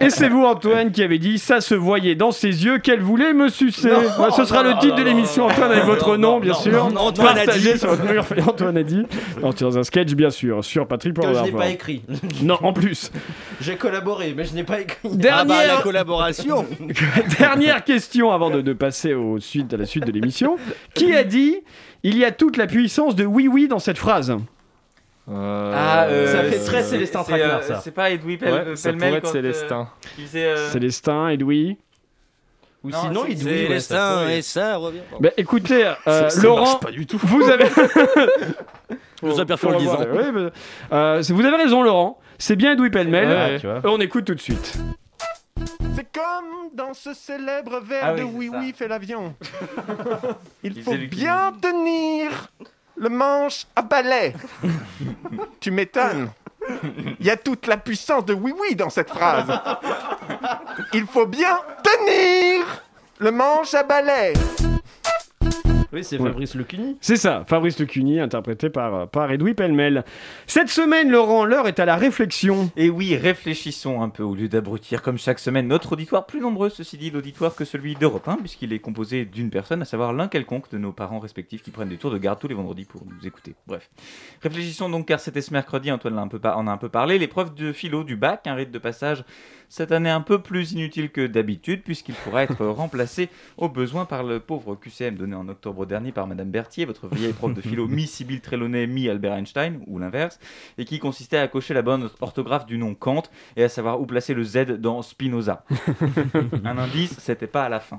Et 0.00 0.10
c'est 0.10 0.28
vous, 0.28 0.44
Antoine, 0.44 0.90
qui 0.92 1.02
avez 1.02 1.18
dit 1.18 1.38
ça 1.38 1.60
se 1.60 1.74
voyait 1.74 2.14
dans 2.14 2.30
ses 2.32 2.64
yeux 2.64 2.78
qu'elle 2.78 3.00
voulait 3.02 3.32
me 3.32 3.48
sucer. 3.48 3.90
Non, 3.90 4.24
Ouais, 4.24 4.30
ce 4.36 4.44
sera 4.44 4.62
non, 4.62 4.70
le 4.70 4.74
titre 4.80 4.94
non, 4.96 5.00
de 5.00 5.02
l'émission, 5.04 5.46
Antoine, 5.46 5.72
avec 5.72 5.84
votre 5.84 6.16
non, 6.16 6.18
nom, 6.18 6.32
non, 6.34 6.40
bien 6.40 6.52
non, 6.52 6.58
sûr. 6.58 6.90
non, 6.90 7.00
Antoine 7.00 7.38
a 7.38 7.46
dit. 7.46 7.78
sur 7.78 7.88
votre 7.90 8.04
mur. 8.04 8.24
Antoine 8.46 8.76
a 8.76 8.82
dit. 8.82 9.04
Non, 9.42 9.52
c'est 9.56 9.64
dans 9.64 9.78
un 9.78 9.82
sketch, 9.84 10.12
bien 10.14 10.30
sûr, 10.30 10.64
sur 10.64 10.86
Patrick 10.86 11.14
que 11.14 11.22
je 11.34 11.40
n'ai 11.42 11.52
pas 11.52 11.68
écrit. 11.68 12.02
Non, 12.42 12.58
en 12.62 12.72
plus. 12.72 13.10
J'ai 13.60 13.76
collaboré, 13.90 14.34
mais 14.36 14.44
je 14.44 14.54
n'ai 14.54 14.64
pas 14.64 14.80
écrit. 14.80 14.98
Ah 15.04 15.08
bah 15.08 15.16
Dernière, 15.16 15.76
la 15.76 15.82
collaboration. 15.82 16.66
dernière 17.38 17.84
question 17.84 18.32
avant 18.32 18.50
de, 18.50 18.60
de 18.60 18.72
passer 18.72 19.14
au 19.14 19.38
suite, 19.38 19.72
à 19.72 19.76
la 19.76 19.86
suite 19.86 20.04
de 20.06 20.12
l'émission. 20.12 20.56
Qui 20.94 21.14
a 21.14 21.24
dit 21.24 21.56
il 22.02 22.16
y 22.18 22.24
a 22.24 22.30
toute 22.32 22.56
la 22.56 22.66
puissance 22.66 23.14
de 23.16 23.24
oui 23.24 23.48
oui 23.48 23.68
dans 23.68 23.78
cette 23.78 23.98
phrase 23.98 24.30
Euh, 25.28 25.72
Ah, 25.74 26.04
euh, 26.04 26.32
Ça 26.32 26.42
fait 26.44 26.58
très 26.64 26.82
Célestin 26.82 27.22
Traquenard, 27.22 27.58
euh, 27.60 27.62
ça. 27.62 27.80
C'est 27.82 27.90
pas 27.90 28.10
Edoui 28.10 28.36
Pel- 28.36 28.52
Ouais, 28.52 28.76
ça 28.76 28.92
pourrait 28.92 29.12
être 29.14 29.28
euh, 29.28 29.32
Célestin. 29.32 29.88
faisait, 30.16 30.44
euh, 30.44 30.70
Célestin, 30.70 31.28
Edoui. 31.30 31.78
Ou 32.84 32.90
Non, 32.90 32.98
sinon, 33.02 33.22
c'est- 33.26 33.32
Edoui. 33.32 33.50
ouais, 33.50 33.58
ça 33.60 33.66
Célestin 33.66 34.18
pourrait- 34.20 34.38
et 34.38 34.42
ça 34.42 34.76
revient. 34.76 34.98
Bah 35.20 35.30
écoutez, 35.36 35.84
euh, 35.86 35.94
Ça- 36.04 36.30
ça 36.30 36.42
Laurent, 36.42 36.76
pas 36.76 36.90
du 36.92 37.06
tout. 37.06 37.18
vous 37.22 37.42
avez. 37.48 37.64
En 39.22 39.28
disant. 39.78 39.98
Euh, 40.92 41.22
vous 41.30 41.44
avez 41.44 41.56
raison, 41.56 41.82
Laurent. 41.82 42.20
C'est 42.38 42.56
bien 42.56 42.72
Edoui 42.72 42.90
Pellemel. 42.90 43.28
Ouais, 43.28 43.60
tu 43.60 43.66
vois. 43.66 43.80
On 43.84 44.00
écoute 44.00 44.24
tout 44.24 44.34
de 44.34 44.40
suite. 44.40 44.74
C'est 45.94 46.12
comme 46.12 46.70
dans 46.74 46.92
ce 46.92 47.14
célèbre 47.14 47.80
vers 47.80 48.04
Ah 48.04 48.14
de 48.14 48.22
Oui. 48.22 48.50
Oui 48.52 48.74
fait 48.76 48.88
l'avion. 48.88 49.34
Il 50.62 50.76
Il 50.76 50.82
faut 50.82 50.96
bien 51.10 51.52
tenir 51.60 52.48
le 52.96 53.08
manche 53.08 53.66
à 53.74 53.82
balai. 53.82 54.34
tu 55.60 55.70
m'étonnes. 55.70 56.30
Il 57.20 57.26
y 57.26 57.30
a 57.30 57.36
toute 57.36 57.66
la 57.66 57.76
puissance 57.76 58.24
de 58.24 58.34
oui 58.34 58.52
oui 58.60 58.74
dans 58.74 58.90
cette 58.90 59.10
phrase. 59.10 59.46
Il 60.92 61.06
faut 61.06 61.26
bien 61.26 61.58
tenir 61.82 62.82
le 63.18 63.30
manche 63.30 63.72
à 63.74 63.82
balai. 63.82 64.32
Oui, 65.92 66.02
c'est 66.04 66.18
Ouais. 66.18 66.28
Fabrice 66.30 66.54
Lecuny. 66.54 66.96
C'est 67.00 67.16
ça, 67.16 67.44
Fabrice 67.46 67.78
Lecuny, 67.78 68.18
interprété 68.20 68.70
par, 68.70 69.08
par 69.08 69.30
Edoui 69.30 69.54
Pellemel. 69.54 70.04
Cette 70.46 70.68
semaine, 70.68 71.10
Laurent, 71.10 71.44
l'heure 71.44 71.68
est 71.68 71.78
à 71.80 71.84
la 71.84 71.96
réflexion. 71.96 72.70
Et 72.76 72.90
oui, 72.90 73.16
réfléchissons 73.16 74.02
un 74.02 74.08
peu 74.08 74.22
au 74.22 74.34
lieu 74.34 74.48
d'abrutir 74.48 75.02
comme 75.02 75.18
chaque 75.18 75.38
semaine 75.38 75.68
notre 75.68 75.92
auditoire, 75.92 76.26
plus 76.26 76.40
nombreux 76.40 76.70
ceci 76.70 76.96
dit 76.98 77.10
l'auditoire 77.10 77.54
que 77.54 77.64
celui 77.64 77.94
d'Europe 77.94 78.26
1, 78.28 78.36
puisqu'il 78.36 78.72
est 78.72 78.78
composé 78.78 79.24
d'une 79.24 79.50
personne, 79.50 79.82
à 79.82 79.84
savoir 79.84 80.12
l'un 80.12 80.28
quelconque 80.28 80.70
de 80.70 80.78
nos 80.78 80.92
parents 80.92 81.18
respectifs 81.20 81.62
qui 81.62 81.70
prennent 81.70 81.88
des 81.88 81.96
tours 81.98 82.10
de 82.10 82.18
garde 82.18 82.38
tous 82.38 82.48
les 82.48 82.54
vendredis 82.54 82.84
pour 82.84 83.02
nous 83.04 83.26
écouter. 83.26 83.54
Bref. 83.66 83.88
Réfléchissons 84.42 84.88
donc 84.88 85.06
car 85.06 85.20
c'était 85.20 85.40
ce 85.42 85.52
mercredi, 85.52 85.90
Antoine 85.92 86.14
l'a 86.16 86.22
un 86.22 86.28
peu 86.28 86.38
par- 86.38 86.58
en 86.58 86.66
a 86.66 86.70
un 86.72 86.76
peu 86.78 86.88
parlé, 86.88 87.18
l'épreuve 87.18 87.54
de 87.54 87.72
philo 87.72 88.02
du 88.04 88.16
bac, 88.16 88.46
un 88.46 88.54
rite 88.54 88.70
de 88.70 88.78
passage 88.78 89.24
cette 89.68 89.92
année 89.92 90.10
un 90.10 90.20
peu 90.20 90.40
plus 90.40 90.72
inutile 90.72 91.10
que 91.10 91.26
d'habitude, 91.26 91.82
puisqu'il 91.82 92.14
pourra 92.14 92.42
être 92.42 92.66
remplacé 92.66 93.28
au 93.56 93.68
besoin 93.68 94.04
par 94.04 94.22
le 94.22 94.40
pauvre 94.40 94.74
QCM 94.76 95.16
donné 95.16 95.34
en 95.34 95.48
octobre 95.48 95.86
dernier 95.86 96.12
par 96.12 96.26
Madame 96.26 96.50
Berthier, 96.50 96.84
votre 96.84 97.08
vieille 97.08 97.32
prof 97.32 97.54
de 97.54 97.60
philo 97.60 97.86
mi-Sibylle 97.88 98.40
Trelawney, 98.40 98.86
mi-Albert 98.86 99.34
Einstein, 99.34 99.80
ou 99.86 99.98
l'inverse, 99.98 100.38
et 100.78 100.84
qui 100.84 100.98
consistait 100.98 101.38
à 101.38 101.48
cocher 101.48 101.74
la 101.74 101.82
bonne 101.82 102.08
orthographe 102.20 102.66
du 102.66 102.78
nom 102.78 102.94
Kant 102.94 103.24
et 103.56 103.64
à 103.64 103.68
savoir 103.68 104.00
où 104.00 104.06
placer 104.06 104.34
le 104.34 104.44
Z 104.44 104.78
dans 104.78 105.02
Spinoza. 105.02 105.64
un 106.64 106.78
indice, 106.78 107.18
c'était 107.18 107.46
pas 107.46 107.64
à 107.64 107.68
la 107.68 107.80
fin. 107.80 107.98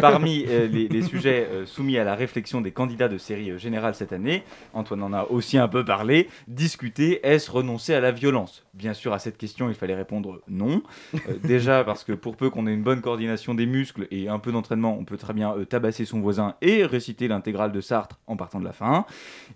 Parmi 0.00 0.44
euh, 0.48 0.66
les, 0.66 0.88
les 0.88 1.02
sujets 1.02 1.46
euh, 1.50 1.66
soumis 1.66 1.98
à 1.98 2.04
la 2.04 2.14
réflexion 2.14 2.60
des 2.60 2.72
candidats 2.72 3.08
de 3.08 3.18
série 3.18 3.50
euh, 3.50 3.58
générale 3.58 3.94
cette 3.94 4.12
année, 4.12 4.42
Antoine 4.72 5.02
en 5.02 5.12
a 5.12 5.24
aussi 5.24 5.58
un 5.58 5.68
peu 5.68 5.84
parlé, 5.84 6.28
discuter, 6.48 7.26
est-ce 7.26 7.50
renoncer 7.50 7.94
à 7.94 8.00
la 8.00 8.10
violence? 8.10 8.64
Bien 8.74 8.94
sûr, 8.94 9.12
à 9.12 9.18
cette 9.18 9.38
question, 9.38 9.68
il 9.68 9.74
fallait 9.74 9.94
répondre 9.94 10.42
non. 10.48 10.82
Euh, 11.14 11.34
déjà 11.42 11.84
parce 11.84 12.04
que 12.04 12.12
pour 12.12 12.36
peu 12.36 12.50
qu'on 12.50 12.66
ait 12.66 12.72
une 12.72 12.82
bonne 12.82 13.00
coordination 13.00 13.54
des 13.54 13.66
muscles 13.66 14.06
et 14.10 14.28
un 14.28 14.38
peu 14.38 14.52
d'entraînement, 14.52 14.96
on 14.98 15.04
peut 15.04 15.16
très 15.16 15.32
bien 15.32 15.52
euh, 15.52 15.64
tabasser 15.64 16.04
son 16.04 16.20
voisin 16.20 16.54
et 16.62 16.84
réciter 16.84 17.28
l'intégrale 17.28 17.72
de 17.72 17.80
Sartre 17.80 18.18
en 18.26 18.36
partant 18.36 18.60
de 18.60 18.64
la 18.64 18.72
fin. 18.72 19.06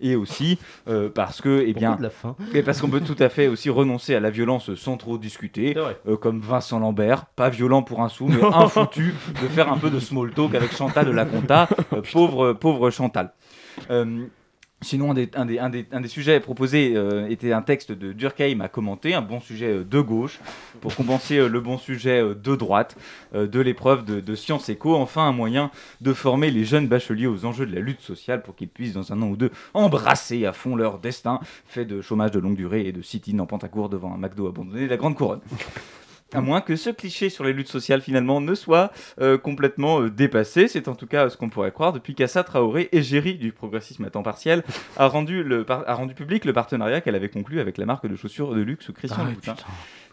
Et 0.01 0.15
aussi 0.15 0.59
euh, 0.87 1.09
parce 1.09 1.41
que, 1.41 1.63
eh 1.65 1.73
bien, 1.73 1.95
de 1.95 2.03
la 2.03 2.09
fin 2.09 2.35
et 2.53 2.63
parce 2.63 2.81
qu'on 2.81 2.89
peut 2.89 3.01
tout 3.01 3.15
à 3.19 3.29
fait 3.29 3.47
aussi 3.47 3.69
renoncer 3.69 4.15
à 4.15 4.19
la 4.19 4.29
violence 4.29 4.73
sans 4.75 4.97
trop 4.97 5.17
discuter, 5.17 5.75
comme 6.21 6.39
Vincent 6.39 6.79
Lambert, 6.79 7.25
pas 7.25 7.49
violent 7.49 7.83
pour 7.83 8.01
un 8.01 8.09
sou, 8.09 8.27
mais 8.27 8.43
un 8.43 8.67
foutu 8.67 9.13
de 9.41 9.47
faire 9.47 9.71
un 9.71 9.77
peu 9.77 9.89
de 9.89 9.99
small 9.99 10.31
talk 10.31 10.55
avec 10.55 10.75
Chantal 10.75 11.05
de 11.05 11.11
la 11.11 11.25
Conta, 11.25 11.67
pauvre, 12.11 12.53
pauvre 12.53 12.89
Chantal. 12.89 13.33
Euh, 13.89 14.25
Sinon, 14.81 15.13
un 15.13 15.69
des, 16.01 16.07
sujets 16.07 16.39
proposés 16.39 16.93
euh, 16.95 17.27
était 17.27 17.51
un 17.51 17.61
texte 17.61 17.91
de 17.91 18.13
Durkheim 18.13 18.61
à 18.61 18.69
commenter, 18.69 19.13
un 19.13 19.21
bon 19.21 19.41
sujet 19.41 19.79
euh, 19.79 19.83
de 19.83 19.99
gauche, 19.99 20.39
pour 20.79 20.95
compenser 20.95 21.37
euh, 21.37 21.49
le 21.49 21.59
bon 21.59 21.77
sujet 21.77 22.21
de 22.21 22.55
droite 22.55 22.95
de 23.33 23.59
l'épreuve 23.59 24.05
de, 24.05 24.21
de 24.21 24.35
sciences 24.35 24.69
éco. 24.69 24.95
Enfin, 24.95 25.27
un 25.27 25.33
moyen 25.33 25.69
de 25.99 26.13
former 26.13 26.49
les 26.49 26.63
jeunes 26.63 26.87
bacheliers 26.87 27.27
aux 27.27 27.43
enjeux 27.43 27.65
de 27.65 27.75
la 27.75 27.81
lutte 27.81 27.99
sociale 27.99 28.41
pour 28.41 28.55
qu'ils 28.55 28.69
puissent, 28.69 28.93
dans 28.93 29.11
un 29.11 29.21
an 29.21 29.27
ou 29.27 29.35
deux, 29.35 29.51
embrasser 29.73 30.45
à 30.45 30.53
fond 30.53 30.77
leur 30.77 30.99
destin, 30.99 31.41
fait 31.65 31.83
de 31.83 32.01
chômage 32.01 32.31
de 32.31 32.39
longue 32.39 32.55
durée 32.55 32.87
et 32.87 32.93
de 32.93 33.01
sit-in 33.01 33.37
en 33.39 33.45
Pentacourt 33.45 33.89
devant 33.89 34.13
un 34.13 34.17
McDo 34.17 34.47
abandonné 34.47 34.85
de 34.85 34.89
la 34.89 34.97
Grande 34.97 35.15
Couronne. 35.15 35.41
À 36.33 36.41
moins 36.41 36.61
que 36.61 36.75
ce 36.75 36.89
cliché 36.91 37.29
sur 37.29 37.43
les 37.43 37.53
luttes 37.53 37.69
sociales 37.69 38.01
finalement 38.01 38.39
ne 38.41 38.53
soit 38.53 38.91
euh, 39.19 39.37
complètement 39.37 40.01
euh, 40.01 40.09
dépassé, 40.09 40.67
c'est 40.67 40.87
en 40.87 40.95
tout 40.95 41.07
cas 41.07 41.25
euh, 41.25 41.29
ce 41.29 41.37
qu'on 41.37 41.49
pourrait 41.49 41.71
croire 41.71 41.91
depuis 41.93 42.13
qu'Assa 42.13 42.43
Traoré, 42.43 42.87
égérie 42.91 43.35
du 43.35 43.51
progressisme 43.51 44.05
à 44.05 44.09
temps 44.09 44.21
partiel, 44.23 44.63
a 44.97 45.07
rendu, 45.07 45.43
le 45.43 45.63
par- 45.63 45.83
a 45.89 45.93
rendu 45.95 46.13
public 46.13 46.45
le 46.45 46.53
partenariat 46.53 47.01
qu'elle 47.01 47.15
avait 47.15 47.29
conclu 47.29 47.59
avec 47.59 47.77
la 47.77 47.85
marque 47.85 48.05
de 48.07 48.15
chaussures 48.15 48.53
de 48.53 48.61
luxe 48.61 48.91
Christian 48.93 49.23
Ah, 49.23 49.29
Louboutin, 49.29 49.55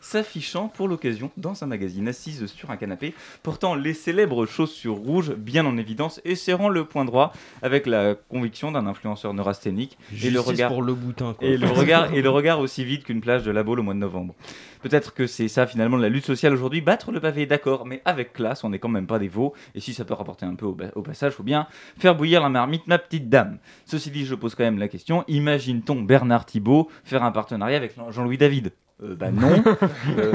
s'affichant 0.07 0.69
pour 0.69 0.87
l'occasion 0.87 1.33
dans 1.37 1.64
un 1.64 1.66
magazine 1.66 2.07
assise 2.07 2.47
sur 2.47 2.71
un 2.71 2.77
canapé, 2.77 3.12
portant 3.42 3.75
les 3.75 3.92
célèbres 3.92 4.47
chaussures 4.47 4.95
rouges 4.95 5.35
bien 5.35 5.66
en 5.66 5.77
évidence 5.77 6.21
et 6.25 6.37
serrant 6.37 6.69
le 6.69 6.85
point 6.85 7.05
droit 7.05 7.33
avec 7.61 7.87
la 7.87 8.14
conviction 8.14 8.71
d'un 8.71 8.87
influenceur 8.87 9.35
neurasthénique 9.35 9.99
et 10.23 10.31
le 10.31 10.38
regard 10.38 10.71
pour 10.71 10.83
Louboutin, 10.83 11.35
quoi. 11.35 11.49
et 11.49 11.57
le 11.57 11.69
regard 11.69 12.14
et 12.14 12.23
le 12.23 12.31
regard 12.31 12.61
aussi 12.61 12.85
vide 12.85 13.03
qu'une 13.03 13.21
plage 13.21 13.42
de 13.42 13.51
la 13.51 13.64
Baule 13.64 13.81
au 13.81 13.83
mois 13.83 13.95
de 13.95 13.99
novembre. 13.99 14.35
Peut-être 14.83 15.12
que 15.12 15.27
c'est 15.27 15.49
ça 15.49 15.66
finalement 15.66 15.97
la 15.97 16.09
lutte 16.09 16.27
sociale 16.27 16.53
aujourd'hui, 16.53 16.81
battre 16.81 17.11
le 17.11 17.19
pavé, 17.19 17.47
d'accord, 17.47 17.85
mais 17.85 18.01
avec 18.05 18.33
classe, 18.33 18.62
on 18.62 18.71
n'est 18.71 18.79
quand 18.79 18.88
même 18.88 19.09
pas 19.09 19.19
des 19.19 19.27
veaux, 19.27 19.55
et 19.75 19.81
si 19.81 19.92
ça 19.92 20.05
peut 20.05 20.14
rapporter 20.14 20.47
un 20.47 20.55
peu 20.55 20.66
au, 20.66 20.77
au 20.95 21.03
passage, 21.03 21.33
faut 21.33 21.42
bien 21.42 21.66
faire 21.99 22.14
bouillir 22.14 22.40
la 22.42 22.49
marmite, 22.49 22.87
ma 22.87 22.99
petite 22.99 23.29
dame. 23.29 23.59
Ceci 23.87 24.12
dit, 24.12 24.25
je 24.25 24.37
pose 24.37 24.55
quand 24.55 24.62
même 24.62 24.79
la 24.79 24.87
question, 24.87 25.25
imagine-t-on 25.27 26.03
Bernard 26.03 26.47
Thibault 26.47 26.88
faire 27.03 27.25
un 27.25 27.33
partenariat 27.33 27.77
avec 27.77 27.97
Jean-Louis 28.11 28.38
David? 28.38 28.71
Euh, 29.03 29.15
bah 29.15 29.31
non. 29.31 29.63
Euh, 30.19 30.33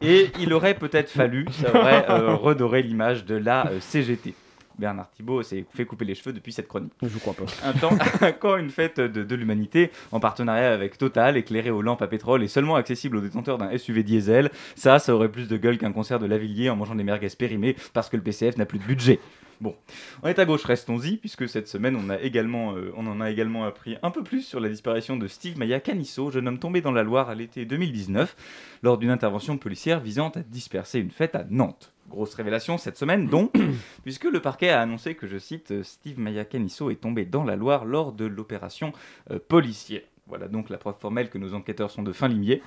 et 0.00 0.30
il 0.40 0.52
aurait 0.52 0.74
peut-être 0.74 1.10
fallu, 1.10 1.46
ça 1.50 1.70
aurait 1.74 2.08
euh, 2.08 2.34
redoré 2.34 2.82
l'image 2.82 3.24
de 3.24 3.36
la 3.36 3.68
euh, 3.68 3.80
CGT. 3.80 4.34
Bernard 4.78 5.10
Thibault 5.10 5.42
s'est 5.42 5.64
fait 5.74 5.84
couper 5.84 6.04
les 6.04 6.14
cheveux 6.14 6.32
depuis 6.32 6.52
cette 6.52 6.66
chronique. 6.66 6.92
Je 7.02 7.18
crois 7.18 7.34
pas. 7.34 7.44
Un 7.64 7.72
temps, 7.72 7.96
quand 8.40 8.56
une 8.56 8.70
fête 8.70 8.98
de, 8.98 9.22
de 9.22 9.34
l'humanité, 9.36 9.90
en 10.10 10.18
partenariat 10.18 10.72
avec 10.72 10.98
Total, 10.98 11.36
éclairée 11.36 11.70
aux 11.70 11.82
lampes 11.82 12.02
à 12.02 12.06
pétrole 12.06 12.42
et 12.42 12.48
seulement 12.48 12.74
accessible 12.76 13.18
aux 13.18 13.20
détenteurs 13.20 13.58
d'un 13.58 13.76
SUV 13.76 14.02
diesel, 14.02 14.50
ça, 14.74 14.98
ça 14.98 15.14
aurait 15.14 15.28
plus 15.30 15.46
de 15.46 15.56
gueule 15.56 15.78
qu'un 15.78 15.92
concert 15.92 16.18
de 16.18 16.26
Lavillier 16.26 16.70
en 16.70 16.76
mangeant 16.76 16.94
des 16.94 17.04
merguez 17.04 17.28
périmées 17.38 17.76
parce 17.92 18.08
que 18.08 18.16
le 18.16 18.22
PCF 18.22 18.56
n'a 18.56 18.66
plus 18.66 18.78
de 18.78 18.84
budget. 18.84 19.20
Bon, 19.60 19.76
on 20.22 20.28
est 20.28 20.38
à 20.38 20.44
gauche, 20.44 20.64
restons-y, 20.64 21.16
puisque 21.16 21.48
cette 21.48 21.68
semaine, 21.68 21.96
on, 21.96 22.10
a 22.10 22.20
également, 22.20 22.74
euh, 22.74 22.92
on 22.96 23.06
en 23.06 23.20
a 23.20 23.30
également 23.30 23.64
appris 23.64 23.96
un 24.02 24.10
peu 24.10 24.22
plus 24.22 24.42
sur 24.42 24.60
la 24.60 24.68
disparition 24.68 25.16
de 25.16 25.28
Steve 25.28 25.58
Maya 25.58 25.80
Canisso, 25.80 26.30
jeune 26.30 26.48
homme 26.48 26.58
tombé 26.58 26.80
dans 26.80 26.92
la 26.92 27.02
Loire 27.02 27.30
à 27.30 27.34
l'été 27.34 27.64
2019, 27.64 28.36
lors 28.82 28.98
d'une 28.98 29.10
intervention 29.10 29.58
policière 29.58 30.00
visant 30.00 30.30
à 30.30 30.40
disperser 30.40 30.98
une 30.98 31.10
fête 31.10 31.34
à 31.34 31.44
Nantes. 31.48 31.92
Grosse 32.08 32.34
révélation 32.34 32.78
cette 32.78 32.98
semaine, 32.98 33.28
donc, 33.28 33.52
puisque 34.02 34.24
le 34.24 34.40
parquet 34.40 34.70
a 34.70 34.80
annoncé 34.80 35.14
que, 35.14 35.26
je 35.26 35.38
cite, 35.38 35.82
Steve 35.82 36.18
Maya 36.18 36.44
Canisso 36.44 36.90
est 36.90 37.00
tombé 37.00 37.24
dans 37.24 37.44
la 37.44 37.56
Loire 37.56 37.84
lors 37.84 38.12
de 38.12 38.24
l'opération 38.24 38.92
euh, 39.30 39.38
policière. 39.38 40.02
Voilà 40.32 40.48
donc 40.48 40.70
la 40.70 40.78
preuve 40.78 40.94
formelle 40.98 41.28
que 41.28 41.36
nos 41.36 41.52
enquêteurs 41.52 41.90
sont 41.90 42.02
de 42.02 42.10
fin 42.10 42.26
limier 42.26 42.62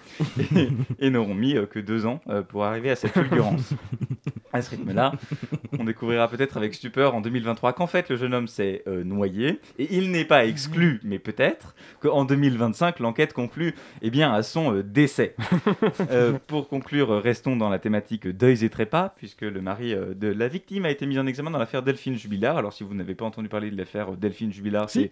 et, 0.56 0.68
et 1.00 1.10
n'auront 1.10 1.34
mis 1.34 1.58
euh, 1.58 1.66
que 1.66 1.80
deux 1.80 2.06
ans 2.06 2.22
euh, 2.30 2.44
pour 2.44 2.64
arriver 2.64 2.92
à 2.92 2.96
cette 2.96 3.14
fulgurance. 3.14 3.74
À 4.56 4.62
ce 4.62 4.70
rythme-là, 4.70 5.12
on 5.78 5.84
découvrira 5.84 6.30
peut-être 6.30 6.56
avec 6.56 6.74
stupeur 6.76 7.14
en 7.14 7.20
2023 7.20 7.74
qu'en 7.74 7.88
fait 7.88 8.08
le 8.08 8.16
jeune 8.16 8.34
homme 8.34 8.48
s'est 8.48 8.84
euh, 8.88 9.04
noyé 9.04 9.60
et 9.78 9.98
il 9.98 10.12
n'est 10.12 10.24
pas 10.24 10.46
exclu, 10.46 11.02
mais 11.04 11.20
peut-être 11.20 11.76
qu'en 12.00 12.24
2025 12.24 13.02
l'enquête 13.02 13.34
conclut 13.34 13.76
eh 14.02 14.10
bien 14.10 14.34
à 14.34 14.44
son 14.44 14.76
euh, 14.76 14.84
décès. 14.84 15.36
Euh, 16.12 16.38
pour 16.48 16.70
conclure, 16.70 17.22
restons 17.22 17.56
dans 17.56 17.68
la 17.70 17.80
thématique 17.80 18.28
deuils 18.28 18.64
et 18.64 18.70
trépas 18.70 19.14
puisque 19.18 19.42
le 19.42 19.60
mari 19.60 19.94
de 19.94 20.28
la 20.28 20.48
victime 20.48 20.86
a 20.86 20.92
été 20.92 21.06
mis 21.06 21.18
en 21.20 21.26
examen 21.26 21.52
dans 21.52 21.58
l'affaire 21.58 21.84
Delphine 21.84 22.16
Jubilard. 22.16 22.58
Alors 22.58 22.72
si 22.72 22.84
vous 22.84 22.94
n'avez 22.94 23.16
pas 23.16 23.26
entendu 23.26 23.50
parler 23.50 23.72
de 23.72 23.78
l'affaire 23.78 24.12
Delphine 24.12 24.54
Jubilard, 24.54 24.90
c'est 24.90 25.12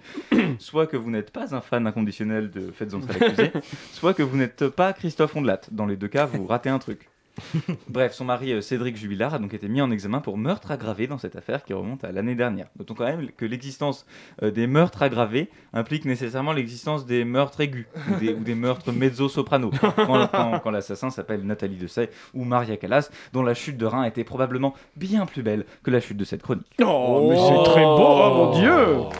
soit 0.60 0.88
que 0.88 0.96
vous 0.96 1.10
n'êtes 1.10 1.32
pas 1.32 1.56
un 1.56 1.62
fan 1.62 1.88
inconditionnel 1.88 2.43
de 2.50 2.72
Faites 2.72 2.94
entrer 2.94 3.20
l'accusé, 3.20 3.52
soit 3.92 4.14
que 4.14 4.24
vous 4.24 4.38
n'êtes 4.38 4.68
pas 4.68 4.94
Christophe 4.94 5.36
Ondelat. 5.36 5.62
Dans 5.72 5.86
les 5.86 5.96
deux 5.96 6.08
cas, 6.08 6.26
vous 6.26 6.46
ratez 6.46 6.70
un 6.70 6.80
truc. 6.80 7.10
Bref, 7.90 8.14
son 8.14 8.26
mari 8.26 8.54
euh, 8.54 8.62
Cédric 8.62 8.96
Jubilard 8.96 9.34
a 9.34 9.40
donc 9.40 9.54
été 9.54 9.68
mis 9.68 9.82
en 9.82 9.90
examen 9.92 10.20
pour 10.20 10.38
meurtre 10.38 10.70
aggravé 10.72 11.08
dans 11.08 11.18
cette 11.18 11.36
affaire 11.36 11.64
qui 11.64 11.74
remonte 11.74 12.04
à 12.04 12.12
l'année 12.12 12.36
dernière. 12.36 12.68
Notons 12.78 12.94
quand 12.94 13.06
même 13.06 13.30
que 13.36 13.46
l'existence 13.46 14.06
euh, 14.44 14.52
des 14.52 14.68
meurtres 14.68 15.02
aggravés 15.02 15.50
implique 15.74 16.06
nécessairement 16.06 16.54
l'existence 16.54 17.06
des 17.06 17.26
meurtres 17.26 17.62
aigus 17.62 17.88
ou 18.12 18.20
des, 18.20 18.34
ou 18.34 18.40
des 18.44 18.54
meurtres 18.56 18.92
mezzo-soprano. 18.92 19.72
Quand, 19.96 20.28
quand- 20.28 20.60
quand 20.64 20.72
l'assassin 20.72 21.10
s'appelle 21.10 21.44
Nathalie 21.46 21.76
Dessay 21.76 22.10
ou 22.34 22.44
Maria 22.44 22.78
Callas, 22.78 23.10
dont 23.34 23.42
la 23.44 23.54
chute 23.54 23.78
de 23.78 23.86
rein 23.86 24.04
était 24.04 24.24
probablement 24.24 24.74
bien 24.96 25.26
plus 25.26 25.42
belle 25.42 25.66
que 25.84 25.90
la 25.92 26.00
chute 26.00 26.18
de 26.18 26.26
cette 26.26 26.42
chronique. 26.44 26.66
Oh, 26.84 27.28
mais 27.30 27.36
c'est 27.38 27.72
très 27.72 27.84
beau, 27.84 27.98
oh 28.00 28.34
mon 28.36 28.60
dieu 28.60 28.74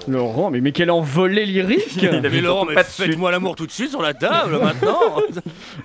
Laurent, 0.08 0.52
mais, 0.52 0.62
mais 0.62 0.72
quelle 0.72 0.92
envolée 0.92 1.46
lyrique 1.46 1.96
Il 2.02 2.08
avait 2.10 2.30
Mais 2.30 2.42
Laurent, 2.42 2.66
mais 2.66 2.84
faites-moi 2.84 3.32
l'amour 3.32 3.56
tout 3.56 3.66
de 3.66 3.72
suite 3.72 3.90
sur 3.90 4.02
la 4.02 4.14
table 4.14 4.60
maintenant 4.60 5.00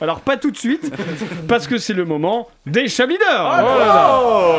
Alors 0.00 0.20
pas 0.20 0.36
tout 0.36 0.50
de 0.50 0.56
suite, 0.56 0.92
parce 1.48 1.66
que 1.66 1.78
c'est 1.78 1.94
le 1.94 2.04
moment 2.04 2.17
des 2.66 2.88
Chablis 2.88 3.18
d'or 3.18 3.26
Oh 3.28 3.60
Oh 3.60 3.78
là 3.78 3.86
là. 3.86 4.58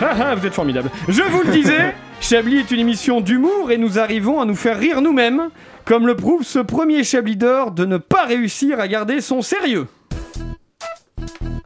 Ah 0.00 0.16
ah, 0.20 0.34
vous 0.34 0.46
êtes 0.46 0.54
formidable. 0.54 0.90
Je 1.08 1.22
vous 1.22 1.42
le 1.42 1.52
disais, 1.52 1.94
Chablis 2.20 2.58
est 2.58 2.70
une 2.70 2.80
émission 2.80 3.20
d'humour 3.20 3.70
et 3.70 3.78
nous 3.78 3.98
arrivons 3.98 4.40
à 4.40 4.44
nous 4.44 4.56
faire 4.56 4.78
rire 4.78 5.00
nous-mêmes, 5.00 5.50
comme 5.84 6.06
le 6.06 6.16
prouve 6.16 6.42
ce 6.42 6.58
premier 6.58 7.04
Chablis 7.04 7.36
d'or 7.36 7.70
de 7.70 7.84
ne 7.84 7.96
pas 7.96 8.24
réussir 8.24 8.80
à 8.80 8.88
garder 8.88 9.20
son 9.20 9.40
sérieux. 9.42 9.86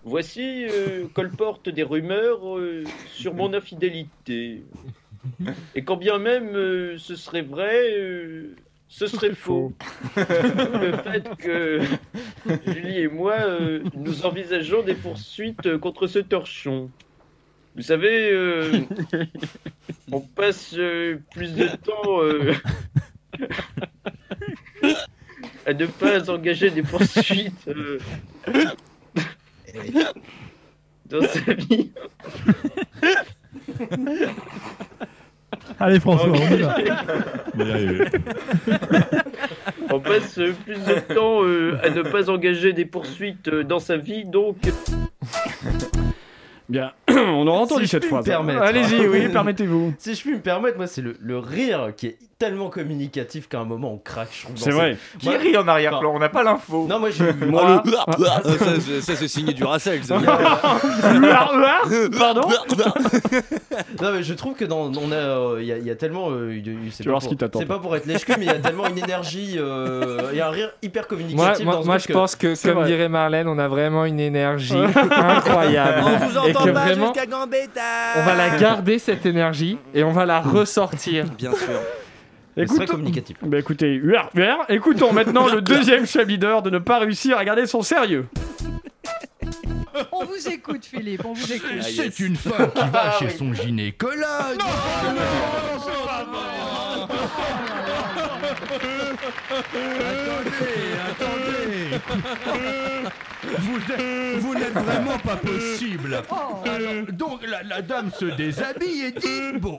Voici 0.04 0.66
euh, 0.70 1.06
colporte 1.14 1.68
des 1.68 1.82
rumeurs 1.82 2.56
euh, 2.56 2.84
sur 3.14 3.34
mon 3.34 3.52
infidélité. 3.54 4.62
Et 5.74 5.82
quand 5.82 5.96
bien 5.96 6.18
même 6.18 6.54
euh, 6.54 6.96
ce 6.98 7.16
serait 7.16 7.42
vrai, 7.42 7.90
euh, 7.98 8.54
ce 8.88 9.06
serait 9.06 9.34
faux. 9.34 9.72
Le 10.16 10.96
fait 11.04 11.28
que 11.38 11.80
Julie 12.66 13.00
et 13.00 13.08
moi, 13.08 13.36
euh, 13.38 13.82
nous 13.94 14.24
envisageons 14.26 14.82
des 14.82 14.94
poursuites 14.94 15.66
euh, 15.66 15.78
contre 15.78 16.06
ce 16.06 16.18
torchon. 16.18 16.90
Vous 17.76 17.82
savez, 17.82 18.30
euh, 18.32 18.80
on 20.10 20.20
passe 20.20 20.74
euh, 20.76 21.18
plus 21.32 21.54
de 21.54 21.66
temps... 21.68 22.22
euh, 22.22 22.52
à 25.66 25.74
ne 25.74 25.86
pas 25.86 26.30
engager 26.30 26.70
des 26.70 26.82
poursuites 26.82 27.68
euh, 27.68 27.98
dans 31.06 31.22
sa 31.22 31.52
vie. 31.52 31.92
Allez 35.80 36.00
François, 36.00 36.30
on 36.30 36.34
y 36.34 36.62
va. 36.62 36.76
Passe 40.04 40.38
euh, 40.38 40.54
plus 40.64 40.78
de 40.78 41.14
temps 41.14 41.42
euh, 41.42 41.78
à 41.82 41.90
ne 41.90 42.02
pas 42.02 42.30
engager 42.30 42.72
des 42.72 42.84
poursuites 42.84 43.48
euh, 43.48 43.64
dans 43.64 43.80
sa 43.80 43.96
vie, 43.96 44.24
donc. 44.24 44.56
Bien, 46.68 46.92
on 47.26 47.46
aura 47.46 47.58
entendu 47.60 47.82
Si 47.82 47.86
je 47.86 47.90
cette 47.92 48.04
phrase. 48.06 48.24
permettre. 48.24 48.62
Allez-y, 48.62 49.06
oui, 49.06 49.28
permettez-vous. 49.28 49.94
Si 49.98 50.14
je 50.14 50.20
puis 50.22 50.32
me 50.34 50.40
permettre, 50.40 50.76
moi, 50.76 50.86
c'est 50.86 51.02
le, 51.02 51.16
le 51.20 51.38
rire 51.38 51.92
qui 51.96 52.06
est 52.08 52.18
tellement 52.38 52.68
communicatif 52.70 53.48
qu'à 53.48 53.58
un 53.58 53.64
moment 53.64 53.92
on 53.94 53.98
craque. 53.98 54.28
je 54.32 54.42
trouve, 54.44 54.54
dans 54.54 54.60
C'est 54.64 54.70
vrai. 54.70 54.96
cette- 55.12 55.20
Qui 55.20 55.26
Moi- 55.28 55.38
rit 55.38 55.56
en 55.56 55.66
arrière-plan 55.66 56.12
On 56.14 56.18
n'a 56.20 56.28
pas 56.28 56.44
l'info. 56.44 56.86
Non, 56.88 57.00
moi 57.00 57.10
j'ai. 57.10 57.32
Moi, 57.32 57.82
le- 57.84 57.92
Ah, 58.06 58.40
ça, 59.02 59.16
c'est- 59.16 59.26
signé 59.28 59.52
du 59.54 59.64
Racel. 59.64 60.00
Pardon 62.18 62.42
Non 64.02 64.12
mais 64.12 64.22
je 64.22 64.34
trouve 64.34 64.54
que 64.54 64.64
dans 64.64 64.90
on 64.94 65.12
a 65.12 65.14
euh, 65.14 65.58
il 65.60 65.66
y, 65.66 65.72
a- 65.72 65.78
il 65.78 65.86
y 65.86 65.90
a 65.90 65.94
tellement 65.96 66.30
euh, 66.30 66.54
il- 66.54 66.66
il- 66.86 66.92
c'est 66.92 67.02
Tu 67.02 67.08
vas 67.08 67.14
pas 67.14 67.18
voir 67.18 67.22
ce 67.22 67.26
pour- 67.26 67.30
qui 67.32 67.36
t'attend, 67.38 67.58
C'est 67.60 67.66
pas 67.66 67.78
pour 67.78 67.96
être 67.96 68.06
lèche-cul 68.06 68.34
mais 68.38 68.44
il 68.44 68.48
y 68.48 68.50
a 68.50 68.54
tellement 68.58 68.86
une 68.86 68.98
énergie 68.98 69.54
euh, 69.58 70.28
il 70.32 70.38
y 70.38 70.40
a 70.40 70.48
un 70.48 70.50
rire 70.50 70.70
hyper 70.82 71.02
Moi, 71.02 71.08
communicatif 71.08 71.64
moi, 71.64 71.74
dans 71.76 71.84
moi, 71.84 71.98
je 71.98 72.12
pense 72.12 72.36
que, 72.36 72.60
comme 72.62 72.84
dirait 72.84 73.08
Marlène, 73.08 73.48
on 73.48 73.58
a 73.58 73.68
vraiment 73.68 74.04
une 74.04 74.20
énergie 74.20 74.74
incroyable. 75.10 76.04
On 76.04 76.26
vous 76.26 76.38
entend 76.38 76.64
pas 76.64 76.72
vraiment, 76.72 77.07
on 77.10 78.22
va 78.24 78.34
la 78.34 78.56
garder, 78.58 78.98
cette 78.98 79.26
énergie, 79.26 79.78
et 79.94 80.02
on 80.04 80.12
va 80.12 80.24
la 80.26 80.40
ressortir. 80.40 81.24
Bien 81.38 81.50
sûr. 81.52 81.80
c'est 82.56 82.64
très 82.66 82.74
Écoute- 82.76 82.90
communicatif. 82.90 83.36
Bah 83.42 83.58
écoutez, 83.58 83.94
UR, 83.94 84.30
UR, 84.34 84.64
écoutons 84.68 85.12
maintenant 85.12 85.46
le 85.48 85.60
deuxième 85.62 86.04
leader 86.26 86.62
de 86.62 86.70
ne 86.70 86.78
pas 86.78 86.98
réussir 86.98 87.38
à 87.38 87.44
garder 87.44 87.66
son 87.66 87.82
sérieux. 87.82 88.26
On 90.12 90.24
vous 90.24 90.48
écoute, 90.48 90.84
Philippe, 90.84 91.24
on 91.24 91.32
vous 91.32 91.52
écoute. 91.52 91.82
C'est 91.82 92.20
une 92.20 92.36
femme 92.36 92.70
qui 92.72 92.88
va 92.90 93.12
chez 93.18 93.30
son 93.30 93.52
gynécologue. 93.52 94.58
Attendez, 101.10 101.90
attendez. 102.00 102.78
Vous, 103.58 103.78
êtes- 103.92 104.40
vous 104.40 104.54
n'êtes 104.54 104.72
vraiment 104.72 105.18
pas 105.18 105.36
possible. 105.36 106.22
Alors, 106.64 107.02
donc 107.12 107.46
la, 107.46 107.62
la 107.62 107.82
dame 107.82 108.10
se 108.18 108.24
déshabille 108.26 109.04
et 109.04 109.12
dit 109.12 109.52
bon. 109.58 109.78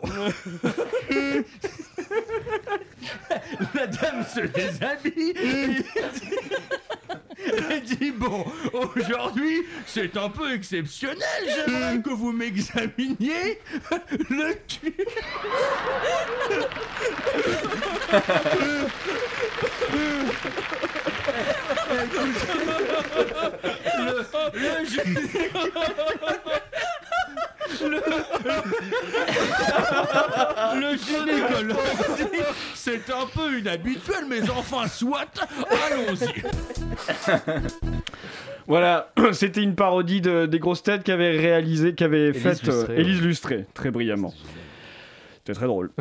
La 3.73 3.87
dame 3.87 4.25
se 4.33 4.41
déshabille 4.41 5.33
et 5.35 5.67
dit, 5.67 5.85
et 7.71 7.79
dit 7.81 8.11
bon, 8.11 8.45
aujourd'hui 8.95 9.63
c'est 9.85 10.15
un 10.17 10.29
peu 10.29 10.53
exceptionnel, 10.53 11.19
j'aimerais 11.45 12.01
que 12.01 12.09
vous 12.09 12.31
m'examiniez 12.31 13.59
le 14.29 14.53
cul. 14.67 14.93
Le, 23.91 24.15
le 24.51 24.85
gyné- 24.85 25.29
le, 30.71 30.81
le 30.81 30.97
gynécologue 30.97 31.75
dit 32.17 32.39
c'est 32.73 33.09
un 33.11 33.25
peu 33.33 33.59
inhabituel, 33.59 34.25
mais 34.27 34.49
enfin 34.49 34.87
soit, 34.87 35.25
allons-y. 35.91 36.43
Voilà, 38.67 39.11
c'était 39.33 39.63
une 39.63 39.75
parodie 39.75 40.21
de- 40.21 40.45
des 40.45 40.59
grosses 40.59 40.83
têtes 40.83 41.03
qu'avait 41.03 41.37
réalisé, 41.37 41.93
qu'avait 41.95 42.33
faite 42.33 42.61
euh, 42.67 42.71
Lustré, 42.81 42.95
Élise 42.99 43.21
Lustré, 43.21 43.65
très 43.73 43.91
brillamment. 43.91 44.33
C'était 45.37 45.53
très 45.53 45.65
drôle. 45.67 45.91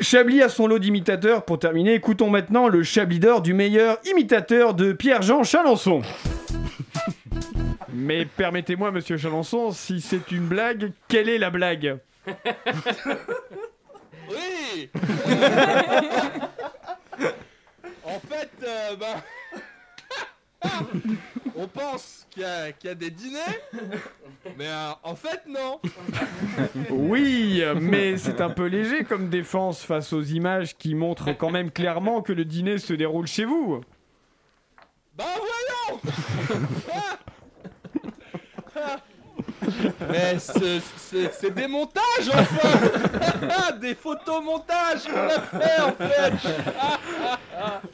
Chablis 0.00 0.42
a 0.42 0.48
son 0.48 0.66
lot 0.66 0.78
d'imitateurs. 0.78 1.44
Pour 1.44 1.58
terminer, 1.58 1.94
écoutons 1.94 2.30
maintenant 2.30 2.68
le 2.68 2.82
Chablideur 2.82 3.42
du 3.42 3.54
meilleur 3.54 3.98
imitateur 4.04 4.74
de 4.74 4.92
Pierre-Jean 4.92 5.44
Chalençon. 5.44 6.02
Mais 7.92 8.24
permettez-moi, 8.24 8.90
monsieur 8.90 9.16
Chalençon, 9.16 9.70
si 9.70 10.00
c'est 10.00 10.32
une 10.32 10.46
blague, 10.46 10.90
quelle 11.08 11.28
est 11.28 11.38
la 11.38 11.50
blague? 11.50 11.98
Oui 14.30 14.90
En 18.04 18.20
fait, 18.20 18.50
euh, 18.62 18.96
On 21.56 21.68
pense 21.68 22.26
qu'il 22.30 22.42
y, 22.42 22.46
a- 22.46 22.72
qu'il 22.72 22.88
y 22.88 22.92
a 22.92 22.94
des 22.96 23.10
dîners, 23.10 23.38
mais 24.58 24.66
euh, 24.66 24.90
en 25.02 25.14
fait, 25.14 25.42
non. 25.46 25.80
Oui, 26.90 27.62
mais 27.80 28.16
c'est 28.18 28.40
un 28.40 28.50
peu 28.50 28.66
léger 28.66 29.04
comme 29.04 29.28
défense 29.30 29.82
face 29.82 30.12
aux 30.12 30.22
images 30.22 30.76
qui 30.76 30.94
montrent 30.94 31.32
quand 31.36 31.50
même 31.50 31.70
clairement 31.70 32.22
que 32.22 32.32
le 32.32 32.44
dîner 32.44 32.78
se 32.78 32.92
déroule 32.92 33.26
chez 33.26 33.44
vous. 33.44 33.80
Bah 35.16 35.24
voyons 35.36 36.00
Ah. 36.92 37.18
Mais 40.10 40.38
ce- 40.38 40.80
ce- 40.98 41.28
c'est 41.32 41.50
des 41.54 41.66
montages, 41.68 42.28
enfin 42.32 43.72
Des 43.80 43.94
photomontages 43.94 45.04
qu'on 45.04 45.26
a 45.28 45.40
fait, 45.40 45.80
en 45.82 45.92
fait 45.92 46.32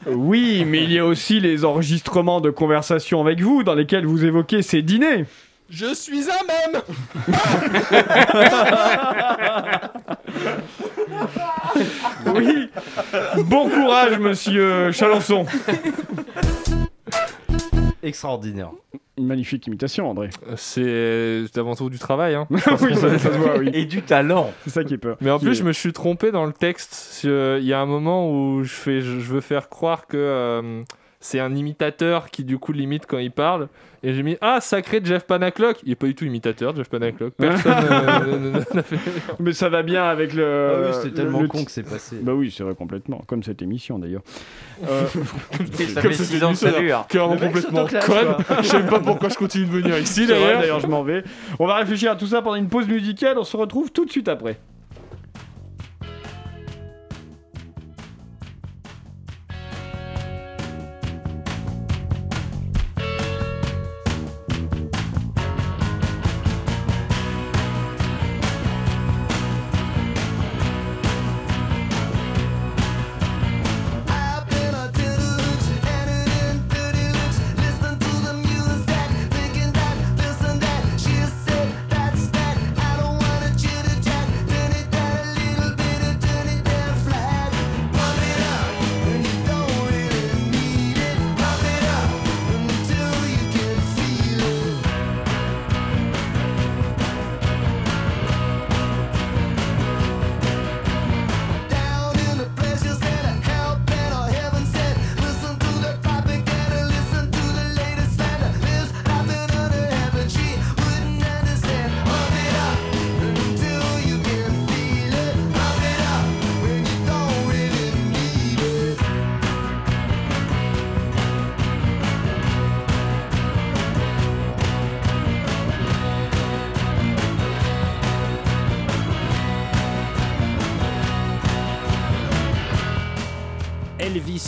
Oui, 0.07 0.65
mais 0.67 0.85
il 0.85 0.93
y 0.93 0.99
a 0.99 1.05
aussi 1.05 1.41
les 1.41 1.65
enregistrements 1.65 2.41
de 2.41 2.51
conversations 2.51 3.21
avec 3.21 3.41
vous 3.41 3.63
dans 3.63 3.75
lesquels 3.75 4.07
vous 4.07 4.25
évoquez 4.25 4.63
ces 4.63 4.83
dîners. 4.83 5.27
Je 5.69 5.95
suis 5.95 6.25
un 6.29 6.73
même 6.73 6.83
Oui. 12.35 12.69
Bon 13.45 13.69
courage, 13.69 14.19
monsieur 14.19 14.91
Chalençon. 14.91 15.47
Extraordinaire. 18.03 18.71
Une 19.21 19.27
magnifique 19.27 19.67
imitation, 19.67 20.09
André. 20.11 20.31
C'est 20.57 21.45
c'est 21.53 21.59
avant 21.59 21.75
tout 21.77 21.91
du 21.91 21.99
travail. 21.99 22.35
Hein. 22.35 22.47
oui, 22.51 22.97
ça, 22.97 23.19
ça 23.19 23.33
se 23.33 23.39
voit, 23.39 23.59
oui. 23.59 23.71
Et 23.75 23.85
du 23.85 24.03
talent. 24.03 24.51
C'est 24.65 24.71
ça 24.71 24.83
qui 24.85 24.95
est 24.95 24.99
peur. 24.99 25.17
Mais 25.21 25.31
en 25.31 25.39
plus, 25.39 25.51
est- 25.51 25.55
je 25.55 25.65
me 25.65 25.73
suis 25.73 25.93
trompé 25.93 26.31
dans 26.33 26.47
le 26.47 26.53
texte. 26.53 27.23
Euh, 27.27 27.59
Il 27.61 27.67
y 27.67 27.73
a 27.73 27.81
un 27.81 27.87
moment 27.87 28.31
où 28.31 28.63
je, 28.65 28.73
fais, 28.73 29.01
je, 29.03 29.21
je 29.21 29.33
veux 29.33 29.41
faire 29.43 29.69
croire 29.69 30.07
que 30.07 30.17
euh, 30.17 30.83
c'est 31.21 31.39
un 31.39 31.55
imitateur 31.55 32.31
qui, 32.31 32.45
du 32.45 32.59
coup, 32.59 32.73
limite 32.73 33.05
quand 33.07 33.19
il 33.19 33.31
parle. 33.31 33.69
Et 34.03 34.15
j'ai 34.15 34.23
mis 34.23 34.39
Ah, 34.41 34.63
sacré 34.63 35.03
Jeff 35.05 35.25
Panaclock 35.27 35.81
Il 35.85 35.93
est 35.93 35.95
pas 35.95 36.07
du 36.07 36.15
tout 36.15 36.25
imitateur, 36.25 36.75
Jeff 36.75 36.89
Panaclock. 36.89 37.35
Personne 37.35 37.75
euh, 37.91 38.53
n'a 38.75 38.83
fait. 38.83 38.97
Mais 39.39 39.53
ça 39.53 39.69
va 39.69 39.83
bien 39.83 40.05
avec 40.05 40.33
le. 40.33 40.71
Ah 40.73 40.87
oui, 40.89 40.95
c'était 40.95 41.09
le- 41.09 41.15
tellement 41.15 41.41
le 41.43 41.49
con 41.49 41.63
que 41.65 41.71
c'est 41.71 41.83
passé. 41.83 42.17
Bah 42.23 42.33
oui, 42.33 42.51
c'est 42.51 42.63
vrai 42.63 42.75
complètement. 42.75 43.23
Comme 43.27 43.43
cette 43.43 43.61
émission 43.61 43.99
d'ailleurs. 43.99 44.23
Euh, 44.89 45.05
ça 45.93 46.01
comme 46.01 46.13
fait 46.13 46.17
cette 46.17 46.27
six 46.29 46.43
ans 46.43 46.53
que 46.53 46.57
ça 46.59 46.71
dure. 46.71 47.07
Mec 47.13 47.53
complètement 47.53 47.85
conne. 47.87 48.37
Je 48.63 48.67
sais 48.69 48.87
pas 48.87 49.01
pourquoi 49.01 49.29
je 49.29 49.37
continue 49.37 49.67
de 49.67 49.71
venir 49.71 49.99
ici 49.99 50.27
d'ailleurs. 50.27 50.61
d'ailleurs, 50.61 50.81
je 50.81 50.87
m'en 50.87 51.03
vais. 51.03 51.23
On 51.59 51.67
va 51.67 51.77
réfléchir 51.77 52.13
à 52.13 52.17
tout 52.17 52.27
ça 52.27 52.41
pendant 52.41 52.57
une 52.57 52.69
pause 52.71 52.89
musicale. 52.89 53.37
On 53.39 53.45
se 53.45 53.59
retrouve 53.59 53.93
tout 53.93 54.07
de 54.07 54.11
suite 54.11 54.29
après. 54.29 54.59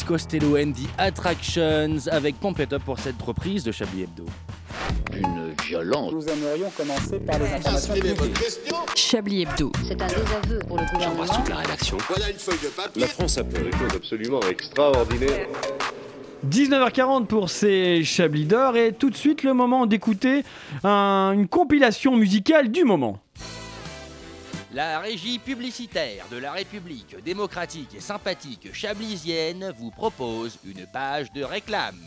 Elvis 0.02 0.04
Costello 0.06 0.56
and 0.56 0.72
the 0.72 0.88
Attractions 0.98 2.08
avec 2.10 2.38
Pump 2.40 2.58
It 2.58 2.72
Up 2.72 2.82
pour 2.84 2.98
cette 2.98 3.20
reprise 3.22 3.62
de 3.64 3.72
Chablis 3.72 4.02
Hebdo. 4.02 4.24
Une 5.14 5.52
violence. 5.66 6.12
Nous 6.12 6.26
aimerions 6.28 6.70
commencer 6.76 7.18
par 7.20 7.38
les 7.38 7.46
informations 7.46 7.94
publiques. 7.94 8.38
Chablis 8.96 9.42
Hebdo. 9.42 9.72
C'est 9.86 10.00
un 10.00 10.06
désaveu 10.06 10.58
pour 10.66 10.78
le 10.78 10.84
gouvernement. 10.92 11.44
la 11.48 11.56
rédaction. 11.56 11.96
Voilà 12.08 12.30
une 12.30 12.36
feuille 12.38 12.58
de 12.62 12.68
papier. 12.68 13.00
La 13.02 13.08
France 13.08 13.38
a 13.38 13.44
fait 13.44 13.62
des 13.62 13.70
choses 13.72 13.94
absolument 13.96 14.40
extraordinaires. 14.50 15.46
19h40 16.48 17.26
pour 17.26 17.48
ces 17.50 18.02
Chablis 18.02 18.46
d'or 18.46 18.76
et 18.76 18.92
tout 18.92 19.10
de 19.10 19.16
suite 19.16 19.44
le 19.44 19.54
moment 19.54 19.86
d'écouter 19.86 20.42
un- 20.82 21.30
une 21.34 21.46
compilation 21.46 22.16
musicale 22.16 22.70
du 22.72 22.82
moment. 22.84 23.18
La 24.74 25.00
régie 25.00 25.38
publicitaire 25.38 26.24
de 26.30 26.38
la 26.38 26.52
République 26.52 27.22
démocratique 27.22 27.94
et 27.94 28.00
sympathique 28.00 28.72
chablisienne 28.72 29.70
vous 29.78 29.90
propose 29.90 30.58
une 30.64 30.86
page 30.86 31.30
de 31.32 31.44
réclame. 31.44 32.00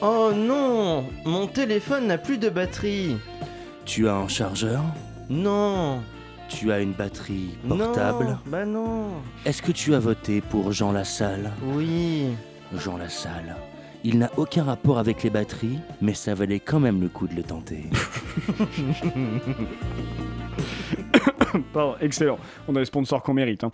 Oh 0.00 0.30
non 0.32 1.06
Mon 1.24 1.48
téléphone 1.48 2.06
n'a 2.06 2.18
plus 2.18 2.38
de 2.38 2.50
batterie. 2.50 3.16
Tu 3.84 4.08
as 4.08 4.14
un 4.14 4.28
chargeur? 4.28 4.84
Non. 5.28 6.02
Tu 6.48 6.70
as 6.70 6.78
une 6.78 6.92
batterie 6.92 7.58
portable? 7.66 8.26
Non, 8.26 8.38
bah 8.46 8.64
non. 8.64 9.08
Est-ce 9.44 9.60
que 9.62 9.72
tu 9.72 9.92
as 9.94 9.98
voté 9.98 10.40
pour 10.40 10.70
Jean 10.70 10.92
Lassalle? 10.92 11.50
Oui. 11.64 12.26
Jean 12.74 12.96
Lassalle. 12.96 13.56
Il 14.08 14.18
n'a 14.20 14.30
aucun 14.36 14.62
rapport 14.62 14.98
avec 15.00 15.24
les 15.24 15.30
batteries, 15.30 15.80
mais 16.00 16.14
ça 16.14 16.32
valait 16.32 16.60
quand 16.60 16.78
même 16.78 17.00
le 17.00 17.08
coup 17.08 17.26
de 17.26 17.34
le 17.34 17.42
tenter. 17.42 17.82
Pardon, 21.72 21.94
excellent. 22.00 22.38
On 22.68 22.76
a 22.76 22.78
les 22.80 22.84
sponsors 22.84 23.20
qu'on 23.22 23.34
mérite. 23.34 23.64
hein. 23.64 23.70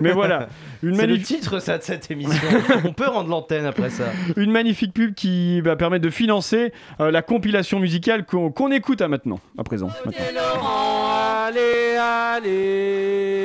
Mais 0.00 0.12
voilà, 0.12 0.48
une, 0.82 0.94
C'est 0.94 1.02
le 1.02 1.08
magnifique- 1.08 1.26
titre 1.40 1.58
ça 1.58 1.76
de 1.78 1.82
cette 1.82 2.10
émission. 2.10 2.48
On 2.84 2.92
peut 2.94 3.08
rendre 3.08 3.28
l'antenne 3.28 3.66
après 3.66 3.90
ça. 3.90 4.04
une 4.36 4.50
magnifique 4.52 4.94
pub 4.94 5.12
qui 5.14 5.60
va 5.60 5.76
permettre 5.76 6.04
de 6.04 6.10
financer 6.10 6.72
euh, 7.00 7.10
la 7.10 7.20
compilation 7.22 7.78
musicale 7.78 8.24
qu'on 8.24 8.50
qu'on 8.50 8.70
écoute 8.70 9.02
à 9.02 9.08
maintenant, 9.08 9.40
à 9.58 9.64
présent. 9.64 9.88
maintenant. 10.04 10.12
Allez, 11.46 11.96
allez 12.00 13.43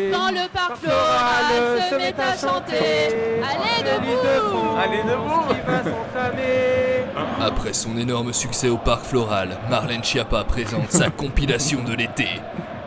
Quand 0.59 0.73
le 0.73 0.77
parc 0.77 0.79
floral 0.81 1.81
se 1.89 1.95
met 1.95 2.15
à 2.19 2.37
chanter, 2.37 3.41
allez 3.43 3.83
debout. 3.83 4.77
Allez 4.77 5.03
debout. 5.03 5.45
Il 5.51 5.71
va 5.71 5.83
s'entamer 5.83 7.05
Après 7.41 7.73
son 7.73 7.97
énorme 7.97 8.33
succès 8.33 8.69
au 8.69 8.77
parc 8.77 9.05
floral, 9.05 9.57
Marlène 9.69 10.03
Schiappa 10.03 10.43
présente 10.43 10.91
sa 10.91 11.09
compilation 11.09 11.83
de 11.83 11.93
l'été. 11.93 12.27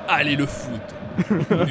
Allez 0.09 0.37
le 0.37 0.47
foot. 0.47 0.81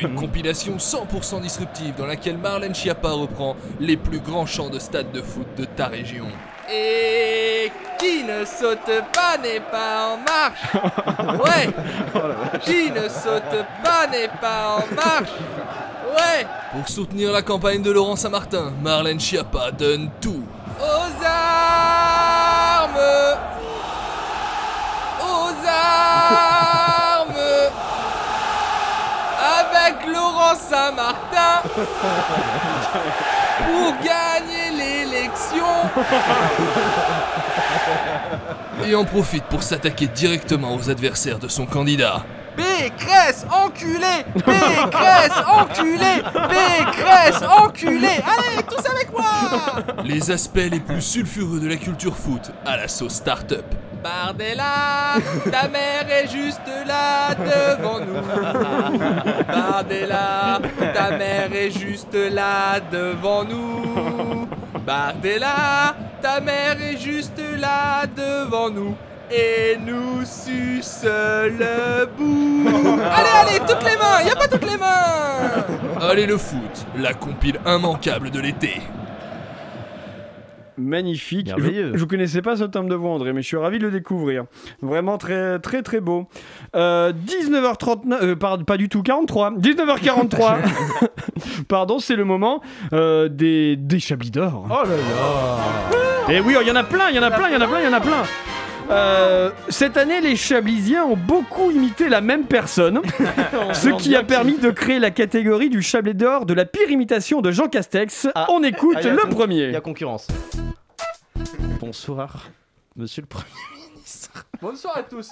Une 0.02 0.16
compilation 0.16 0.78
100% 0.78 1.42
disruptive 1.42 1.96
dans 1.96 2.06
laquelle 2.06 2.38
Marlène 2.38 2.76
Schiappa 2.76 3.10
reprend 3.12 3.56
les 3.80 3.98
plus 3.98 4.20
grands 4.20 4.46
chants 4.46 4.70
de 4.70 4.80
stade 4.80 5.12
de 5.12 5.22
foot 5.22 5.48
de 5.58 5.66
ta 5.66 5.88
région. 5.88 6.28
Et 6.72 7.72
qui 8.00 8.24
ne 8.24 8.46
saute 8.46 8.92
pas 9.14 9.38
n'est 9.42 9.60
pas 9.60 10.14
en 10.14 10.18
marche. 10.18 10.62
Ouais. 11.42 11.70
Qui 12.62 12.92
ne 12.92 13.08
saute 13.10 13.66
pas 13.84 14.08
n'est 14.08 14.28
pas 14.40 14.78
en 14.78 14.96
marche 14.96 15.32
Ouais. 16.12 16.46
Pour 16.74 16.88
soutenir 16.90 17.32
la 17.32 17.42
campagne 17.42 17.82
de 17.82 17.92
Laurent 17.92 18.16
Saint-Martin, 18.16 18.72
Marlène 18.82 19.20
Schiappa 19.20 19.72
donne 19.72 20.10
tout. 20.20 20.44
Aux 20.80 21.26
armes. 21.26 23.00
Aux 25.22 25.54
armes. 25.68 27.36
Avec 29.60 30.08
Laurent 30.14 30.56
Saint-Martin. 30.56 31.62
Pour 33.66 33.94
gagner 34.04 34.72
l'élection. 34.76 35.66
Et 38.86 38.96
en 38.96 39.06
profite 39.06 39.44
pour 39.46 39.64
s'attaquer 39.64 40.08
directement 40.08 40.76
aux 40.76 40.90
adversaires 40.90 41.40
de 41.40 41.48
son 41.48 41.66
candidat. 41.66 42.24
Pécresse 42.62 43.46
enculé 43.52 44.26
Pécresse 44.36 45.44
enculé 45.48 46.22
Pécresse 46.50 47.42
enculé 47.44 48.08
Allez, 48.08 48.64
tous 48.70 48.86
avec 48.90 49.12
moi 49.12 50.04
Les 50.04 50.32
aspects 50.32 50.70
les 50.72 50.80
plus 50.80 51.02
sulfureux 51.02 51.60
de 51.60 51.68
la 51.68 51.78
culture 51.78 52.16
foot 52.16 52.52
à 52.66 52.78
la 52.78 52.88
sauce 52.88 53.16
start-up. 53.16 53.66
Bardella, 54.04 55.16
ta 55.52 55.68
mère 55.68 56.10
est 56.10 56.28
juste 56.28 56.62
là 56.88 57.36
devant 57.36 58.00
nous. 58.00 59.46
Bardella, 59.48 60.60
ta 60.94 61.18
mère 61.18 61.54
est 61.54 61.70
juste 61.70 62.14
là 62.14 62.80
devant 62.80 63.44
nous. 63.44 64.48
Bardella, 64.86 65.96
ta 66.22 66.40
mère 66.40 66.82
est 66.82 66.98
juste 66.98 67.40
là 67.60 68.08
devant 68.08 68.72
nous. 68.72 68.96
Et 69.34 69.78
nous 69.78 70.26
suce 70.26 71.04
le 71.06 72.06
bout. 72.18 72.68
Allez, 73.02 73.30
allez, 73.42 73.60
toutes 73.60 73.84
les 73.84 73.96
mains, 73.98 74.22
y 74.26 74.30
a 74.30 74.36
pas 74.36 74.48
toutes 74.48 74.70
les 74.70 74.78
mains. 74.78 76.00
Allez 76.02 76.26
le 76.26 76.38
foot, 76.38 76.86
la 76.98 77.14
compile 77.14 77.60
immanquable 77.66 78.30
de 78.30 78.40
l'été. 78.40 78.82
Magnifique. 80.78 81.52
Je, 81.58 81.92
je 81.96 82.06
connaissais 82.06 82.42
pas 82.42 82.56
ce 82.56 82.64
timbre 82.64 82.90
de 82.90 82.96
voix, 82.96 83.12
André, 83.12 83.34
mais 83.34 83.42
je 83.42 83.48
suis 83.48 83.58
ravi 83.58 83.78
de 83.78 83.86
le 83.86 83.92
découvrir. 83.92 84.46
Vraiment 84.82 85.18
très, 85.18 85.60
très, 85.60 85.82
très 85.84 86.00
beau. 86.00 86.28
Euh, 86.76 87.12
19h39, 87.14 88.24
euh, 88.24 88.36
par- 88.36 88.58
pas 88.66 88.78
du 88.78 88.90
tout, 88.90 89.04
43. 89.04 89.52
19h43. 89.52 90.58
Pardon, 91.68 92.00
c'est 92.00 92.16
le 92.16 92.24
moment 92.26 92.62
euh, 92.94 93.28
des, 93.30 93.76
des 93.76 94.00
Chablis 94.00 94.32
d'or. 94.32 94.66
Oh 94.70 94.84
là 94.88 94.96
là 96.28 96.34
Et 96.34 96.40
oui, 96.42 96.56
il 96.60 96.68
y 96.68 96.72
en 96.72 96.76
a 96.76 96.84
plein, 96.84 97.10
il 97.10 97.16
y 97.16 97.20
en 97.20 97.24
a 97.24 97.32
plein, 97.32 97.50
il 97.50 97.54
y 97.54 97.58
en 97.58 97.62
a 97.62 97.68
plein, 97.68 97.80
il 97.80 97.86
y 97.86 97.88
en 97.90 97.94
a 97.94 98.02
plein. 98.02 98.24
Euh, 98.90 99.52
cette 99.70 99.96
année, 99.98 100.20
les 100.22 100.36
Chablisiens 100.36 101.06
ont 101.06 101.16
beaucoup 101.16 101.72
imité 101.72 102.10
la 102.10 102.20
même 102.22 102.44
personne, 102.46 103.02
ce 103.74 103.90
qui 103.98 104.16
a 104.16 104.24
permis 104.24 104.58
de 104.58 104.70
créer 104.72 105.00
la 105.00 105.12
catégorie 105.12 105.70
du 105.70 105.82
Chablis 105.82 106.14
d'or 106.16 106.46
de 106.46 106.54
la 106.54 106.66
pire 106.66 106.90
imitation 106.90 107.42
de 107.42 107.52
Jean 107.52 107.68
Castex. 107.68 108.28
On 108.50 108.64
écoute 108.64 108.98
Ah, 109.00 109.04
y 109.04 109.10
a 109.10 109.14
le 109.14 109.22
con- 109.24 109.30
premier. 109.30 109.66
Il 109.66 109.72
y 109.72 109.76
a 109.76 109.82
concurrence. 109.82 110.28
Bonsoir, 111.80 112.50
monsieur 112.96 113.22
le 113.22 113.28
Premier 113.28 113.46
ministre. 113.96 114.46
Bonsoir 114.62 114.98
à 114.98 115.02
tous. 115.04 115.32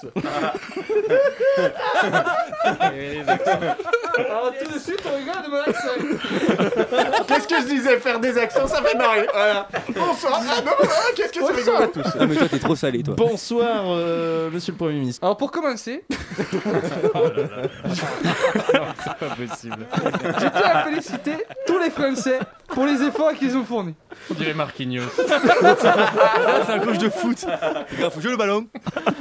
Alors 4.18 4.52
tout 4.58 4.72
de 4.74 4.78
suite, 4.80 5.00
on 5.06 5.16
rigole 5.16 5.42
de 5.44 5.50
mon 5.50 5.60
accent. 5.60 5.94
Qu'est-ce 7.28 7.46
que 7.46 7.60
je 7.60 7.66
disais 7.66 8.00
Faire 8.00 8.18
des 8.18 8.36
accents, 8.36 8.66
ça 8.66 8.82
fait 8.82 8.98
marrer. 8.98 9.28
Voilà. 9.32 9.68
Bonsoir. 9.94 10.40
Ah 10.42 10.60
non, 10.64 10.72
ah, 10.82 10.86
qu'est-ce 11.14 11.32
que 11.32 11.46
c'est 11.46 11.52
Bonsoir 11.54 11.82
à 11.82 11.86
tous. 11.86 12.06
Ah 12.18 12.26
mais 12.26 12.34
toi 12.34 12.48
t'es 12.48 12.58
trop 12.58 12.74
salé 12.74 13.04
toi. 13.04 13.14
Bonsoir, 13.16 13.84
euh, 13.90 14.50
monsieur 14.50 14.72
le 14.72 14.78
Premier 14.78 14.98
ministre. 14.98 15.22
Alors 15.22 15.36
pour 15.36 15.52
commencer, 15.52 16.04
C'est 16.10 16.50
pas 19.18 19.36
possible. 19.36 19.86
je 19.94 20.48
tiens 20.48 20.70
à 20.74 20.84
féliciter 20.84 21.36
tous 21.66 21.78
les 21.78 21.90
Français 21.90 22.40
pour 22.68 22.84
les 22.86 23.00
efforts 23.02 23.34
qu'ils 23.34 23.56
ont 23.56 23.64
fournis. 23.64 23.94
On 24.30 24.34
dirait 24.34 24.54
Marquinhos. 24.54 25.04
c'est 25.16 26.72
un 26.72 26.78
coach 26.80 26.98
de 26.98 27.08
foot. 27.08 27.46
Il 27.92 28.10
faut 28.10 28.20
jouer 28.20 28.32
le 28.32 28.36
ballon. 28.36 28.66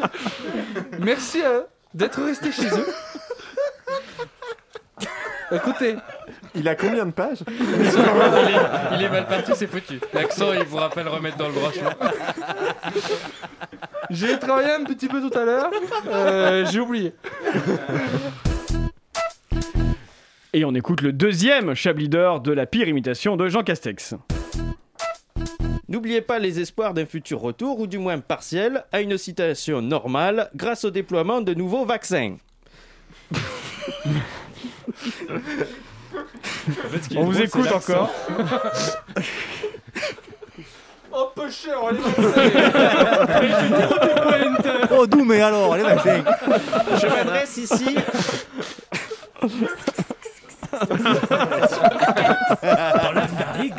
Merci 0.99 1.41
à 1.41 1.51
eux 1.53 1.65
d'être 1.93 2.21
restés 2.23 2.51
chez 2.51 2.67
eux. 2.67 2.87
Écoutez, 5.51 5.95
Il 6.55 6.67
a 6.67 6.75
combien 6.75 7.05
de 7.05 7.11
pages? 7.11 7.39
Il, 7.47 7.53
est, 7.55 8.95
il 8.95 9.01
est 9.03 9.09
mal 9.09 9.25
parti, 9.27 9.51
c'est 9.55 9.67
foutu. 9.67 9.99
L'accent, 10.13 10.53
il 10.53 10.63
vous 10.63 10.77
rappelle 10.77 11.07
remettre 11.07 11.37
dans 11.37 11.47
le 11.47 11.53
droit 11.53 11.71
chemin. 11.71 11.93
j'ai 14.11 14.37
travaillé 14.37 14.71
un 14.71 14.83
petit 14.83 15.07
peu 15.07 15.21
tout 15.21 15.35
à 15.37 15.45
l'heure. 15.45 15.71
Euh, 16.07 16.65
j'ai 16.71 16.79
oublié. 16.79 17.13
Et 20.53 20.65
on 20.65 20.73
écoute 20.73 21.01
le 21.01 21.13
deuxième 21.13 21.75
Chablis 21.75 22.09
d'or 22.09 22.41
de 22.41 22.51
la 22.51 22.65
pire 22.65 22.87
imitation 22.87 23.35
de 23.37 23.47
Jean 23.47 23.63
Castex. 23.63 24.15
N'oubliez 25.89 26.21
pas 26.21 26.37
les 26.37 26.59
espoirs 26.59 26.93
d'un 26.93 27.07
futur 27.07 27.41
retour, 27.41 27.79
ou 27.79 27.87
du 27.87 27.97
moins 27.97 28.19
partiel, 28.19 28.85
à 28.91 29.01
une 29.01 29.17
situation 29.17 29.81
normale 29.81 30.51
grâce 30.55 30.85
au 30.85 30.91
déploiement 30.91 31.41
de 31.41 31.55
nouveaux 31.55 31.83
vaccins. 31.83 32.35
On 37.15 37.23
vous 37.25 37.41
écoute 37.41 37.71
encore. 37.71 38.13
Oh 41.11 41.31
peu 41.35 41.49
cher, 41.49 41.73
on 41.81 41.89
est 41.89 41.97
Oh 44.91 45.07
d'où 45.07 45.25
mais 45.25 45.41
alors, 45.41 45.73
allez. 45.73 45.85
Je 47.01 47.07
m'adresse 47.07 47.57
ici. 47.57 47.95
Dans 50.71 50.77
la 53.11 53.25
barrigue, 53.25 53.73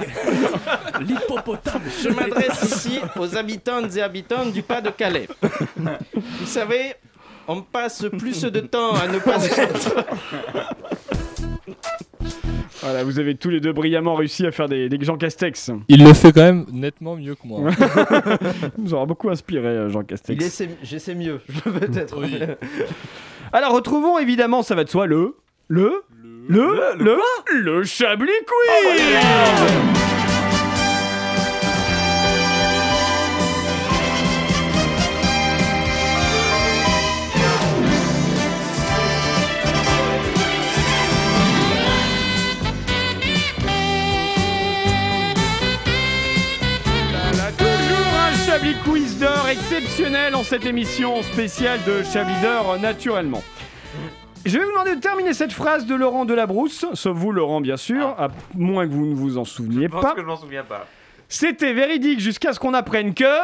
Je 2.03 2.09
m'adresse 2.09 2.63
ici 2.63 3.01
aux 3.19 3.37
habitantes 3.37 3.97
et 3.97 4.03
habitants 4.03 4.47
du 4.47 4.63
Pas-de-Calais. 4.63 5.29
Vous 6.15 6.47
savez, 6.47 6.95
on 7.49 7.63
passe 7.63 8.07
plus 8.19 8.43
de 8.43 8.61
temps 8.61 8.95
à 8.95 9.09
ne 9.09 9.19
pas 9.19 9.45
être. 9.45 10.07
Voilà, 12.83 13.05
vous 13.05 13.19
avez 13.19 13.35
tous 13.35 13.51
les 13.51 13.61
deux 13.61 13.73
brillamment 13.73 14.15
réussi 14.15 14.47
à 14.47 14.53
faire 14.53 14.69
des, 14.69 14.89
des 14.89 15.05
Jean 15.05 15.19
Castex. 15.19 15.71
Il 15.89 16.03
le 16.03 16.15
fait 16.15 16.33
quand 16.33 16.43
même 16.43 16.67
nettement 16.73 17.15
mieux 17.15 17.35
que 17.35 17.47
moi. 17.47 17.71
Il 18.79 18.85
nous 18.85 18.95
aura 18.95 19.05
beaucoup 19.05 19.29
inspiré, 19.29 19.67
euh, 19.67 19.89
Jean 19.91 20.03
Castex. 20.03 20.63
J'essaie 20.83 21.15
mieux, 21.15 21.41
je 21.49 21.71
peut-être. 21.71 22.17
Alors 23.53 23.75
retrouvons 23.75 24.19
évidemment, 24.19 24.63
ça 24.63 24.75
va 24.75 24.85
de 24.85 24.89
soi, 24.89 25.07
le. 25.07 25.37
Le. 25.69 26.05
Le. 26.49 26.75
Le. 26.99 27.19
Le, 27.53 27.85
Chablis 27.85 28.31
Quiz 28.47 29.11
Voilà, 29.11 30.10
Quiz 48.85 49.19
d'or 49.19 49.49
exceptionnel 49.49 50.35
en 50.35 50.43
cette 50.45 50.65
émission 50.65 51.23
spéciale 51.23 51.81
de 51.87 52.03
Chablis 52.03 52.41
d'or, 52.43 52.79
naturellement. 52.79 53.43
Je 54.47 54.59
vais 54.59 54.65
vous 54.65 54.71
demander 54.71 54.95
de 54.97 55.01
terminer 55.01 55.35
cette 55.35 55.53
phrase 55.53 55.87
de 55.87 55.95
Laurent 55.95 56.25
Delabrousse, 56.25 56.87
sauf 56.95 57.17
vous, 57.17 57.33
Laurent, 57.33 57.61
bien 57.61 57.77
sûr, 57.77 58.07
à 58.19 58.29
moins 58.55 58.87
que 58.87 58.93
vous 58.93 59.07
ne 59.07 59.15
vous 59.15 59.39
en 59.39 59.45
souveniez 59.45 59.85
Je 59.87 59.89
pense 59.91 60.03
pas. 60.03 60.13
que 60.15 60.21
je 60.21 60.27
m'en 60.27 60.37
souviens 60.37 60.65
pas. 60.65 60.87
C'était 61.29 61.73
véridique 61.75 62.21
jusqu'à 62.21 62.53
ce 62.53 62.61
qu'on 62.61 62.75
apprenne 62.75 63.15
que. 63.15 63.25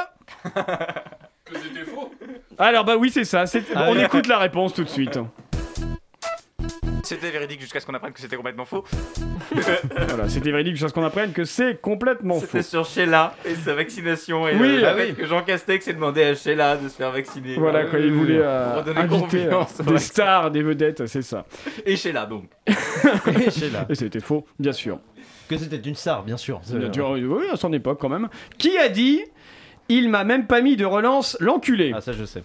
Que 1.44 1.54
c'était 1.60 1.84
faux. 1.88 2.10
Alors, 2.58 2.84
bah 2.84 2.96
oui, 2.96 3.08
c'est 3.08 3.22
ça. 3.22 3.46
c'est- 3.46 3.62
Ah 3.72 3.86
on 3.88 3.96
écoute 3.96 4.26
la 4.26 4.38
réponse 4.38 4.74
tout 4.74 4.82
de 4.82 4.88
suite. 4.88 5.16
C'était 7.06 7.30
véridique 7.30 7.60
jusqu'à 7.60 7.78
ce 7.78 7.86
qu'on 7.86 7.94
apprenne 7.94 8.12
que 8.12 8.20
c'était 8.20 8.34
complètement 8.36 8.64
faux. 8.64 8.84
voilà, 10.08 10.28
c'était 10.28 10.50
véridique 10.50 10.74
jusqu'à 10.74 10.88
ce 10.88 10.92
qu'on 10.94 11.04
apprenne 11.04 11.32
que 11.32 11.44
c'est 11.44 11.80
complètement 11.80 12.34
faux. 12.40 12.46
C'était 12.46 12.62
sur 12.62 12.84
Sheila 12.84 13.34
et 13.44 13.54
sa 13.54 13.74
vaccination 13.74 14.48
et 14.48 14.56
Oui, 14.56 14.68
le, 14.68 14.76
le 14.80 14.86
ah 14.88 14.94
oui. 14.98 15.14
que 15.14 15.24
Jean 15.24 15.42
Castex 15.42 15.86
ait 15.86 15.92
demandé 15.94 16.24
à 16.24 16.34
Sheila 16.34 16.76
de 16.76 16.88
se 16.88 16.96
faire 16.96 17.12
vacciner. 17.12 17.54
Voilà, 17.56 17.84
quand 17.84 17.98
il 17.98 18.12
voulait 18.12 18.38
euh, 18.40 18.70
Pour 18.72 18.78
redonner 18.82 19.00
inviter 19.00 19.46
euh, 19.46 19.50
confiance. 19.50 19.80
des 19.86 19.98
stars, 19.98 20.50
des 20.50 20.62
vedettes, 20.62 21.06
c'est 21.06 21.22
ça. 21.22 21.46
Et 21.84 21.94
Sheila 21.96 22.26
donc. 22.26 22.44
Et 22.66 23.50
Sheila. 23.50 23.86
Et 23.88 23.94
c'était 23.94 24.20
faux, 24.20 24.44
bien 24.58 24.72
sûr. 24.72 24.98
Que 25.48 25.56
c'était 25.56 25.76
une 25.76 25.94
star, 25.94 26.24
bien 26.24 26.36
sûr. 26.36 26.60
Bien 26.68 26.92
sûr, 26.92 27.10
Oui, 27.10 27.44
à 27.52 27.56
son 27.56 27.72
époque 27.72 27.98
quand 28.00 28.08
même. 28.08 28.28
Qui 28.58 28.76
a 28.78 28.88
dit 28.88 29.22
Il 29.88 30.08
m'a 30.10 30.24
même 30.24 30.48
pas 30.48 30.60
mis 30.60 30.74
de 30.74 30.84
relance, 30.84 31.36
l'enculé? 31.38 31.92
Ah, 31.94 32.00
ça 32.00 32.12
je 32.12 32.24
sais. 32.24 32.42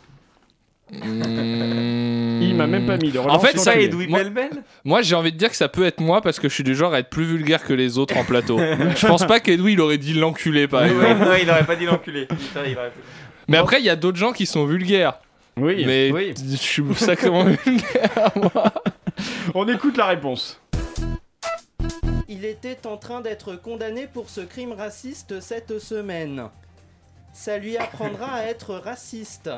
Il 0.91 2.55
m'a 2.55 2.67
même 2.67 2.85
pas 2.85 2.97
mis 2.97 3.11
de. 3.11 3.19
En 3.19 3.39
fait, 3.39 3.57
ça 3.57 3.75
est 3.75 3.93
moi, 4.09 4.19
moi, 4.83 5.01
j'ai 5.01 5.15
envie 5.15 5.31
de 5.31 5.37
dire 5.37 5.49
que 5.49 5.55
ça 5.55 5.69
peut 5.69 5.85
être 5.85 6.01
moi 6.01 6.21
parce 6.21 6.39
que 6.39 6.49
je 6.49 6.53
suis 6.53 6.63
du 6.63 6.75
genre 6.75 6.93
à 6.93 6.99
être 6.99 7.09
plus 7.09 7.23
vulgaire 7.23 7.63
que 7.63 7.73
les 7.73 7.97
autres 7.97 8.17
en 8.17 8.25
plateau. 8.25 8.57
je 8.95 9.07
pense 9.07 9.25
pas 9.25 9.39
qu'Edoui 9.39 9.73
il 9.73 9.81
aurait 9.81 9.97
dit 9.97 10.13
l'enculé 10.13 10.67
par 10.67 10.83
exemple. 10.83 11.29
Ouais, 11.29 11.43
il 11.43 11.49
aurait 11.49 11.65
pas 11.65 11.75
dit 11.75 11.85
l'enculé. 11.85 12.27
Mais 13.47 13.57
après, 13.57 13.79
il 13.79 13.85
y 13.85 13.89
a 13.89 13.95
d'autres 13.95 14.17
gens 14.17 14.33
qui 14.33 14.45
sont 14.45 14.65
vulgaires. 14.65 15.19
Oui, 15.57 15.83
mais 15.85 16.11
oui. 16.11 16.33
je 16.37 16.55
suis 16.55 16.83
sacrément 16.95 17.43
vulgaire. 17.65 18.31
moi. 18.35 18.73
On 19.53 19.67
écoute 19.67 19.97
la 19.97 20.07
réponse. 20.07 20.59
Il 22.29 22.45
était 22.45 22.87
en 22.87 22.97
train 22.97 23.19
d'être 23.21 23.55
condamné 23.55 24.07
pour 24.11 24.29
ce 24.29 24.41
crime 24.41 24.71
raciste 24.71 25.41
cette 25.41 25.79
semaine. 25.79 26.43
Ça 27.33 27.57
lui 27.57 27.77
apprendra 27.77 28.27
à 28.33 28.43
être 28.43 28.75
raciste. 28.75 29.49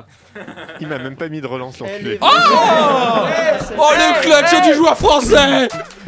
Il 0.80 0.88
m'a 0.88 0.99
même 0.99 1.15
pas 1.15 1.28
mis 1.28 1.41
de 1.41 1.47
relance, 1.47 1.80
l'enculé. 1.80 2.19
c'est 2.21 3.76
Oh 3.78 3.89
le 3.93 4.21
clutch 4.21 4.63
du 4.67 4.74
joueur 4.76 4.97
français 4.97 5.67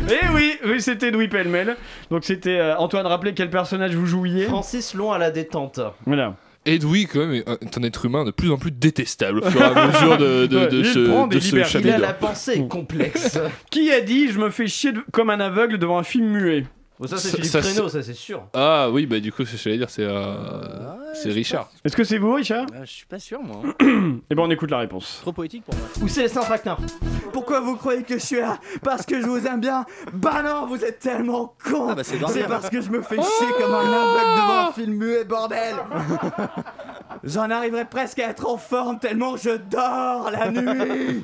Eh 0.10 0.28
oui, 0.34 0.58
oui 0.66 0.82
c'était 0.82 1.12
Louis 1.12 1.28
Pellemel. 1.28 1.76
Donc 2.12 2.24
c'était 2.24 2.58
euh, 2.60 2.78
Antoine, 2.78 3.06
rappelez 3.08 3.34
quel 3.34 3.50
personnage 3.50 3.96
vous 3.96 4.06
jouiez 4.06 4.46
Francis 4.46 4.94
Long 4.94 5.12
à 5.12 5.18
la 5.18 5.32
détente. 5.32 5.80
Voilà. 6.06 6.36
Edoui, 6.68 7.06
quand 7.06 7.20
même, 7.20 7.34
est 7.34 7.48
un- 7.78 7.84
être 7.84 8.06
humain 8.06 8.24
de 8.26 8.32
plus 8.32 8.52
en 8.52 8.58
plus 8.58 8.72
détestable 8.72 9.40
au 9.40 9.50
fur 9.52 9.62
et 9.62 9.66
à 9.66 9.86
mesure 9.88 10.18
de, 10.18 10.48
de, 10.48 10.66
de 10.66 10.84
ce, 10.84 11.28
de 11.28 11.40
ce 11.40 11.46
libertés. 11.48 11.70
chapitre. 11.72 11.90
Il 11.90 11.94
a 11.94 11.98
la 12.00 12.14
pensée 12.14 12.68
complexe. 12.68 13.38
Qui 13.70 13.92
a 13.92 14.02
dit 14.02 14.32
Je 14.32 14.40
me 14.40 14.50
fais 14.50 14.66
chier 14.68 14.92
de- 14.92 15.04
comme 15.12 15.30
un 15.30 15.40
aveugle 15.40 15.78
devant 15.78 16.00
un 16.00 16.04
film 16.04 16.26
muet? 16.28 16.66
Bon, 16.98 17.08
ça 17.08 17.18
c'est 17.18 17.30
Philippe 17.30 17.46
ça, 17.52 17.60
Créneau, 17.60 17.90
c'est- 17.90 17.98
ça 18.02 18.04
c'est 18.08 18.14
sûr. 18.14 18.44
Ah 18.54 18.90
oui, 18.90 19.06
bah 19.06 19.20
du 19.20 19.32
coup, 19.32 19.44
c'est 19.44 19.58
ce 19.58 19.64
que 19.66 19.70
j'allais 19.70 19.78
dire, 19.80 19.90
c'est 19.90 20.04
euh, 20.06 20.34
c'est 21.14 21.30
Richard. 21.30 21.70
Est-ce 21.84 21.96
que 21.96 22.06
c'est 22.06 22.18
vous, 22.18 22.34
Richard? 22.34 22.68
Euh, 22.74 22.86
je 22.86 22.92
suis 22.92 23.06
pas 23.06 23.20
sûr, 23.20 23.42
moi. 23.44 23.62
Eh 23.82 24.34
ben 24.36 24.44
on 24.44 24.50
écoute 24.50 24.72
la 24.72 24.78
réponse. 24.80 25.20
Trop 25.22 25.34
poétique 25.34 25.66
pour 25.66 25.76
moi. 25.76 25.86
Ou 26.02 26.08
Célestin 26.08 26.40
Traquenard. 26.42 26.80
Pourquoi 27.34 27.60
vous 27.60 27.76
croyez 27.76 28.04
que 28.04 28.14
je 28.18 28.24
suis 28.24 28.40
là? 28.40 28.58
Parce 28.82 29.06
que 29.06 29.20
je 29.20 29.26
vous 29.28 29.46
aime 29.46 29.60
bien? 29.60 29.86
Bah 30.14 30.42
non, 30.42 30.68
vous 30.68 30.86
êtes 30.86 31.00
tellement 31.00 31.54
con 31.70 31.88
Ah 31.90 31.96
bah 31.96 32.04
c'est 32.06 32.18
parce 32.48 32.70
que 32.70 32.80
je 32.80 32.90
me 32.90 33.02
fais 33.02 33.18
chier 33.18 33.48
comme 33.60 33.74
un 33.74 33.80
aveugle 33.80 34.36
devant 34.36 34.70
un 34.70 34.72
film 34.72 34.94
muet, 34.94 35.26
bordel 35.26 35.76
J'en 37.26 37.50
arriverais 37.50 37.86
presque 37.86 38.20
à 38.20 38.30
être 38.30 38.48
en 38.48 38.58
forme 38.58 39.00
tellement 39.00 39.36
je 39.36 39.58
dors 39.70 40.30
la 40.32 40.50
nuit 40.52 41.24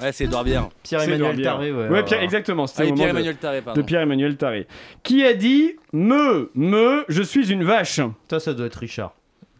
Ouais, 0.00 0.12
c'est 0.12 0.24
Edouard 0.24 0.44
Bière. 0.44 0.68
Pierre-Emmanuel. 0.82 1.42
Tarré, 1.42 1.72
ouais. 1.72 1.88
Ouais, 1.88 2.02
Pierre, 2.04 2.22
exactement. 2.22 2.66
C'était 2.66 2.88
Ah, 2.90 2.94
Pierre-Emmanuel 2.94 3.34
de- 3.34 3.40
Tarré, 3.40 3.60
pardon. 3.62 3.80
De 3.80 3.86
Pierre-Emmanuel 3.86 4.36
Tarré. 4.36 4.66
Qui 5.02 5.24
a 5.24 5.34
dit 5.34 5.76
Me, 5.92 6.50
me, 6.54 7.04
je 7.08 7.22
suis 7.22 7.50
une 7.52 7.64
vache 7.64 8.00
Ça, 8.30 8.40
ça 8.40 8.54
doit 8.54 8.66
être 8.66 8.76
Richard. 8.76 9.12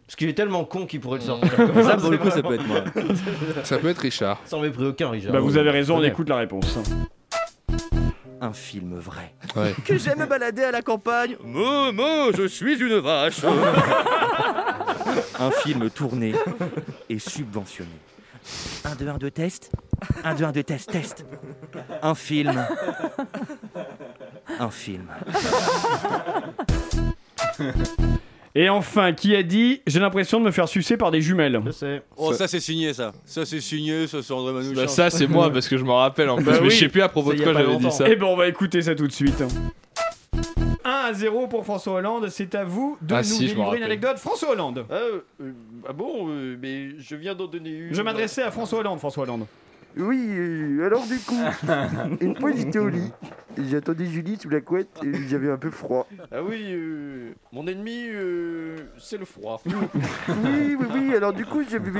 Parce 0.07 0.15
qu'il 0.17 0.27
est 0.29 0.33
tellement 0.33 0.65
con 0.65 0.85
qu'il 0.85 0.99
pourrait 0.99 1.19
le 1.19 1.23
sortir. 1.25 1.55
comme. 1.55 1.83
Ça, 1.83 1.95
pour 1.95 2.09
le 2.09 2.17
coup, 2.17 2.29
ça 2.29 2.41
peut 2.43 2.55
être 2.55 2.67
moi. 2.67 2.83
Ça 3.63 3.77
peut 3.77 3.87
être 3.89 3.99
Richard. 3.99 4.41
Sans 4.45 4.59
mépris 4.59 4.85
aucun, 4.85 5.09
Richard. 5.09 5.31
Bah 5.31 5.39
vous 5.39 5.55
avez 5.57 5.69
raison, 5.69 5.97
on 5.99 6.03
écoute 6.03 6.27
la 6.27 6.35
réponse. 6.37 6.77
Un 8.41 8.51
film 8.53 8.95
vrai. 8.97 9.33
Ouais. 9.55 9.73
Que 9.85 9.97
j'aime 9.97 10.19
me 10.19 10.25
balader 10.25 10.63
à 10.63 10.71
la 10.71 10.81
campagne 10.81 11.37
Momo, 11.45 12.33
je 12.35 12.47
suis 12.47 12.77
une 12.81 12.97
vache. 12.99 13.41
Un 15.39 15.51
film 15.51 15.89
tourné 15.91 16.33
et 17.09 17.19
subventionné. 17.19 17.89
1, 18.83 18.95
2, 18.95 19.07
1, 19.07 19.17
2, 19.17 19.31
test. 19.31 19.71
1, 20.23 20.35
2, 20.35 20.43
1, 20.45 20.51
2, 20.51 20.63
test, 20.63 20.91
test. 20.91 21.25
Un 22.01 22.15
film. 22.15 22.65
Un 24.59 24.69
film. 24.69 25.05
Et 28.53 28.67
enfin, 28.69 29.13
qui 29.13 29.35
a 29.35 29.43
dit 29.43 29.81
J'ai 29.87 29.99
l'impression 29.99 30.39
de 30.39 30.45
me 30.45 30.51
faire 30.51 30.67
sucer 30.67 30.97
par 30.97 31.09
des 31.11 31.21
jumelles 31.21 31.61
Je 31.65 31.71
sais. 31.71 32.01
Oh, 32.17 32.31
Ça- 32.31 32.39
ça, 32.39 32.47
c'est 32.49 32.59
signé, 32.59 32.93
ça. 32.93 33.13
Ça, 33.23 33.45
c'est 33.45 33.61
signé, 33.61 34.07
ça, 34.07 34.21
c'est 34.21 34.33
André 34.33 34.51
Manouchian. 34.53 34.75
Bah, 34.81 34.87
ça, 34.87 35.09
c'est 35.09 35.27
moi 35.27 35.51
parce 35.51 35.69
que 35.69 35.77
je 35.77 35.83
m'en 35.83 35.97
rappelle 35.97 36.29
en 36.29 36.35
plus, 36.35 36.45
Bah 36.45 36.51
mais 36.55 36.67
oui. 36.67 36.69
je 36.71 36.79
sais 36.79 36.89
plus 36.89 37.01
à 37.01 37.07
propos 37.09 37.31
Ça 37.31 37.37
de 37.37 37.43
quoi 37.43 37.53
j'avais 37.53 37.77
dit 37.77 37.91
ça. 37.91 38.05
Eh 38.09 38.15
ben 38.15 38.25
on 38.25 38.35
va 38.35 38.47
écouter 38.47 38.81
ça 38.81 38.93
tout 38.95 39.07
de 39.07 39.11
suite. 39.13 39.41
1 40.83 40.89
à 40.89 41.13
0 41.13 41.47
pour 41.47 41.63
François 41.63 41.93
Hollande, 41.93 42.27
c'est 42.29 42.53
à 42.55 42.63
vous 42.65 42.97
de 43.01 43.13
Ah 43.13 43.19
nous 43.19 43.23
si, 43.23 43.39
délivrer 43.45 43.77
une 43.77 43.83
anecdote. 43.83 44.17
François 44.17 44.49
Hollande 44.51 44.85
Ah, 44.89 44.95
euh, 44.95 45.21
ah 45.87 45.93
bon, 45.93 46.27
euh, 46.29 46.57
mais 46.61 46.89
je 46.99 47.15
viens 47.15 47.35
d'en 47.35 47.45
donner 47.47 47.69
une. 47.69 47.93
Je 47.93 48.01
m'adressais 48.01 48.41
à 48.43 48.51
François 48.51 48.79
Hollande, 48.79 48.99
François 48.99 49.23
Hollande. 49.23 49.45
Oui, 49.97 50.25
euh, 50.29 50.85
alors 50.85 51.05
du 51.05 51.17
coup, 51.19 51.37
une 52.21 52.35
fois 52.37 52.51
j'étais 52.55 52.79
au 52.79 52.87
lit, 52.87 53.11
j'attendais 53.57 54.05
Julie 54.05 54.37
sous 54.41 54.49
la 54.49 54.61
couette 54.61 54.89
et 55.03 55.27
j'avais 55.27 55.51
un 55.51 55.57
peu 55.57 55.69
froid. 55.69 56.07
Ah 56.31 56.41
oui, 56.41 56.63
euh, 56.69 57.33
mon 57.51 57.67
ennemi, 57.67 58.05
euh, 58.07 58.77
c'est 58.97 59.17
le 59.17 59.25
froid. 59.25 59.61
Oui, 60.29 60.75
oui, 60.79 60.85
oui, 60.93 61.15
alors 61.15 61.33
du 61.33 61.45
coup 61.45 61.61
j'avais, 61.69 61.91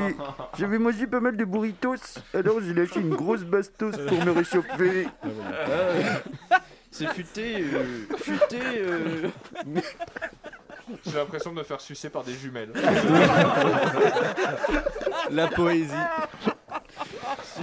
j'avais 0.58 0.80
mangé 0.80 1.06
pas 1.08 1.20
mal 1.20 1.36
de 1.36 1.44
burritos, 1.46 1.96
alors 2.34 2.62
j'ai 2.62 2.74
lâché 2.74 3.00
une 3.02 3.14
grosse 3.16 3.44
bastos 3.44 3.98
pour 4.08 4.24
me 4.26 4.32
réchauffer. 4.32 5.08
Ah, 5.24 6.62
c'est 6.92 7.08
futé, 7.14 7.64
euh, 7.74 8.06
futé. 8.18 8.60
euh, 8.78 9.28
mais- 9.68 9.82
J'ai 11.06 11.18
l'impression 11.18 11.52
de 11.52 11.58
me 11.58 11.64
faire 11.64 11.80
sucer 11.82 12.10
par 12.10 12.24
des 12.24 12.34
jumelles. 12.34 12.72
La 15.30 15.48
poésie. 15.48 15.94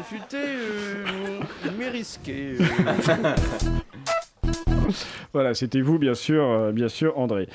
Futé, 0.08 0.36
euh, 0.36 1.40
mais 1.78 1.88
risqué. 1.88 2.56
euh. 2.60 3.34
Voilà, 5.34 5.52
c'était 5.52 5.82
vous, 5.82 5.98
bien 5.98 6.14
sûr, 6.14 6.42
euh, 6.42 6.72
bien 6.72 6.88
sûr, 6.88 7.18
André. 7.18 7.46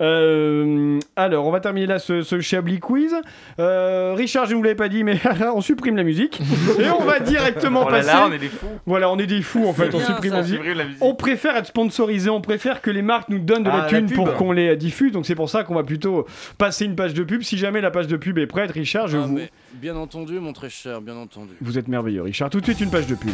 Euh, 0.00 0.98
alors, 1.14 1.46
on 1.46 1.52
va 1.52 1.60
terminer 1.60 1.86
là 1.86 1.98
ce, 2.00 2.22
ce 2.22 2.40
Chablis 2.40 2.80
quiz. 2.80 3.14
Euh, 3.60 4.14
Richard, 4.16 4.46
je 4.46 4.52
ne 4.52 4.56
vous 4.56 4.62
l'avais 4.64 4.74
pas 4.74 4.88
dit, 4.88 5.04
mais 5.04 5.16
on 5.54 5.60
supprime 5.60 5.96
la 5.96 6.02
musique 6.02 6.40
et 6.80 6.90
on 6.90 7.04
va 7.04 7.20
directement 7.20 7.82
Oh 7.86 7.90
là 7.90 7.98
passer. 7.98 8.08
là, 8.08 8.26
on 8.28 8.32
est 8.32 8.38
des 8.38 8.48
fous. 8.48 8.66
Voilà, 8.86 9.10
on 9.10 9.18
est 9.18 9.26
des 9.28 9.42
fous 9.42 9.66
en 9.68 9.72
fait. 9.72 9.94
On 9.94 10.00
supprime 10.00 10.30
ça. 10.32 10.36
la 10.38 10.42
musique. 10.42 10.56
Supprime 10.56 10.78
la 10.78 10.84
musique. 10.84 10.98
On 11.02 11.14
préfère 11.14 11.56
être 11.56 11.66
sponsorisé, 11.66 12.28
on 12.30 12.40
préfère 12.40 12.82
que 12.82 12.90
les 12.90 13.02
marques 13.02 13.28
nous 13.28 13.38
donnent 13.38 13.62
de 13.62 13.70
Ah, 13.72 13.82
la 13.82 13.84
thune 13.84 14.06
pub. 14.06 14.16
pour 14.16 14.34
qu'on 14.34 14.50
les 14.52 14.76
diffuse. 14.76 15.12
Donc 15.12 15.24
c'est 15.26 15.36
pour 15.36 15.48
ça 15.48 15.62
qu'on 15.62 15.74
va 15.76 15.84
plutôt 15.84 16.26
passer 16.58 16.84
une 16.84 16.96
page 16.96 17.14
de 17.14 17.22
pub. 17.22 17.42
Si 17.42 17.56
jamais 17.56 17.80
la 17.80 17.92
page 17.92 18.08
de 18.08 18.16
pub 18.16 18.36
est 18.38 18.46
prête, 18.48 18.72
Richard, 18.72 19.06
je 19.06 19.18
Ah, 19.18 19.20
vous. 19.20 19.34
mais 19.36 19.50
bien 19.74 19.94
entendu, 19.96 20.40
mon 20.40 20.52
très 20.52 20.68
cher, 20.70 21.00
bien 21.00 21.16
entendu. 21.16 21.52
Vous 21.60 21.78
êtes 21.78 21.86
merveilleux, 21.86 22.22
Richard. 22.22 22.50
Tout 22.50 22.58
de 22.60 22.64
suite 22.64 22.80
une 22.80 22.90
page 22.90 23.06
de 23.06 23.14
pub. 23.14 23.30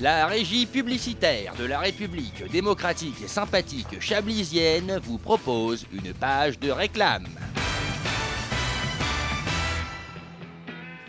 La 0.00 0.26
régie 0.26 0.66
publicitaire 0.66 1.54
de 1.56 1.64
la 1.64 1.78
République 1.78 2.50
démocratique 2.50 3.22
et 3.24 3.28
sympathique 3.28 4.00
chablisienne 4.00 4.98
vous 5.04 5.18
propose 5.18 5.86
une 5.92 6.12
page 6.12 6.58
de 6.58 6.70
réclame. 6.70 7.28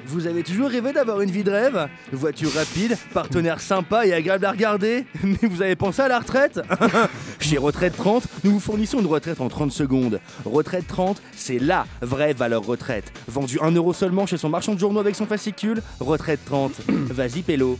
Vous 0.06 0.28
avez 0.28 0.44
toujours 0.44 0.70
rêvé 0.70 0.94
d'avoir 0.94 1.22
une 1.22 1.32
vie 1.32 1.44
de 1.44 1.50
rêve? 1.50 1.90
Voiture 2.12 2.54
rapide, 2.54 2.96
partenaire 3.12 3.60
sympa 3.60 4.06
et 4.06 4.14
agréable 4.14 4.46
à 4.46 4.52
regarder 4.52 5.06
Mais 5.24 5.40
vous 5.42 5.64
avez 5.64 5.76
pensé 5.76 6.04
à 6.04 6.08
la 6.08 6.20
retraite? 6.20 6.62
Chez 7.40 7.58
Retraite 7.58 7.98
30, 7.98 8.28
nous 8.44 8.52
vous 8.52 8.60
fournissons 8.60 9.00
une 9.00 9.08
retraite 9.08 9.42
en 9.42 9.50
30 9.50 9.72
secondes. 9.72 10.20
Retraite 10.46 10.86
30, 10.88 11.20
c'est 11.36 11.58
LA 11.58 11.88
vraie 12.02 12.34
valeur 12.34 12.64
retraite. 12.64 13.12
Vendu 13.28 13.58
1 13.60 13.72
euro 13.72 13.94
seulement 13.94 14.28
chez 14.28 14.38
son 14.38 14.50
marchand 14.50 14.76
de 14.76 14.80
journaux 14.80 15.00
avec 15.00 15.16
son 15.16 15.26
fascicule, 15.26 15.82
Retraite 16.00 16.46
30. 16.46 16.74
Vas-y, 16.88 17.42
Pélo. 17.42 17.80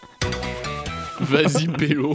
Vas-y, 1.21 1.67
Pélo. 1.77 2.13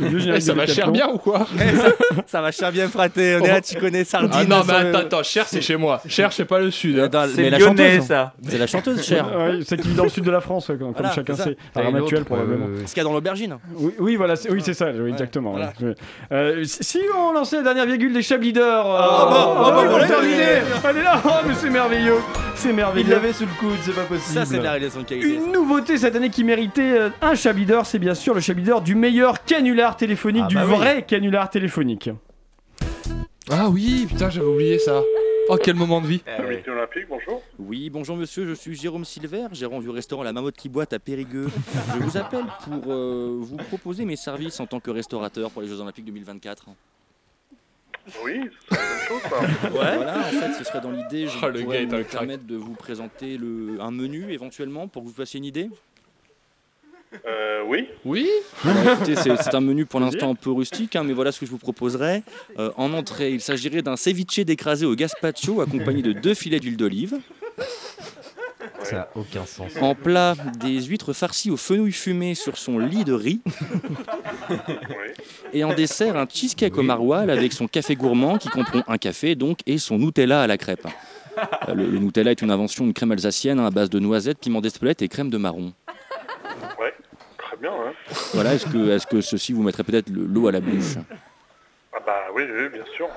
Eh, 0.00 0.40
ça 0.40 0.54
va 0.54 0.66
cher 0.66 0.90
bien 0.90 1.08
ou 1.08 1.18
quoi 1.18 1.46
Eh, 1.56 1.76
ça, 1.76 1.88
ça 2.26 2.40
va 2.40 2.50
cher 2.50 2.72
bien 2.72 2.88
fraté, 2.88 3.36
on 3.40 3.44
est 3.44 3.48
là, 3.48 3.60
tu 3.60 3.76
connais 3.76 4.04
Sardine. 4.04 4.30
Ah 4.34 4.44
non, 4.44 4.58
mais 4.66 4.72
sur 4.72 4.82
le- 4.82 4.88
attends, 4.88 4.98
attends, 4.98 5.22
Cher, 5.22 5.46
c'est 5.46 5.60
chez 5.60 5.76
moi. 5.76 6.00
Cher, 6.08 6.32
c'est 6.32 6.44
pas 6.44 6.58
le 6.60 6.70
sud. 6.70 6.98
hein. 6.98 7.08
Dans- 7.08 7.28
C'est 7.32 7.48
la 7.50 7.58
lyonnais, 7.58 7.92
chanteuse, 7.94 8.06
ça. 8.08 8.32
C'est 8.46 8.58
la 8.58 8.66
chanteuse, 8.66 9.02
cher. 9.06 9.26
Ouais, 9.36 9.58
c'est 9.64 9.80
qui 9.80 9.88
vit 9.88 9.94
dans 9.94 10.04
le 10.04 10.08
sud 10.10 10.24
de 10.24 10.30
la 10.30 10.40
France, 10.40 10.66
comme, 10.66 10.78
comme 10.78 10.92
Voilà, 10.92 11.12
chacun 11.12 11.34
c'est 11.34 11.42
ça. 11.42 11.44
sait. 11.44 11.56
À 11.74 11.80
probablement. 12.24 12.66
Ce 12.86 12.92
qu'il 12.92 12.96
y 12.98 13.00
a 13.00 13.04
dans 13.04 13.12
l'aubergine. 13.12 13.56
Oui, 13.76 13.92
oui, 13.98 14.16
voilà, 14.16 14.36
c'est- 14.36 14.50
oui, 14.50 14.60
c'est 14.64 14.74
ça, 14.74 14.88
oui, 14.94 15.10
exactement. 15.10 15.52
voilà. 15.52 15.72
ouais. 15.80 15.94
Euh, 16.32 16.64
si 16.64 16.82
si 16.84 17.00
on 17.16 17.32
lançait 17.32 17.56
la 17.56 17.62
dernière 17.62 17.86
virgule 17.86 18.12
des 18.12 18.22
Chablis 18.22 18.52
d'or. 18.52 18.86
euh, 18.94 18.98
Ah 19.00 19.26
bah, 19.30 19.54
ah 19.56 19.70
bah, 19.70 19.76
oui, 19.82 19.86
voilà. 19.90 20.06
terminer. 20.06 20.42
Elle 20.88 20.96
est 20.98 21.02
là, 21.02 21.20
oh, 21.24 21.28
mais 21.46 21.54
c'est 21.54 21.70
merveilleux, 21.70 22.16
c'est 22.54 22.72
merveilleux. 22.72 23.06
Il 23.06 23.10
l'avait 23.10 23.32
sous 23.32 23.44
le 23.44 23.50
coude, 23.60 23.78
c'est 23.82 23.94
pas 23.94 24.02
possible. 24.02 24.34
Ça, 24.34 24.44
c'est 24.44 24.58
de 24.58 24.62
la 24.62 24.70
réalisation 24.72 25.00
de 25.02 25.06
qualité. 25.06 25.34
Une 25.34 25.52
nouveauté 25.52 25.98
cette 25.98 26.14
année 26.16 26.30
qui 26.30 26.44
méritait 26.44 26.82
euh, 26.98 27.08
un 27.22 27.34
Chablis 27.34 27.63
d'or, 27.64 27.86
c'est 27.86 27.98
bien 27.98 28.14
sûr 28.14 28.34
le 28.34 28.54
d'or 28.62 28.80
du 28.82 28.94
meilleur 28.94 29.44
canular 29.44 29.96
téléphonique, 29.96 30.44
Ah 30.46 30.48
du 30.48 30.54
bah 30.54 30.64
oui. 30.66 30.74
vrai 30.74 31.02
canular 31.06 31.50
téléphonique. 31.50 32.10
Ah 33.50 33.68
oui, 33.68 34.06
putain, 34.08 34.30
j'avais 34.30 34.46
oublié 34.46 34.78
ça. 34.78 35.02
Oh, 35.50 35.58
quel 35.62 35.74
moment 35.74 36.00
de 36.00 36.06
vie. 36.06 36.22
Comité 36.38 36.70
olympique, 36.70 37.04
bonjour. 37.08 37.42
Oui, 37.58 37.90
bonjour 37.90 38.16
monsieur, 38.16 38.46
je 38.46 38.54
suis 38.54 38.74
Jérôme 38.74 39.04
Silver, 39.04 39.48
gérant 39.52 39.80
du 39.80 39.90
restaurant 39.90 40.22
La 40.22 40.32
Mamotte 40.32 40.56
qui 40.56 40.70
boite 40.70 40.94
à 40.94 40.98
Périgueux. 40.98 41.48
Je 41.92 41.98
vous 42.02 42.16
appelle 42.16 42.46
pour 42.64 42.90
euh, 42.90 43.36
vous 43.40 43.56
proposer 43.58 44.06
mes 44.06 44.16
services 44.16 44.58
en 44.60 44.66
tant 44.66 44.80
que 44.80 44.90
restaurateur 44.90 45.50
pour 45.50 45.60
les 45.60 45.68
Jeux 45.68 45.80
Olympiques 45.80 46.06
2024. 46.06 46.64
Oui, 48.24 48.40
c'est 48.70 48.76
chose, 49.08 49.20
ça. 49.22 49.68
Voilà, 49.70 50.18
en 50.20 50.22
fait, 50.30 50.52
ce 50.58 50.64
serait 50.64 50.80
dans 50.80 50.90
l'idée, 50.90 51.26
je 51.26 51.38
Oh, 51.42 51.50
pourrais 51.62 51.86
permettre 52.04 52.44
de 52.46 52.56
vous 52.56 52.74
présenter 52.74 53.36
le, 53.38 53.78
un 53.80 53.90
menu 53.90 54.30
éventuellement 54.32 54.88
pour 54.88 55.02
que 55.02 55.08
vous 55.08 55.14
fassiez 55.14 55.38
une 55.38 55.44
idée. 55.46 55.68
Euh, 57.26 57.62
oui. 57.66 57.88
Oui 58.04 58.28
Alors, 58.64 58.94
écoutez, 59.02 59.14
c'est 59.16 59.54
un 59.54 59.60
menu 59.60 59.86
pour 59.86 60.00
l'instant 60.00 60.30
un 60.30 60.34
peu 60.34 60.50
rustique, 60.50 60.96
hein, 60.96 61.04
mais 61.04 61.12
voilà 61.12 61.32
ce 61.32 61.40
que 61.40 61.46
je 61.46 61.50
vous 61.50 61.58
proposerais. 61.58 62.22
Euh, 62.58 62.70
en 62.76 62.92
entrée, 62.92 63.32
il 63.32 63.40
s'agirait 63.40 63.82
d'un 63.82 63.96
ceviche 63.96 64.40
d'écrasé 64.40 64.86
au 64.86 64.94
gazpacho 64.94 65.60
accompagné 65.60 66.02
de 66.02 66.12
deux 66.12 66.34
filets 66.34 66.60
d'huile 66.60 66.76
d'olive. 66.76 67.18
Ça 68.82 68.96
n'a 68.96 69.08
aucun 69.14 69.46
sens. 69.46 69.72
En 69.80 69.94
plat, 69.94 70.34
des 70.60 70.82
huîtres 70.82 71.12
farcies 71.12 71.50
aux 71.50 71.56
fenouilles 71.56 71.92
fumées 71.92 72.34
sur 72.34 72.58
son 72.58 72.78
lit 72.78 73.04
de 73.04 73.12
riz. 73.12 73.40
Et 75.52 75.64
en 75.64 75.72
dessert, 75.74 76.16
un 76.16 76.26
cheesecake 76.28 76.76
au 76.76 76.82
maroilles 76.82 77.30
avec 77.30 77.52
son 77.52 77.66
café 77.66 77.94
gourmand 77.96 78.36
qui 78.36 78.48
comprend 78.48 78.82
un 78.86 78.98
café 78.98 79.34
donc 79.36 79.60
et 79.66 79.78
son 79.78 79.98
Nutella 79.98 80.42
à 80.42 80.46
la 80.46 80.58
crêpe. 80.58 80.86
Euh, 81.68 81.74
Le, 81.74 81.86
le 81.86 81.98
Nutella 81.98 82.30
est 82.32 82.42
une 82.42 82.50
invention, 82.50 82.84
une 82.84 82.92
crème 82.92 83.12
alsacienne 83.12 83.58
hein, 83.58 83.66
à 83.66 83.70
base 83.70 83.90
de 83.90 83.98
noisettes, 83.98 84.38
piment 84.38 84.60
d'Espelette 84.60 85.02
et 85.02 85.08
crème 85.08 85.30
de 85.30 85.38
marron. 85.38 85.72
Bien, 87.64 87.72
hein. 87.72 87.92
Voilà, 88.34 88.52
est-ce 88.52 88.66
que, 88.66 88.90
est 88.90 89.06
que 89.08 89.22
ceci 89.22 89.54
vous 89.54 89.62
mettrait 89.62 89.84
peut-être 89.84 90.10
le- 90.10 90.26
l'eau 90.26 90.48
à 90.48 90.52
la 90.52 90.60
bouche? 90.60 90.96
Ah 91.94 91.98
bah 92.04 92.24
oui, 92.34 92.42
oui, 92.54 92.68
bien 92.68 92.84
sûr. 92.94 93.08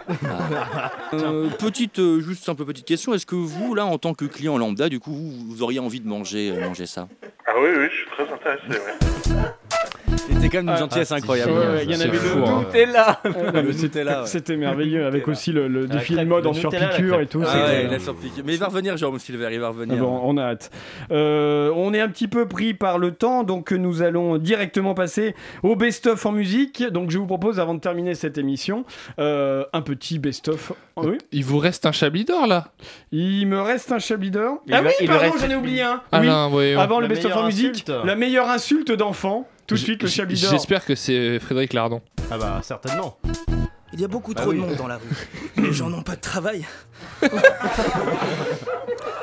Euh, 1.12 1.50
Petite, 1.60 2.00
euh, 2.00 2.22
juste 2.22 2.48
un 2.48 2.56
peu 2.56 2.64
petite 2.64 2.86
question, 2.88 3.14
est-ce 3.14 3.26
que 3.26 3.36
vous, 3.36 3.76
là, 3.76 3.86
en 3.86 3.98
tant 3.98 4.14
que 4.14 4.24
client 4.24 4.58
lambda, 4.58 4.88
du 4.88 5.02
coup, 5.02 5.12
vous, 5.12 5.48
vous 5.50 5.64
auriez 5.64 5.80
envie 5.80 6.00
de 6.00 6.08
manger, 6.08 6.52
euh, 6.56 6.62
manger 6.66 6.86
ça? 6.86 7.10
Ah 7.46 7.52
oui, 7.60 7.72
oui, 7.78 7.88
je 7.92 7.96
suis 7.98 8.08
très 8.12 8.24
intéressé, 8.32 8.70
ouais. 8.70 9.38
C'était 10.18 10.50
quand 10.50 10.58
même 10.58 10.68
une 10.68 10.74
Ah, 10.74 10.78
gentillesse 10.78 11.12
ah, 11.12 11.16
incroyable. 11.16 11.52
il 11.84 11.92
y 11.92 11.96
en 11.96 12.00
avait 12.02 12.18
hein. 12.18 12.66
Tout 12.70 12.78
est 12.78 12.86
là. 12.86 13.22
Le 13.24 13.72
c'était- 13.74 14.00
est 14.00 14.04
là, 14.04 14.22
ouais. 14.22 14.28
C'était 14.28 14.56
merveilleux, 14.58 15.06
avec 15.06 15.28
aussi 15.28 15.52
le, 15.52 15.68
le 15.68 15.82
La 15.86 15.96
défi 15.96 16.16
de 16.16 16.24
mode 16.24 16.46
en 16.48 16.54
surpiqûre 16.54 17.20
et 17.22 17.28
tout. 17.28 17.42
Ah 17.46 17.50
c'était- 17.52 17.86
ouais, 17.86 17.92
la 17.92 18.00
surpiqûre. 18.00 18.44
Mais 18.46 18.54
il 18.54 18.60
va 18.60 18.68
revenir, 18.68 18.98
Jérôme 18.98 19.20
Silver, 19.20 19.50
il 19.52 19.60
va 19.60 19.68
Ah 19.68 19.70
revenir. 19.70 19.98
bon, 19.98 20.20
on 20.24 20.38
a 20.38 20.44
hâte. 20.44 20.72
Euh, 21.12 21.72
on 21.76 21.94
est 21.94 22.00
un 22.02 22.10
petit 22.10 22.28
peu 22.28 22.48
pris 22.48 22.74
par 22.74 22.98
le 22.98 23.12
temps, 23.12 23.44
donc 23.44 23.72
nous 23.72 24.02
allons 24.02 24.38
directement 24.38 24.94
passer 24.94 25.36
au 25.64 25.76
best-of 25.76 26.26
en 26.26 26.32
musique. 26.32 26.84
Donc 26.92 27.12
je 27.12 27.18
vous 27.18 27.28
propose, 27.28 27.60
avant 27.60 27.74
de 27.74 27.80
terminer 27.80 28.16
cette 28.16 28.38
émission, 28.38 28.86
euh, 29.20 29.64
un 29.74 29.82
petit 29.82 30.20
best-of. 30.20 30.74
Oui 30.98 31.18
Il 31.32 31.46
vous 31.46 31.60
reste 31.60 31.86
un 31.86 31.92
chablis 31.92 32.26
d'or 32.26 32.48
là 32.48 32.70
Il 33.12 33.46
me 33.48 33.62
reste 33.62 33.92
un 33.92 34.00
chablis 34.00 34.32
d'or. 34.32 34.64
Ah 34.72 34.82
oui, 34.84 35.08
pardon, 35.08 35.34
j'en 35.40 35.50
ai 35.50 35.56
oublié 35.56 35.82
un. 35.84 36.02
Ah 36.12 36.20
oui. 36.22 36.28
non, 36.28 36.50
voyons. 36.50 36.80
Avant 36.80 37.00
le 37.00 37.08
best-of 37.08 37.36
en 37.36 37.46
musique, 37.46 37.86
la 38.04 38.16
meilleure 38.16 38.50
insulte 38.50 38.92
d'enfant. 38.92 39.48
Tout 39.68 39.76
de 39.76 39.80
suite, 39.80 40.02
le 40.02 40.08
J- 40.08 40.16
chablis 40.16 40.42
d'or. 40.42 40.52
J'espère 40.52 40.86
que 40.86 40.96
c'est 40.96 41.40
Frédéric 41.40 41.74
Lardon. 41.74 42.02
Ah 42.32 42.38
bah 42.38 42.60
certainement. 42.64 43.18
Il 43.94 44.02
y 44.02 44.06
a 44.06 44.08
beaucoup 44.08 44.34
Bah 44.34 44.42
trop 44.42 44.52
oui. 44.52 44.58
de 44.58 44.62
monde 44.66 44.76
dans 44.76 44.88
la 44.88 44.96
rue. 44.98 45.28
Les 45.64 45.74
gens 45.74 45.90
n'ont 45.90 46.04
pas 46.04 46.16
de 46.16 46.22
travail. 46.22 46.66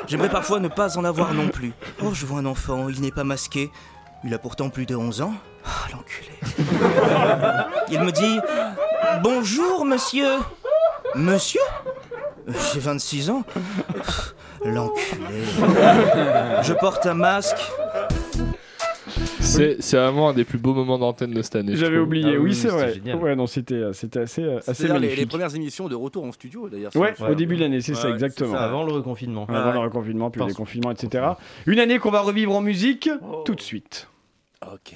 J'aimerais 0.07 0.29
parfois 0.29 0.59
ne 0.59 0.67
pas 0.67 0.97
en 0.97 1.03
avoir 1.05 1.33
non 1.33 1.47
plus. 1.49 1.73
Oh, 2.03 2.11
je 2.13 2.25
vois 2.25 2.39
un 2.39 2.45
enfant, 2.45 2.89
il 2.89 3.01
n'est 3.01 3.11
pas 3.11 3.23
masqué. 3.23 3.71
Il 4.23 4.33
a 4.33 4.37
pourtant 4.39 4.69
plus 4.69 4.85
de 4.85 4.95
11 4.95 5.21
ans. 5.21 5.33
Ah, 5.65 5.87
l'enculé. 5.91 6.29
Il 7.91 7.99
me 8.01 8.11
dit 8.11 8.39
Bonjour, 9.23 9.85
monsieur. 9.85 10.27
Monsieur? 11.15 11.61
J'ai 12.73 12.79
26 12.79 13.29
ans. 13.31 13.43
L'enculé. 14.63 15.43
Je 16.63 16.73
porte 16.73 17.05
un 17.07 17.13
masque. 17.15 17.57
C'est 19.39 19.97
vraiment 19.97 20.29
un 20.29 20.33
des 20.33 20.43
plus 20.43 20.57
beaux 20.57 20.73
moments 20.73 20.97
d'antenne 20.97 21.31
de 21.31 21.41
cette 21.41 21.55
année. 21.55 21.75
J'avais 21.75 21.97
oublié, 21.97 22.35
Ah 22.35 22.39
oui, 22.39 22.53
c'est 22.53 22.69
vrai. 22.69 22.93
Ouais, 23.15 23.35
non, 23.35 23.47
c'était 23.47 23.75
euh, 23.75 23.93
c'était 23.93 24.19
assez, 24.19 24.43
euh, 24.43 24.57
assez 24.59 24.73
C'est-à-dire 24.73 24.99
les, 24.99 25.15
les 25.15 25.25
premières 25.25 25.53
émissions 25.55 25.87
de 25.87 25.95
retour 25.95 26.23
en 26.23 26.31
studio, 26.31 26.69
d'ailleurs. 26.69 26.95
Ouais, 26.95 27.13
au 27.21 27.35
début 27.35 27.55
de 27.55 27.61
l'année, 27.61 27.81
c'est 27.81 27.95
ça, 27.95 28.09
exactement. 28.09 28.55
Avant 28.55 28.83
le 28.83 28.91
reconfinement. 28.91 29.45
Avant 29.49 29.73
le 29.73 29.79
reconfinement, 29.79 30.29
puis 30.29 30.41
le 30.41 30.47
déconfinement, 30.47 30.91
etc. 30.91 31.23
Une 31.65 31.79
année 31.79 31.99
qu'on 31.99 32.11
va 32.11 32.21
revivre 32.21 32.55
en 32.55 32.61
musique 32.61 33.09
tout 33.45 33.55
de 33.55 33.61
suite. 33.61 34.09
Ok. 34.71 34.93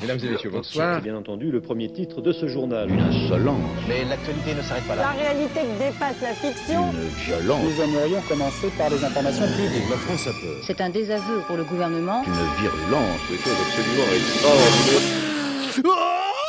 Mesdames 0.00 0.18
et 0.24 0.30
messieurs, 0.30 0.50
bonsoir. 0.50 0.96
C'est 0.96 1.02
bien 1.04 1.14
entendu 1.16 1.52
le 1.52 1.60
premier 1.60 1.88
titre 1.92 2.20
de 2.20 2.32
ce 2.32 2.48
journal. 2.48 2.90
Une 2.90 2.98
insolence. 3.00 3.60
Mais 3.88 4.04
l'actualité 4.04 4.54
ne 4.54 4.62
s'arrête 4.62 4.82
pas 4.84 4.96
La 4.96 5.10
réalité 5.10 5.60
dépasse 5.78 6.20
la 6.20 6.34
fiction. 6.34 6.90
violence. 7.24 7.62
Nous 7.62 7.80
aimerions 7.84 8.20
commencer 8.28 8.70
par 8.76 8.90
les 8.90 9.04
informations 9.04 9.46
publiques. 9.46 9.88
La 9.88 9.96
France 9.98 10.26
a 10.26 10.32
peur. 10.32 10.56
C'est 10.66 10.80
un 10.80 10.90
désaveu 10.90 11.42
pour 11.46 11.56
le 11.56 11.62
gouvernement. 11.64 12.24
Une 12.26 12.32
virulence. 12.60 13.20
Quelque 13.28 13.44
chose 13.44 13.56
d'absolument 13.58 14.12
extraordinaire. 14.16 16.41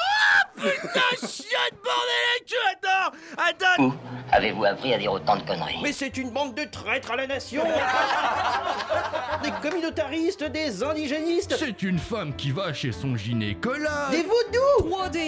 Putain, 0.63 0.99
chiotte, 1.19 1.75
bordel 1.83 2.45
queue, 2.47 2.55
attends. 2.71 3.11
Attends 3.37 3.95
Avez-vous 4.31 4.63
appris 4.65 4.93
à 4.93 4.97
dire 4.97 5.11
autant 5.11 5.35
de 5.35 5.43
conneries 5.43 5.79
Mais 5.83 5.91
c'est 5.91 6.15
une 6.17 6.31
bande 6.31 6.55
de 6.55 6.63
traîtres 6.63 7.11
à 7.11 7.15
la 7.17 7.27
nation. 7.27 7.63
Des 9.43 9.51
communautaristes, 9.61 10.43
des 10.45 10.81
indigénistes. 10.81 11.55
C'est 11.59 11.83
une 11.83 11.99
femme 11.99 12.33
qui 12.35 12.51
va 12.51 12.73
chez 12.73 12.93
son 12.93 13.17
gynécologue. 13.17 14.11
Des 14.11 14.23
vaudous. 14.23 14.89
3D, 14.89 15.19
croche 15.19 15.22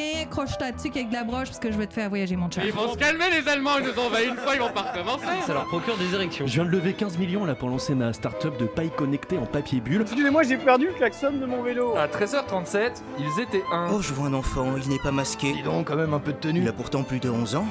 ta 0.58 0.72
dessus 0.72 0.90
avec 0.94 1.10
de 1.10 1.14
la 1.14 1.24
broche 1.24 1.48
parce 1.48 1.60
que 1.60 1.72
je 1.72 1.78
vais 1.78 1.88
te 1.88 1.94
faire 1.94 2.10
voyager 2.10 2.36
mon 2.36 2.50
chat. 2.50 2.64
Ils 2.64 2.72
vont 2.72 2.92
se 2.92 2.98
calmer 2.98 3.26
les 3.30 3.48
Allemands, 3.50 3.78
ils 3.80 3.86
nous 3.86 4.00
ont 4.00 4.08
envahi 4.08 4.28
une 4.28 4.36
fois, 4.36 4.56
ils 4.56 4.62
vont 4.62 4.72
pas 4.72 4.92
recommencer. 4.94 5.26
Ça 5.46 5.54
leur 5.54 5.66
procure 5.66 5.98
des 5.98 6.14
érections. 6.14 6.48
Je 6.48 6.54
viens 6.54 6.66
de 6.66 6.70
lever 6.70 6.94
15 6.94 7.18
millions 7.18 7.46
là 7.46 7.56
pour 7.56 7.70
lancer 7.70 7.96
ma 7.96 8.14
start-up 8.14 8.58
de 8.58 8.66
paille 8.66 8.92
connectée 8.96 9.38
en 9.38 9.46
papier 9.46 9.80
bulle. 9.80 10.02
Excusez-moi, 10.02 10.44
j'ai 10.44 10.58
perdu 10.58 10.88
le 10.88 10.94
klaxon 10.94 11.32
de 11.32 11.46
mon 11.46 11.62
vélo. 11.62 11.96
À 11.96 12.08
13h37, 12.08 13.02
ils 13.20 13.42
étaient 13.42 13.64
un. 13.72 13.90
Oh, 13.92 14.02
je 14.02 14.14
vois 14.14 14.28
un 14.28 14.34
enfant, 14.34 14.76
il 14.82 14.90
n'est 14.90 15.00
pas 15.00 15.12
masqué. 15.12 15.54
Dis 15.54 15.64
donc, 15.64 15.88
quand 15.88 15.96
même 15.96 16.14
un 16.14 16.20
peu 16.20 16.34
de 16.34 16.38
tenue. 16.38 16.62
Il 16.62 16.68
a 16.68 16.74
pourtant 16.74 17.04
plus 17.04 17.20
de 17.20 17.30
11 17.30 17.56
ans. 17.56 17.66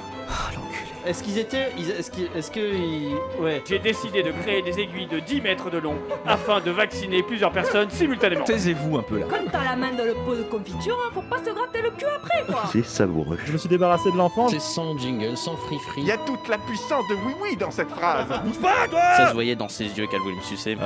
Est-ce 1.06 1.22
qu'ils 1.22 1.38
étaient. 1.38 1.68
Est-ce 1.98 2.10
qu'ils. 2.10 2.28
Est-ce 2.36 2.50
que. 2.50 2.60
ils- 2.60 3.14
Ouais. 3.40 3.62
J'ai 3.68 3.78
décidé 3.78 4.22
de 4.22 4.30
créer 4.42 4.62
des 4.62 4.78
aiguilles 4.80 5.06
de 5.06 5.18
10 5.20 5.40
mètres 5.40 5.70
de 5.70 5.78
long 5.78 5.96
afin 6.26 6.60
de 6.60 6.70
vacciner 6.70 7.22
plusieurs 7.22 7.50
personnes 7.52 7.90
simultanément. 7.90 8.44
Taisez-vous 8.44 8.96
un 8.98 9.02
peu 9.02 9.18
là. 9.18 9.26
Quand 9.28 9.36
t'as 9.50 9.64
la 9.64 9.76
main 9.76 9.92
dans 9.92 10.04
le 10.04 10.14
pot 10.14 10.34
de 10.36 10.42
confiture, 10.44 10.96
hein, 11.04 11.10
faut 11.12 11.22
pas 11.22 11.38
se 11.38 11.50
gratter 11.52 11.82
le 11.82 11.90
cul 11.90 12.06
après 12.16 12.44
quoi. 12.46 12.62
C'est 12.72 12.84
savoureux. 12.84 13.38
Je 13.44 13.52
me 13.52 13.58
suis 13.58 13.68
débarrassé 13.68 14.10
de 14.10 14.16
l'enfant. 14.16 14.48
C'est 14.48 14.60
sans 14.60 14.96
jingle, 14.98 15.36
sans 15.36 15.56
free-free. 15.56 16.02
Il 16.02 16.06
y 16.06 16.12
a 16.12 16.16
toute 16.18 16.48
la 16.48 16.58
puissance 16.58 17.04
de 17.08 17.14
oui-oui 17.14 17.56
dans 17.56 17.70
cette 17.70 17.90
phrase. 17.90 18.28
Bouge 18.44 18.54
Ça 19.16 19.28
se 19.28 19.32
voyait 19.34 19.56
dans 19.56 19.68
ses 19.68 19.84
yeux 19.84 20.06
qu'elle 20.06 20.20
voulait 20.20 20.36
me 20.36 20.42
sucer. 20.42 20.76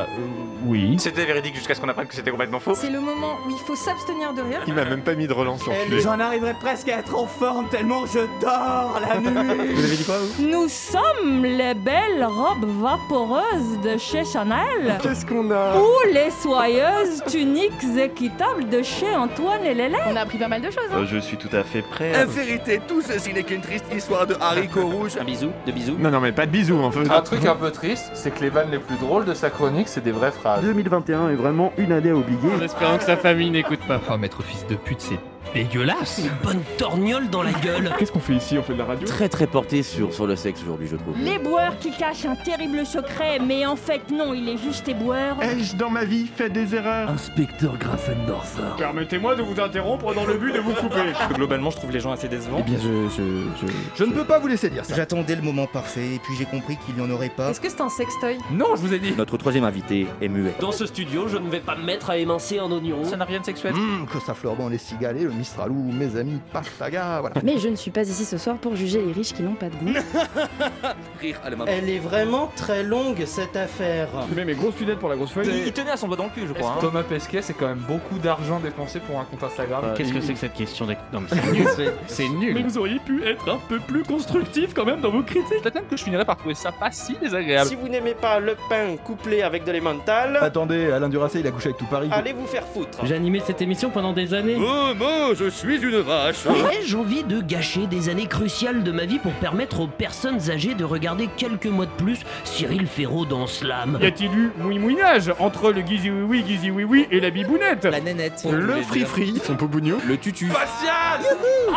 Oui. 0.65 0.97
C'était 0.99 1.25
véridique 1.25 1.55
jusqu'à 1.55 1.75
ce 1.75 1.81
qu'on 1.81 1.89
apprenne 1.89 2.07
que 2.07 2.15
c'était 2.15 2.31
complètement 2.31 2.61
faux. 2.61 2.75
C'est 2.75 2.91
le 2.91 3.01
moment 3.01 3.37
où 3.47 3.51
il 3.51 3.59
faut 3.59 3.77
s'abstenir 3.77 4.33
de 4.33 4.43
rire. 4.43 4.63
Il 4.67 4.75
m'a 4.75 4.85
même 4.85 5.03
pas 5.03 5.15
mis 5.15 5.27
de 5.27 5.33
relance 5.33 5.61
Eh, 5.91 6.01
J'en 6.01 6.19
arriverais 6.19 6.55
presque 6.55 6.89
à 6.89 6.99
être 6.99 7.15
en 7.17 7.27
forme 7.27 7.69
tellement 7.69 8.05
je 8.07 8.21
dors 8.41 8.99
la 9.01 9.19
nuit. 9.21 9.75
Vous 9.75 9.85
avez 9.85 9.97
dit 9.97 10.05
quoi 10.09 10.19
vous 10.19 10.47
Nous 10.49 10.69
sommes 10.69 11.45
les 11.45 11.75
belles 11.75 12.25
robes 12.25 12.67
vaporeuses 12.81 13.79
de 13.85 13.99
chez 13.99 14.25
Chanel. 14.25 14.97
Qu'est-ce 15.03 15.27
qu'on 15.27 15.51
a? 15.51 15.77
Ou 15.77 16.13
les 16.13 16.31
soyeuses 16.31 17.23
tuniques 17.27 17.73
équitables 17.99 18.69
de 18.71 18.83
chez 18.83 19.15
Antoine 19.15 19.65
et 19.65 19.75
Lélé. 19.75 19.99
On 20.11 20.17
a 20.17 20.21
appris 20.21 20.39
pas 20.39 20.49
mal 20.49 20.63
de 20.63 20.71
choses. 20.71 20.91
Euh, 20.93 21.05
je 21.07 21.19
suis 21.19 21.37
tout 21.37 21.55
à 21.55 21.63
fait 21.63 21.83
prêt. 21.83 22.13
En 22.23 22.27
vérité, 22.27 22.81
tout 22.89 23.03
ceci 23.03 23.35
n'est 23.35 23.43
qu'une 23.43 23.61
triste 23.61 23.85
histoire 23.95 24.27
de 24.27 24.35
haricots 24.41 24.87
rouges. 24.97 25.17
Un 25.21 25.25
bisou, 25.25 25.51
deux 25.67 25.73
bisous. 25.73 25.97
Non, 25.99 26.11
non, 26.11 26.21
mais 26.21 26.33
pas 26.33 26.47
de 26.47 26.51
bisous, 26.53 26.79
en 26.79 26.91
fait. 26.91 27.11
Un 27.11 27.21
truc 27.21 27.45
un 27.45 27.55
peu 27.57 27.71
triste, 27.71 28.11
c'est 28.15 28.35
que 28.35 28.41
les 28.41 28.51
vannes 28.51 28.71
les 28.71 28.79
plus 28.79 28.97
drôles 28.97 29.27
de 29.27 29.35
sa 29.35 29.51
chronique, 29.51 29.89
c'est 29.89 30.03
des 30.03 30.13
vraies 30.13 30.33
phrases. 30.33 30.63
2021 30.63 31.31
est 31.31 31.35
vraiment 31.35 31.73
une 31.77 31.93
année 31.93 32.11
à 32.11 32.15
oublier. 32.15 32.39
En 32.59 32.63
espérant 32.63 32.97
que 32.97 33.05
sa 33.05 33.17
famille 33.17 33.51
n'écoute 33.51 33.81
pas. 33.87 34.01
Oh, 34.11 34.17
maître 34.17 34.43
fils 34.43 34.67
de 34.67 34.75
pute, 34.75 35.01
c'est 35.01 35.19
dégueulasse. 35.55 36.19
Une 36.19 36.31
bonne 36.43 36.63
torgnole 36.77 37.29
dans 37.31 37.43
la 37.43 37.53
gueule. 37.53 37.91
Qu'est-ce 37.99 38.13
qu'on 38.13 38.21
fait 38.21 38.35
ici 38.35 38.57
On 38.59 38.63
fait 38.63 38.75
de 38.75 38.79
la 38.79 38.85
radio 38.85 39.07
Très 39.07 39.29
très 39.29 39.47
porté 39.47 39.83
sur, 39.83 40.13
sur 40.13 40.27
le 40.27 40.37
sexe 40.37 40.63
aujourd'hui, 40.63 40.89
je 40.89 40.97
trouve. 40.97 41.17
Les 41.19 41.39
boueurs 41.39 41.79
qui 41.79 41.91
cachent 41.93 42.25
un 42.25 42.37
terrible 42.37 42.85
secret, 42.87 43.39
mais 43.39 43.67
en 43.67 43.77
fait 43.77 44.11
non, 44.11 44.35
il 44.35 44.49
est 44.49 44.57
juste 44.59 44.89
éboueur. 44.89 45.37
Ai-je 45.43 45.77
dans 45.77 45.91
ma 45.91 46.05
vie 46.05 46.27
fait 46.27 46.51
des 46.51 46.75
erreurs 46.75 47.11
Inspecteur 47.11 47.77
Grafendorfer. 47.79 48.63
Permettez-moi 48.77 49.35
de 49.37 49.43
vous 49.43 49.61
interrompre 49.61 50.15
dans 50.15 50.25
le 50.25 50.35
but 50.35 50.53
de 50.53 50.61
vous 50.61 50.73
couper. 50.75 51.13
Globalement, 51.35 51.71
je 51.71 51.77
trouve 51.77 51.91
les 51.91 52.01
gens 52.01 52.13
assez 52.13 52.29
décevants. 52.29 52.59
Eh 52.67 52.71
bien, 52.71 52.79
je, 52.79 53.09
je, 53.17 53.67
je... 53.67 53.73
Je 53.97 54.05
ne 54.05 54.13
peux 54.13 54.25
pas 54.25 54.39
vous 54.39 54.49
laisser 54.49 54.71
dire 54.71 54.85
ça. 54.85 54.95
J'attendais 54.95 55.35
le 55.37 55.43
moment 55.43 55.67
parfait, 55.67 56.15
et 56.15 56.19
puis 56.19 56.35
j'ai 56.37 56.45
compris 56.45 56.77
qu'il 56.85 56.95
n'y 56.95 57.01
en 57.01 57.11
aurait 57.11 57.29
pas. 57.29 57.51
Est-ce 57.51 57.61
que 57.61 57.69
c'est 57.69 57.81
un 57.81 57.89
sextoy? 57.89 58.39
Non, 58.53 58.77
je 58.77 58.81
vous 58.81 58.93
ai 58.95 58.99
dit. 58.99 59.13
Notre 59.17 59.37
troisième 59.37 59.65
invité 59.65 60.07
est 60.21 60.29
muet. 60.29 60.55
Dans 60.61 60.73
ce 60.73 60.87
studio, 60.87 61.29
je 61.29 61.37
ne 61.39 61.49
vais 61.49 61.61
pas 61.61 61.77
me 61.77 61.85
mettre 61.85 62.11
à 62.11 62.17
émincer 62.19 62.59
un 62.59 62.71
oignon. 62.71 63.05
Ça 63.05 63.17
n'a 63.17 63.25
rien 63.25 63.41
de 63.41 63.45
sexuel. 63.45 63.75
Hum, 63.75 64.07
que 64.13 64.21
ça 64.21 64.35
fleure 64.35 64.57
dans 64.57 64.69
les 64.69 64.79
cigales 64.79 65.17
et 65.19 65.25
le 65.25 65.31
mistralou, 65.39 65.75
mes 65.75 66.17
amis, 66.17 66.41
pastaga, 66.53 67.21
voilà. 67.21 67.37
Mais 67.45 67.59
je 67.59 67.69
ne 67.69 67.77
suis 67.77 67.91
pas 67.91 68.03
ici 68.03 68.25
ce 68.25 68.37
soir 68.39 68.57
pour 68.57 68.77
juger 68.77 69.01
les 69.01 69.13
riches 69.13 69.33
qui 69.33 69.43
n'ont 69.43 69.55
pas 69.55 69.67
de 69.71 69.75
goût. 69.77 69.93
Rire 71.21 71.41
à 71.45 71.51
la. 71.51 71.57
Elle 71.67 71.89
est 71.89 71.99
vraiment 71.99 72.51
très 72.57 72.83
longue 72.83 73.25
cette 73.27 73.57
affaire. 73.57 74.09
Mets 74.35 74.45
mes 74.45 74.55
grosses 74.55 74.79
lunettes 74.79 74.99
pour 74.99 75.09
la 75.09 75.17
grosse 75.17 75.31
feuille. 75.33 75.63
Il 75.67 75.73
tenait 75.73 75.91
à 75.91 75.97
son 75.97 76.07
doigt 76.09 76.17
dans 76.17 76.25
le 76.25 76.31
cul, 76.31 76.43
je 76.47 76.53
crois. 76.53 76.71
hein. 76.73 76.79
Thomas 76.81 77.03
Pesquet, 77.03 77.43
c'est 77.43 77.55
quand 77.55 77.67
même 77.69 77.83
beaucoup 77.89 78.19
d'argent 78.19 78.61
dépensé 78.61 79.01
pour 79.01 79.19
un 79.19 79.25
compte 79.25 79.43
Instagram. 79.43 79.85
Qu'est-ce 79.97 80.13
que 80.13 80.21
c'est 80.21 80.33
que 80.35 80.39
cette 80.39 80.55
question 80.55 80.87
d'ex- 80.87 81.01
Non, 81.13 81.21
mais 81.21 81.29
c'est 81.31 81.53
nul. 81.53 81.67
C'est 82.07 82.29
nul. 82.29 82.55
Mais 82.55 82.63
vous 82.63 82.79
auriez 82.79 82.99
pu 82.99 83.25
être 83.25 83.49
un 83.49 83.59
peu 83.69 83.79
plus 83.79 84.03
constructif 84.03 84.75
quand 84.75 84.85
même 84.85 85.01
dans 85.01 85.11
vos 85.11 85.23
critiques. 85.23 85.61
Peut-être 85.63 85.75
même 85.77 85.85
que 85.91 85.97
je 85.97 86.03
finirais 86.03 86.25
par 86.25 86.37
trouver 86.37 86.55
ça 86.55 86.73
pas 86.73 86.91
si 86.91 87.15
désagréable. 87.21 87.69
Si 87.69 87.77
vous 87.77 87.89
n'aimez 87.89 88.15
pas 88.15 88.41
le 88.41 88.57
pain 88.69 88.97
couplé 89.05 89.43
avec 89.43 89.65
de 89.65 89.73
l'emmental, 89.73 90.39
Attendez, 90.41 90.91
Alain 90.91 91.09
Duracé, 91.09 91.41
il 91.41 91.47
a 91.47 91.51
couché 91.51 91.67
avec 91.69 91.79
tout 91.79 91.87
Paris. 91.87 92.09
allez 92.11 92.33
vous 92.33 92.47
faire 92.47 92.65
foutre. 92.67 92.99
J'ai 93.05 93.15
animé 93.15 93.41
cette 93.45 93.61
émission 93.63 93.91
pendant 93.91 94.13
des 94.13 94.35
années. 94.35 94.57
Oh, 94.59 94.95
moi, 94.97 95.28
je 95.35 95.49
suis 95.49 95.83
une 95.83 96.01
vache. 96.01 96.47
Ai-je 96.47 96.97
envie 96.97 97.25
de 97.25 97.41
gâcher 97.41 97.87
des 97.87 98.09
années 98.09 98.27
cruciales 98.27 98.83
de 98.83 98.93
ma 98.93 99.05
vie 99.05 99.19
pour 99.19 99.33
permettre 99.33 99.81
aux 99.81 99.87
personnes 99.87 100.51
âgées 100.51 100.75
de 100.75 100.85
regarder 100.85 101.29
quelques 101.37 101.67
mois 101.67 101.87
de 101.87 101.91
plus 102.03 102.21
Cyril 102.45 102.87
Ferraud 102.87 103.25
dans 103.25 103.47
Slam? 103.47 103.99
Y 104.01 104.07
a-t-il 104.07 104.35
eu 104.35 104.53
mouille-mouinage 104.59 105.33
entre 105.39 105.73
le 105.73 105.83
gizi 105.83 106.11
oui 106.11 106.45
oui 106.47 106.71
oui 106.71 106.85
oui 106.85 107.09
et 107.11 107.21
la 107.21 107.31
bibounette? 107.31 107.85
La 107.85 108.01
nénette. 108.01 108.47
Le 108.51 108.83
free-free, 108.83 109.41
son 109.45 109.57
pobougno, 109.57 109.99
Le 110.07 110.17
tutu. 110.17 110.51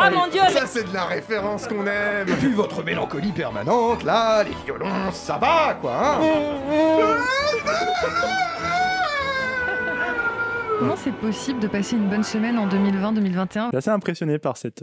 Ah 0.00 0.10
mon 0.10 0.26
dieu. 0.28 0.40
Ça, 0.50 0.66
c'est 0.66 0.88
de 0.88 0.94
la 0.94 1.04
référence 1.04 1.66
qu'on 1.66 1.86
aime. 1.86 2.28
Et 2.28 2.32
puis 2.32 2.52
votre 2.52 2.82
mélancolie 2.82 3.32
permanente, 3.32 4.02
là, 4.04 4.42
les 4.42 4.56
violons, 4.64 5.10
ça 5.12 5.38
va, 5.38 5.76
quoi, 5.80 6.18
hein? 6.18 6.20
Comment 10.82 10.96
c'est 10.96 11.12
possible 11.12 11.60
de 11.60 11.68
passer 11.68 11.94
une 11.94 12.08
bonne 12.08 12.24
semaine 12.24 12.58
en 12.58 12.66
2020-2021 12.66 13.68
Je 13.72 13.76
assez 13.76 13.90
impressionné 13.90 14.40
par 14.40 14.56
cette 14.56 14.82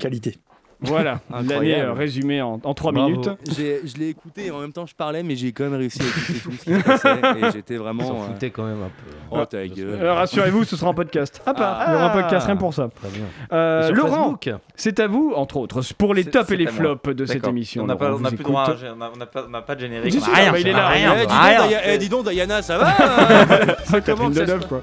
qualité. 0.00 0.36
Voilà, 0.82 1.20
l'année 1.30 1.80
euh, 1.80 1.92
résumée 1.92 2.40
en, 2.40 2.58
en 2.62 2.74
3 2.74 2.92
Bravo. 2.92 3.08
minutes. 3.10 3.28
Je 3.56 3.98
l'ai 3.98 4.08
écouté 4.08 4.46
et 4.46 4.50
en 4.50 4.60
même 4.60 4.72
temps 4.72 4.86
je 4.86 4.94
parlais, 4.94 5.22
mais 5.22 5.36
j'ai 5.36 5.52
quand 5.52 5.64
même 5.64 5.74
réussi 5.74 6.00
à 6.00 6.06
écouter 6.06 6.40
tout 6.42 6.52
ce 6.52 6.64
qui 6.64 6.74
se 6.74 6.82
passait 6.82 7.20
et 7.40 7.52
j'étais 7.52 7.76
vraiment. 7.76 8.04
S'en 8.06 8.32
euh, 8.32 8.48
quand 8.52 8.64
même 8.64 8.82
un 8.82 8.86
peu. 8.88 9.16
Oh 9.30 9.44
ta 9.44 9.66
gueule. 9.66 9.98
Alors 10.00 10.16
rassurez-vous, 10.16 10.64
ce 10.64 10.76
sera 10.76 10.90
un 10.90 10.94
podcast. 10.94 11.42
Ah, 11.44 11.54
pas, 11.54 11.84
il 11.88 11.92
y 11.92 11.94
aura 11.96 12.06
un 12.06 12.22
podcast 12.22 12.46
rien 12.46 12.56
pour 12.56 12.72
ça. 12.72 12.88
Très 12.94 13.10
bien. 13.10 13.24
Euh, 13.52 13.90
Laurent, 13.90 14.38
c'est 14.74 15.00
à 15.00 15.06
vous, 15.06 15.32
entre 15.36 15.58
autres, 15.58 15.80
pour 15.98 16.14
les 16.14 16.24
tops 16.24 16.50
et 16.50 16.56
les 16.56 16.66
à 16.66 16.70
flops 16.70 17.14
de 17.14 17.26
cette 17.26 17.46
émission. 17.46 17.84
On 17.84 17.86
n'a 17.86 17.96
pas, 17.96 18.12
on 18.12 18.16
vous 18.16 18.24
plus 18.30 18.44
droit 18.44 18.64
à- 18.64 18.74
on 19.14 19.48
n'a 19.50 19.60
pas, 19.62 19.74
de 19.74 19.80
générique. 19.80 20.14
On 20.20 20.32
a 20.32 20.36
rien, 20.36 20.52
bah, 20.52 20.58
il 20.60 20.68
est 20.68 20.72
là, 20.72 20.88
rien, 20.88 21.14
Eh, 21.16 21.26
dis, 21.26 21.28
donc, 21.28 21.80
eh, 21.84 21.98
dis 21.98 22.08
donc, 22.08 22.28
Diana, 22.30 22.62
ça 22.62 22.78
va 22.78 22.96
ça 23.84 24.00
se 24.00 24.30
Deneuve, 24.30 24.66
quoi. 24.66 24.82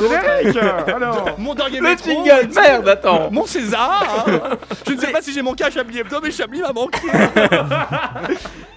Générique, 0.00 0.56
alors. 0.94 1.30
Mon 1.38 1.54
dernier 1.54 1.80
Le 1.80 1.96
jingle, 1.96 2.48
merde, 2.54 2.88
attends. 2.88 3.30
Mon 3.30 3.46
César 3.46 4.26
hein. 4.26 4.56
Je 4.86 4.92
ne 4.92 4.98
sais 4.98 5.12
pas 5.12 5.22
si 5.22 5.29
j'ai 5.32 5.42
manqué 5.42 5.64
à 5.64 5.70
Chablis 5.70 5.98
Hebdo, 5.98 6.18
mais 6.22 6.30
Chablis 6.30 6.60
m'a 6.60 6.72
manqué 6.72 6.98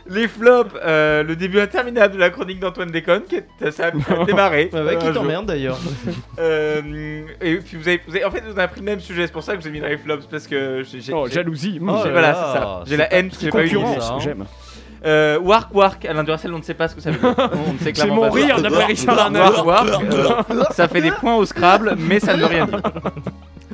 Les 0.07 0.27
flops, 0.27 0.73
euh, 0.83 1.23
le 1.23 1.35
début 1.35 1.59
interminable 1.61 2.15
de 2.15 2.19
la 2.19 2.29
chronique 2.29 2.59
d'Antoine 2.59 2.91
Déconne, 2.91 3.23
qui 3.23 3.37
est, 3.37 3.71
ça 3.71 3.87
a 3.87 4.25
démarré. 4.25 4.69
Ouais, 4.73 4.97
qui 4.97 5.05
Un 5.07 5.13
jour. 5.13 5.21
t'emmerde 5.23 5.45
d'ailleurs. 5.45 5.77
Euh, 6.39 6.81
et 7.41 7.57
puis 7.57 7.77
vous 7.77 7.87
avez, 7.87 8.01
vous 8.07 8.15
avez- 8.15 8.25
en 8.25 8.31
fait, 8.31 8.41
vous 8.41 8.57
avez 8.57 8.67
pris 8.67 8.79
le 8.79 8.85
même 8.85 8.99
sujet, 8.99 9.27
c'est 9.27 9.31
pour 9.31 9.43
ça 9.43 9.55
que 9.55 9.61
j'ai 9.63 9.69
mis 9.69 9.79
dans 9.79 9.87
les 9.87 9.97
flops, 9.97 10.25
parce 10.25 10.47
que 10.47 10.83
j'ai. 10.83 11.13
Oh, 11.13 11.25
j'ai- 11.27 11.35
jalousie. 11.35 11.73
j'ai- 11.73 11.79
Oh 11.81 11.85
là 11.85 12.01
voilà, 12.11 12.21
là, 12.21 12.33
c'est 12.53 12.59
ça. 12.59 12.83
J'ai 12.87 12.97
la 12.97 13.13
haine 13.13 13.29
j'ai 13.39 13.49
pas 13.49 13.63
eu 13.65 13.77
hein. 13.77 14.17
j'aime. 14.19 14.45
Euh, 15.05 15.37
Wark 15.39 15.73
Wark, 15.75 16.05
Alain 16.05 16.23
Duracell, 16.23 16.53
on 16.53 16.57
ne 16.57 16.63
sait 16.63 16.73
pas 16.73 16.87
ce 16.87 16.95
que 16.95 17.01
ça 17.01 17.11
veut 17.11 17.19
dire. 17.19 17.35
On 17.67 17.73
ne 17.73 17.77
sait 17.77 17.91
C'est 17.93 18.07
mon 18.07 18.29
rire 18.29 18.61
d'après 18.61 18.85
Richard. 18.85 19.31
Wark 19.31 19.65
Wark, 19.65 20.03
ça 20.71 20.87
fait 20.87 21.01
des 21.01 21.11
points 21.11 21.35
au 21.35 21.45
Scrabble, 21.45 21.95
mais 21.97 22.19
ça 22.19 22.35
ne 22.35 22.41
veut 22.41 22.47
rien 22.47 22.65
dire. 22.65 22.81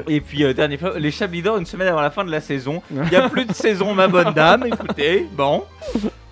Et 0.10 0.22
puis, 0.22 0.44
euh, 0.44 0.54
dernier 0.54 0.78
flop, 0.78 0.94
les 0.98 1.12
Chablis 1.12 1.42
d'Or, 1.42 1.58
une 1.58 1.66
semaine 1.66 1.88
avant 1.88 2.02
la 2.02 2.10
fin 2.12 2.26
de 2.26 2.32
la 2.32 2.42
saison. 2.42 2.82
Il 2.92 3.02
n'y 3.10 3.16
a 3.16 3.30
plus 3.30 3.46
de 3.46 3.54
saison, 3.54 3.94
ma 3.94 4.08
bonne 4.08 4.34
dame, 4.34 4.66
écoutez, 4.66 5.28
bon. 5.34 5.64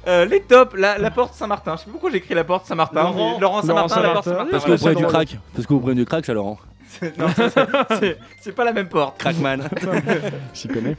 Euh, 0.07 0.25
les 0.25 0.41
tops, 0.41 0.73
la, 0.77 0.97
la 0.97 1.11
porte 1.11 1.33
Saint-Martin. 1.33 1.73
Je 1.75 1.79
sais 1.81 1.85
pas 1.85 1.91
pourquoi 1.91 2.09
j'ai 2.11 2.17
écrit 2.17 2.33
la 2.33 2.43
porte 2.45 2.65
Saint-Martin. 2.65 3.03
Laurent- 3.03 3.39
Laurent 3.39 3.61
Saint-Martin, 3.61 4.01
la 4.01 4.09
porte 4.13 4.25
Saint-Martin. 4.25 4.51
Saint-Martin. 4.51 4.51
Parce 4.51 4.65
que 4.65 4.71
vous 4.71 4.77
prenez 4.77 4.95
du 4.95 5.05
crack. 5.05 5.37
Parce 5.53 5.67
que 5.67 5.73
vous 5.73 5.79
prenez 5.79 5.95
du 5.95 6.05
crack, 6.05 6.25
ça, 6.25 6.33
Laurent. 6.33 6.57
Non, 7.17 7.27
c'est- 8.41 8.51
pas 8.53 8.63
la 8.63 8.73
même 8.73 8.87
porte. 8.87 9.17
Crackman. 9.19 9.57
J'y 10.53 10.67
connais. 10.67 10.95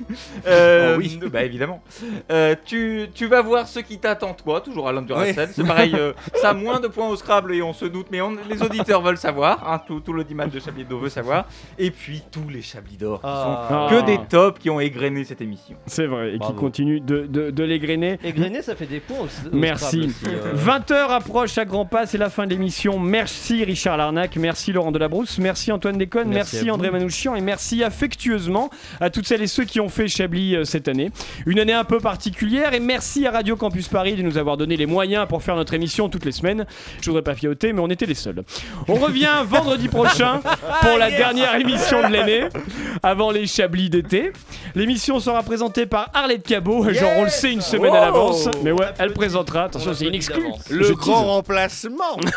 Euh, 0.47 0.95
Oh 0.95 0.99
oui. 0.99 1.19
Bah 1.33 1.43
évidemment. 1.45 1.83
Euh, 2.31 2.55
tu, 2.65 3.07
tu 3.15 3.27
vas 3.27 3.43
voir 3.43 3.67
ce 3.67 3.81
qui 3.81 3.99
t'attend 3.99 4.33
toi, 4.35 4.61
toujours 4.61 4.89
Alain 4.89 5.03
Duracell. 5.03 5.49
C'est 5.53 5.67
pareil, 5.67 5.93
euh, 5.97 6.13
ça 6.41 6.51
a 6.51 6.55
moins 6.55 6.81
de 6.81 6.89
points 6.89 7.09
au 7.09 7.17
Scrabble 7.17 7.55
et 7.55 7.63
on 7.63 7.73
se 7.73 7.85
doute, 7.85 8.07
mais 8.11 8.21
on- 8.21 8.37
les 8.49 8.63
auditeurs 8.63 9.03
veulent 9.03 9.17
savoir. 9.19 9.69
Hein, 9.69 9.81
tout, 9.87 10.01
tout 10.01 10.13
l'audimat 10.13 10.47
de 10.47 10.59
Chablis 10.61 10.85
d'Or 10.85 11.01
veut 11.01 11.09
savoir. 11.09 11.47
Et 11.79 11.91
puis 11.91 12.23
tous 12.31 12.49
les 12.49 12.63
Chablis 12.63 12.97
d'Or 12.97 13.21
qui 13.21 13.27
Ah. 13.29 13.89
sont 13.91 13.97
que 13.97 14.05
des 14.07 14.19
tops 14.29 14.59
qui 14.61 14.71
ont 14.71 14.81
égrené 14.81 15.25
cette 15.25 15.41
émission. 15.41 15.77
C'est 15.87 16.07
vrai, 16.07 16.29
et 16.31 16.33
qui 16.35 16.39
Bravo. 16.39 16.55
continue 16.55 17.01
de, 17.01 17.27
de, 17.27 17.51
de 17.51 17.65
l'égrener. 17.65 18.19
Et 18.23 18.33
Grenet, 18.33 18.63
ça 18.63 18.77
fait 18.77 18.87
des 18.87 19.01
points 19.01 19.19
au, 19.21 19.25
au 19.25 19.57
Merci. 19.57 20.09
Scrabble 20.11 20.37
aussi, 20.37 20.37
euh. 20.47 20.79
20h 20.79 21.09
approche 21.11 21.59
à 21.59 21.65
grands 21.65 21.87
pas, 21.87 22.07
c'est 22.07 22.19
la 22.19 22.31
fin 22.31 22.45
de 22.47 22.51
l'émission. 22.51 22.99
Merci 22.99 23.65
Richard 23.65 23.97
Larnac, 23.97 24.37
merci 24.37 24.73
Laurent 24.73 24.93
Delabrousse, 24.93 25.39
merci 25.39 25.73
Antoine 25.79 25.97
Déconne, 25.97 26.31
Merci 26.31 26.73
André. 26.73 26.91
Manouchian 26.91 27.37
et 27.37 27.41
merci 27.41 27.85
affectueusement 27.85 28.69
à 29.01 29.11
toutes 29.11 29.29
celles 29.29 29.43
et 29.43 29.47
ceux 29.47 29.63
qui 29.63 29.79
ont 29.79 29.89
fait 29.89 30.09
Chablis 30.09 30.57
euh, 30.57 30.65
cette 30.65 30.89
année. 30.89 31.13
Une 31.47 31.61
année 31.61 31.73
un 31.73 31.85
peu 31.85 32.01
particulière 32.01 32.75
et 32.75 32.81
merci 32.81 33.29
à 33.29 33.31
Radio 33.31 33.55
Campus 33.55 33.87
Paris 33.87 34.17
de 34.17 34.23
nous 34.23 34.39
avoir 34.39 34.57
donné 34.57 34.77
les 34.77 34.87
moyens 34.87 35.29
pour 35.29 35.41
faire 35.41 35.55
notre 35.55 35.75
émission 35.75 36.09
toutes 36.09 36.25
les 36.25 36.33
semaines. 36.33 36.67
Je 37.01 37.07
voudrais 37.07 37.23
pas 37.23 37.37
fiauter, 37.37 37.73
mais 37.73 37.81
on 37.81 37.87
était 37.91 38.07
les 38.07 38.17
seuls. 38.17 38.43
On 38.89 38.95
revient 38.95 39.31
vendredi 39.47 39.87
prochain 39.87 40.41
pour 40.81 40.99
la 40.99 41.13
dernière 41.13 41.55
émission 41.55 42.09
de 42.09 42.13
l'année, 42.13 42.49
avant 43.05 43.31
les 43.31 43.47
Chablis 43.47 43.89
d'été. 43.89 44.33
L'émission 44.75 45.21
sera 45.21 45.45
présentée 45.45 45.87
par 45.87 46.11
Arlette 46.13 46.45
Cabot, 46.45 46.93
genre 46.93 47.13
on 47.19 47.23
le 47.23 47.31
sait 47.31 47.53
une 47.53 47.61
semaine 47.61 47.95
à 47.95 48.01
l'avance, 48.01 48.49
mais 48.65 48.73
ouais, 48.73 48.87
elle 48.99 49.13
présentera. 49.13 49.67
Attention, 49.67 49.95
c'est 49.95 50.07
une 50.07 50.15
exclue. 50.17 50.49
Le 50.71 50.93
grand 50.95 51.25
remplacement 51.27 52.19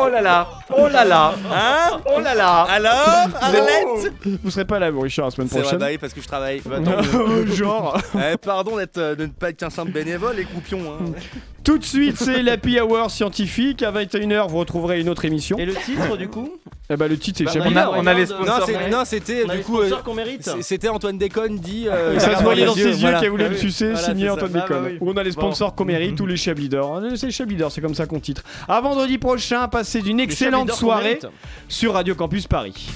Oh 0.00 0.08
là 0.08 0.20
là 0.20 0.46
Oh 0.76 0.86
là 0.86 1.04
là 1.04 1.07
Hein 1.12 2.00
Oh 2.06 2.20
là 2.20 2.34
là 2.34 2.62
Alors 2.62 3.28
Arlette 3.40 4.12
Vous 4.42 4.50
serez 4.50 4.64
pas 4.64 4.78
là, 4.78 4.90
Richard, 4.94 5.26
la 5.26 5.30
semaine 5.30 5.48
C'est 5.48 5.54
vrai, 5.54 5.62
prochaine. 5.62 5.78
bah 5.78 5.86
oui, 5.90 5.98
parce 5.98 6.12
que 6.12 6.20
je 6.20 6.26
travaille. 6.28 6.62
Genre. 7.54 7.98
Eh, 8.14 8.36
pardon 8.36 8.76
d'être, 8.76 8.98
euh, 8.98 9.14
de 9.14 9.24
ne 9.26 9.30
pas 9.30 9.50
être 9.50 9.56
qu'un 9.58 9.70
simple 9.70 9.92
bénévole, 9.92 10.36
les 10.36 10.44
coupions. 10.44 10.80
Hein. 10.92 11.12
Tout 11.64 11.76
de 11.76 11.84
suite, 11.84 12.16
c'est 12.16 12.42
l'Happy 12.42 12.80
Hour 12.80 13.10
scientifique. 13.10 13.82
À 13.82 13.92
21h, 13.92 14.48
vous 14.48 14.58
retrouverez 14.58 15.00
une 15.00 15.08
autre 15.08 15.24
émission. 15.26 15.58
Et 15.58 15.66
le 15.66 15.74
titre 15.74 16.16
du 16.16 16.28
coup 16.28 16.48
Eh 16.88 16.96
bah, 16.96 17.08
le 17.08 17.18
titre, 17.18 17.38
c'est 17.38 17.44
Bah, 17.44 17.52
Chablis. 17.52 17.72
On 17.74 17.76
a, 17.76 17.86
Regarde, 17.86 18.04
on 18.04 18.06
a 18.06 18.14
les 18.14 18.20
Non, 18.22 18.26
sponsors. 18.26 18.62
c'est- 18.66 18.90
non, 18.90 19.02
c'était 19.04 19.42
On 19.44 19.48
a 19.48 19.52
du 19.52 19.58
les 19.58 19.62
coup. 19.64 19.80
euh, 19.80 19.90
qu'on 20.02 20.14
mérite. 20.14 20.42
c'est- 20.44 20.62
C'était 20.62 20.88
Antoine 20.88 21.18
Déconne 21.18 21.58
dit. 21.58 21.86
euh, 21.88 22.14
Et 22.14 22.20
ça 22.20 22.36
se 22.38 22.42
voyait 22.42 22.64
dans 22.64 22.74
les 22.74 22.82
ses 22.82 22.88
yeux, 22.88 22.96
voilà. 23.00 23.20
qu'elle 23.20 23.30
voulait 23.30 23.48
me 23.50 23.54
Oui, 23.54 23.60
sucer, 23.60 23.90
voilà, 23.92 24.06
signé 24.06 24.20
c'est 24.22 24.26
ça. 24.28 24.32
Antoine 24.34 24.52
Ah, 24.54 24.60
Déconne. 24.60 24.82
bah 24.82 24.88
oui. 24.92 24.98
On 25.02 25.16
a 25.16 25.22
les 25.22 25.32
sponsors 25.32 25.74
qu'on 25.74 25.84
mérite, 25.84 26.16
tous 26.16 26.26
les 26.26 26.36
Chablis 26.36 26.68
d'or. 26.70 26.96
Euh, 26.96 27.10
C'est 27.16 27.30
Chablis 27.30 27.56
d'or, 27.56 27.70
c'est 27.70 27.80
comme 27.82 27.94
ça 27.94 28.06
qu'on 28.06 28.20
titre. 28.20 28.42
À 28.68 28.80
vendredi 28.80 29.18
prochain, 29.18 29.68
passez 29.68 30.00
d'une 30.00 30.20
excellente 30.20 30.70
soirée 30.72 31.18
sur 31.68 31.92
Radio 31.94 32.14
Campus 32.14 32.46
Paris. 32.46 32.88